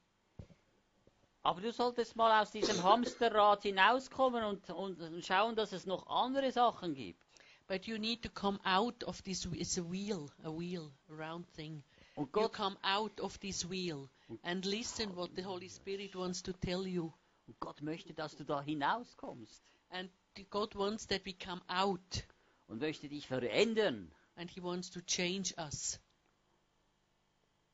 Aber 1.44 1.60
du 1.60 1.72
solltest 1.72 2.16
mal 2.16 2.40
aus 2.40 2.50
diesem 2.50 2.82
Hamsterrad 2.82 3.62
hinauskommen 3.62 4.44
und, 4.44 4.70
und, 4.70 5.00
und 5.00 5.24
schauen, 5.24 5.56
dass 5.56 5.72
es 5.72 5.86
noch 5.86 6.06
andere 6.06 6.52
Sachen 6.52 6.94
gibt. 6.94 7.22
But 7.72 7.88
you 7.88 7.98
need 7.98 8.22
to 8.24 8.28
come 8.28 8.60
out 8.66 9.02
of 9.04 9.22
this. 9.22 9.46
It's 9.54 9.78
a 9.78 9.82
wheel, 9.82 10.30
a 10.44 10.50
wheel, 10.52 10.92
a 11.10 11.14
round 11.14 11.46
thing. 11.56 11.82
Und 12.18 12.26
You 12.26 12.42
Gott, 12.42 12.52
come 12.52 12.76
out 12.84 13.18
of 13.18 13.40
this 13.40 13.64
wheel 13.64 14.10
and 14.44 14.62
listen 14.66 15.16
what 15.16 15.34
the 15.34 15.40
Holy 15.42 15.70
Spirit 15.70 16.14
wants 16.14 16.42
to 16.42 16.52
tell 16.52 16.86
you. 16.86 17.10
und 17.46 17.58
Gott 17.60 17.80
möchte, 17.80 18.12
dass 18.12 18.36
du 18.36 18.44
da 18.44 18.60
hinauskommst 18.60 19.62
And 19.88 20.10
God 20.50 20.74
wants 20.74 21.06
that 21.06 21.24
we 21.24 21.32
come 21.32 21.62
out, 21.68 22.26
und 22.68 22.80
möchte 22.82 23.08
dich 23.08 23.26
verändern. 23.26 24.12
and 24.36 24.50
He 24.50 24.62
wants 24.62 24.90
to 24.90 25.00
change 25.00 25.54
us. 25.56 25.98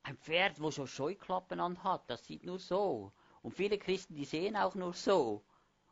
Ein 0.05 0.17
Pferd, 0.19 0.61
wo 0.61 0.71
schon 0.71 0.87
Scheuklappen 0.87 1.59
anhat, 1.59 2.09
das 2.09 2.25
sieht 2.25 2.45
nur 2.45 2.61
so. 2.61 3.13
Und 3.43 3.53
viele 3.53 3.79
Christen, 3.79 4.15
die 4.15 4.27
sehen 4.27 4.55
auch 4.55 4.77
nur 4.77 4.95
so. 4.95 5.43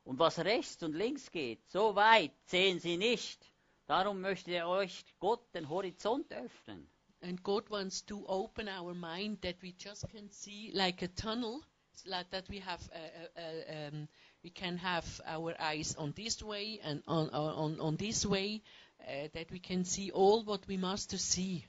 Und 0.04 0.20
was 0.20 0.38
rechts 0.38 0.80
und 0.84 0.92
links 0.94 1.32
geht, 1.32 1.68
so 1.68 1.96
weit 1.96 2.30
sehen 2.44 2.78
sie 2.78 2.98
nicht. 2.98 3.44
Darum 3.86 4.20
möchte 4.20 4.50
er 4.50 4.68
euch 4.68 5.04
Gott 5.20 5.54
den 5.54 5.68
Horizont 5.68 6.32
öffnen. 6.32 6.88
And 7.22 7.42
God 7.42 7.70
wants 7.70 8.04
to 8.06 8.24
open 8.26 8.68
our 8.68 8.94
mind 8.94 9.42
that 9.42 9.62
we 9.62 9.74
just 9.78 10.08
can 10.10 10.28
see 10.30 10.70
like 10.74 11.02
a 11.02 11.08
tunnel, 11.08 11.62
like 12.04 12.28
that 12.30 12.48
we 12.48 12.60
have, 12.60 12.80
uh, 12.92 12.98
uh, 12.98 13.40
uh, 13.40 13.88
um, 13.88 14.08
we 14.42 14.50
can 14.50 14.76
have 14.76 15.04
our 15.24 15.54
eyes 15.60 15.96
on 15.96 16.12
this 16.12 16.42
way 16.42 16.80
and 16.82 17.02
on 17.06 17.30
on 17.30 17.80
on 17.80 17.96
this 17.96 18.26
way, 18.26 18.62
uh, 19.00 19.28
that 19.32 19.50
we 19.50 19.60
can 19.60 19.84
see 19.84 20.10
all 20.10 20.44
what 20.44 20.66
we 20.68 20.76
must 20.76 21.10
to 21.10 21.18
see. 21.18 21.64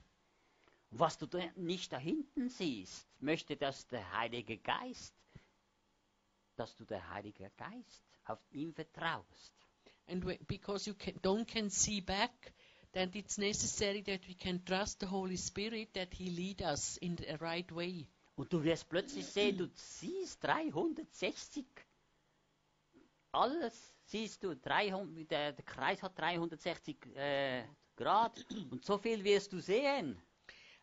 Was 0.91 1.17
du 1.17 1.27
da 1.27 1.39
nicht 1.55 1.91
da 1.91 1.97
hinten 1.97 2.49
siehst, 2.49 3.07
möchte, 3.19 3.55
dass 3.55 3.87
der 3.87 4.11
Heilige 4.17 4.57
Geist, 4.57 5.13
dass 6.55 6.75
du 6.75 6.85
der 6.85 7.09
Heilige 7.09 7.51
Geist 7.57 8.03
auf 8.25 8.39
ihn 8.51 8.73
vertraust. 8.73 9.53
And 10.07 10.23
we, 10.23 10.39
because 10.47 10.87
you 10.87 10.93
can, 10.93 11.13
don't 11.21 11.47
can 11.47 11.69
see 11.69 12.01
back, 12.01 12.53
then 12.93 13.11
it's 13.13 13.37
necessary 13.37 14.01
that 14.01 14.21
we 14.27 14.33
can 14.33 14.61
trust 14.65 14.99
the 14.99 15.07
Holy 15.07 15.35
Spirit 15.35 15.89
that 15.93 16.13
He 16.13 16.29
lead 16.29 16.61
us 16.61 16.97
in 16.97 17.15
the 17.15 17.37
right 17.39 17.69
way. 17.71 18.07
Und 18.37 18.53
du 18.53 18.63
wirst 18.63 18.87
plötzlich 18.87 19.25
mm. 19.25 19.29
sehen, 19.29 19.57
du 19.57 19.69
siehst 19.73 20.43
360. 20.43 21.65
Alles 23.31 23.73
siehst 24.05 24.43
du. 24.43 24.55
300, 24.55 25.29
der, 25.29 25.53
der 25.53 25.65
Kreis 25.65 26.01
hat 26.01 26.17
360 26.17 26.97
äh, 27.15 27.63
Grad. 27.95 28.45
Und 28.71 28.85
so 28.85 28.97
viel 28.97 29.23
wirst 29.23 29.51
du 29.51 29.59
sehen. 29.59 30.17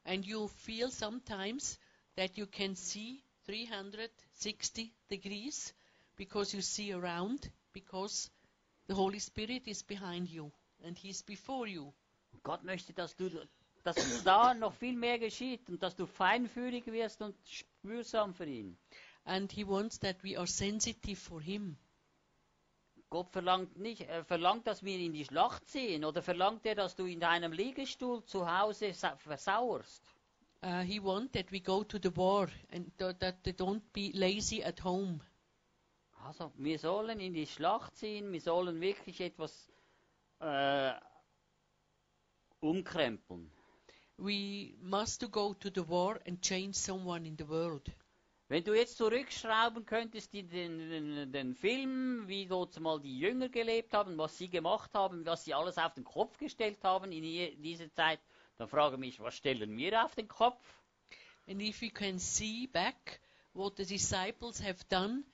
And 0.05 0.27
you 0.27 0.49
feel 0.49 0.91
sometimes 0.91 1.79
that 2.17 2.37
you 2.37 2.47
can 2.47 2.75
see 2.75 3.23
360 3.47 4.93
degrees 5.11 5.75
because 6.17 6.55
you 6.55 6.61
see 6.63 6.93
around, 6.93 7.51
because 7.73 8.31
the 8.89 8.95
Holy 8.95 9.21
Spirit 9.21 9.67
is 9.67 9.83
behind 9.83 10.29
you 10.29 10.51
and 10.85 10.97
He's 10.99 11.23
before 11.23 11.67
you. 11.69 11.93
Gott 12.43 12.65
möchte, 12.65 12.93
dass 12.93 13.17
du 13.17 13.31
dass 13.85 14.23
da 14.25 14.55
noch 14.55 14.73
viel 14.75 14.97
mehr 14.97 15.19
geschieht 15.19 15.69
und 15.69 15.83
dass 15.83 15.95
du 15.95 16.07
feinfühlig 16.07 16.87
wirst 16.87 17.21
und 17.21 17.35
spürsam 17.47 18.33
für 18.35 18.47
ihn. 18.47 18.77
And 19.25 19.53
He 19.53 19.67
wants 19.67 19.99
that 20.01 20.23
we 20.25 20.37
are 20.39 20.47
sensitive 20.47 21.17
for 21.17 21.41
Him. 21.43 21.77
Gott 23.11 23.31
verlangt 23.31 23.77
nicht, 23.79 24.03
er 24.03 24.25
verlangt, 24.25 24.67
dass 24.67 24.83
wir 24.83 24.99
in 24.99 25.13
die 25.13 25.25
Schlacht 25.25 25.69
ziehen 25.69 26.05
oder 26.05 26.21
verlangt 26.23 26.67
er, 26.67 26.75
dass 26.75 26.97
du 26.97 27.05
in 27.07 27.21
deinem 27.21 27.53
Liegestuhl 27.53 28.25
zu 28.25 28.51
Hause 28.51 28.93
sa- 28.93 29.17
versauerst. 29.17 30.03
Uh, 30.63 30.81
he 30.81 30.99
wants 31.03 31.33
that 31.33 31.53
we 31.53 31.61
go 31.61 31.85
to 31.85 31.99
the 32.03 32.15
war 32.17 32.49
and 32.73 32.91
th- 32.99 33.15
that 33.21 33.45
they 33.45 33.53
don't 33.53 33.83
be 33.93 34.11
lazy 34.15 34.65
at 34.65 34.83
home. 34.83 35.21
Also, 36.27 36.53
wir 36.57 36.79
sollen 36.79 37.21
in 37.21 37.35
die 37.35 37.47
Schlacht 37.47 37.97
ziehen, 37.97 38.33
wir 38.33 38.41
sollen 38.41 38.81
wirklich 38.81 39.21
etwas 39.21 39.71
äh, 40.41 40.93
umkrempeln. 42.61 43.51
We 44.17 44.75
must 44.81 45.31
go 45.31 45.53
to 45.55 45.69
the 45.75 45.87
war 45.87 46.19
and 46.27 46.41
change 46.41 46.73
someone 46.79 47.27
in 47.29 47.37
the 47.37 47.47
world. 47.47 47.91
Wenn 48.49 48.65
du 48.65 48.73
jetzt 48.73 48.97
zurückschrauben 48.97 49.85
könntest 49.85 50.33
in 50.35 50.49
den, 50.49 50.79
den, 50.79 51.33
den 51.33 51.55
Film, 51.55 52.27
wie 52.27 52.47
dort 52.47 52.79
mal 52.81 53.01
die 53.01 53.19
Jünger 53.19 53.49
gelebt 53.51 53.93
haben, 53.93 54.17
was 54.17 54.39
sie 54.39 54.49
gemacht 54.49 54.91
haben, 54.95 55.27
was 55.27 55.45
sie 55.45 55.53
alles 55.53 55.77
auf 55.77 55.93
den 55.95 56.05
Kopf 56.05 56.39
gestellt 56.39 56.83
haben 56.85 57.13
in 57.13 57.25
je- 57.25 57.55
dieser 57.57 57.91
Zeit, 57.93 58.21
dann 58.57 58.69
frage 58.69 58.95
ich 58.95 59.01
mich, 59.01 59.21
was 59.21 59.35
stellen 59.37 59.77
wir 59.77 60.05
auf 60.05 60.15
den 60.15 60.29
Kopf? 60.29 60.63
And 61.49 61.61
if 61.61 61.83
you 61.83 61.91
can 61.91 62.19
see 62.19 62.67
back 62.67 63.21
what 63.53 63.77
the 63.77 63.85
disciples 63.85 64.63
have 64.63 64.85
done, 64.89 65.25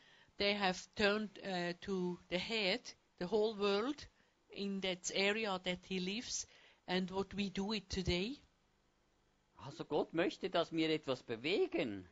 they 0.40 0.54
have 0.54 0.88
turned 0.96 1.28
uh, 1.44 1.74
to 1.82 2.18
the 2.30 2.38
head, 2.38 2.80
the 3.18 3.26
whole 3.26 3.54
world, 3.54 4.06
in 4.48 4.80
that 4.80 5.10
area 5.14 5.60
that 5.64 5.80
he 5.86 6.00
lives, 6.00 6.46
and 6.88 7.10
what 7.10 7.34
we 7.34 7.50
do 7.50 7.72
it 7.72 7.88
today. 7.90 8.38
Also 9.66 9.84
Gott 9.84 10.14
möchte, 10.14 10.48
dass 10.48 10.72
wir 10.72 10.88
etwas 10.88 11.22
bewegen. 11.22 12.08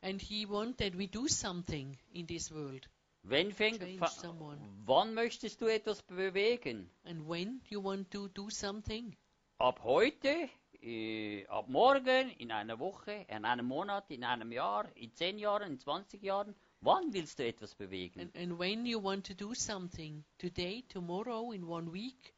And 0.00 0.22
he 0.22 0.46
wants 0.46 0.78
that 0.78 0.96
we 0.96 1.08
do 1.08 1.28
something 1.28 1.98
in 2.14 2.26
this 2.26 2.50
world. 2.50 2.88
Wenn 3.22 3.52
fängt, 3.52 3.82
wann 4.86 5.12
möchtest 5.12 5.60
du 5.60 5.66
etwas 5.66 6.00
bewegen? 6.02 6.88
And 7.04 7.28
when 7.28 7.58
do 7.58 7.74
you 7.74 7.84
want 7.84 8.10
to 8.12 8.28
do 8.28 8.48
something? 8.48 9.14
Ab 9.58 9.80
heute, 9.82 10.48
äh, 10.80 11.44
ab 11.48 11.68
morgen, 11.68 12.30
in 12.38 12.50
einer 12.50 12.78
Woche, 12.78 13.26
in 13.28 13.44
einem 13.44 13.66
Monat, 13.66 14.10
in 14.10 14.24
einem 14.24 14.52
Jahr, 14.52 14.88
in 14.96 15.12
zehn 15.12 15.36
Jahren, 15.36 15.72
in 15.72 15.78
20 15.78 16.22
Jahren? 16.22 16.54
Wann 16.80 17.12
willst 17.12 17.38
du 17.38 17.44
etwas 17.44 17.74
bewegen? 17.74 18.20
And, 18.20 18.36
and 18.36 18.58
when 18.58 18.86
you 18.86 19.02
want 19.02 19.26
to 19.26 19.34
do 19.34 19.54
something? 19.54 20.24
Today, 20.38 20.84
tomorrow, 20.88 21.52
in 21.52 21.66
one 21.66 21.90
week, 21.90 22.34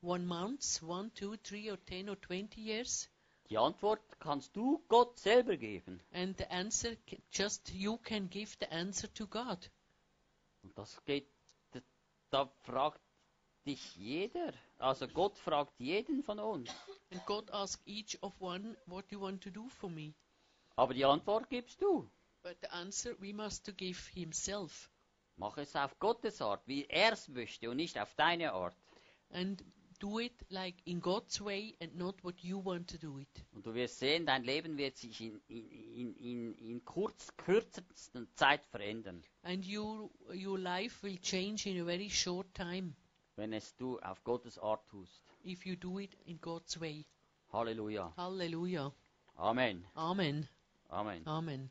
one 0.00 0.26
month, 0.26 0.82
one, 0.82 1.10
two, 1.14 1.36
three, 1.36 1.70
or 1.70 1.76
ten, 1.76 2.08
or 2.08 2.16
twenty 2.16 2.62
years? 2.62 3.08
Die 3.50 3.58
Antwort 3.58 4.00
kannst 4.18 4.56
du 4.56 4.82
Gott 4.88 5.18
selber 5.18 5.58
geben. 5.58 6.00
And 6.12 6.34
the 6.38 6.50
answer, 6.50 6.96
just 7.30 7.70
you 7.74 7.98
can 7.98 8.28
give 8.30 8.56
the 8.60 8.72
answer 8.72 9.12
to 9.12 9.26
God. 9.26 9.58
Und 10.62 10.78
das 10.78 11.04
geht, 11.04 11.28
da, 11.72 11.80
da 12.30 12.46
fragt 12.62 13.00
dich 13.66 13.94
jeder. 13.96 14.54
Also 14.78 15.06
Gott 15.06 15.36
fragt 15.36 15.78
jeden 15.78 16.22
von 16.22 16.38
uns. 16.38 16.70
And 17.10 17.26
God 17.26 17.50
asks 17.50 17.82
each 17.84 18.16
of 18.22 18.32
one, 18.40 18.74
what 18.86 19.04
you 19.10 19.20
want 19.20 19.42
to 19.42 19.50
do 19.50 19.68
for 19.68 19.90
me? 19.90 20.14
Aber 20.76 20.94
die 20.94 21.04
Antwort 21.04 21.50
gibst 21.50 21.82
du. 21.82 22.08
But 22.42 22.60
the 22.60 22.72
answer 22.74 23.14
we 23.20 23.32
must 23.32 23.64
to 23.66 23.72
give 23.72 23.98
himself. 24.14 24.90
Mach 25.36 25.56
es 25.58 25.74
auf 25.76 25.98
Gottes 25.98 26.40
Art, 26.42 26.66
wie 26.66 26.84
er 26.86 27.12
es 27.12 27.28
möchte 27.28 27.70
und 27.70 27.76
nicht 27.76 27.98
auf 27.98 28.14
deine 28.14 28.52
Art. 28.52 28.76
And 29.30 29.64
do 29.98 30.18
it 30.18 30.34
like 30.50 30.74
in 30.84 31.00
God's 31.00 31.40
way 31.40 31.76
and 31.80 31.94
not 31.96 32.22
what 32.24 32.40
you 32.40 32.62
want 32.62 32.90
to 32.90 32.98
do 32.98 33.18
it. 33.18 33.44
Und 33.52 33.64
du 33.64 33.72
wirst 33.74 33.98
sehen, 34.00 34.26
dein 34.26 34.42
Leben 34.44 34.76
wird 34.76 34.96
sich 34.96 35.20
in, 35.20 35.40
in, 35.46 36.14
in, 36.16 36.54
in, 36.54 36.84
kurz, 36.84 37.34
kürzester 37.36 38.26
Zeit 38.34 38.66
verändern, 38.66 39.22
And 39.42 39.64
you, 39.64 40.10
your 40.34 40.58
life 40.58 41.02
will 41.06 41.18
change 41.18 41.70
in 41.70 41.80
a 41.80 41.84
very 41.84 42.10
short 42.10 42.52
time 42.54 42.94
wenn 43.36 43.52
es 43.54 43.74
du 43.76 43.98
auf 44.00 44.22
Gottes 44.24 44.58
Art 44.58 44.86
tust. 44.88 45.22
if 45.44 45.64
you 45.64 45.76
do 45.76 45.98
it 45.98 46.14
in 46.26 46.40
God's 46.40 46.78
way. 46.80 47.06
Halleluja. 47.52 48.12
Hallelujah. 48.16 48.92
Amen. 49.36 49.86
Amen. 49.94 50.48
Amen. 50.90 51.26
Amen. 51.26 51.70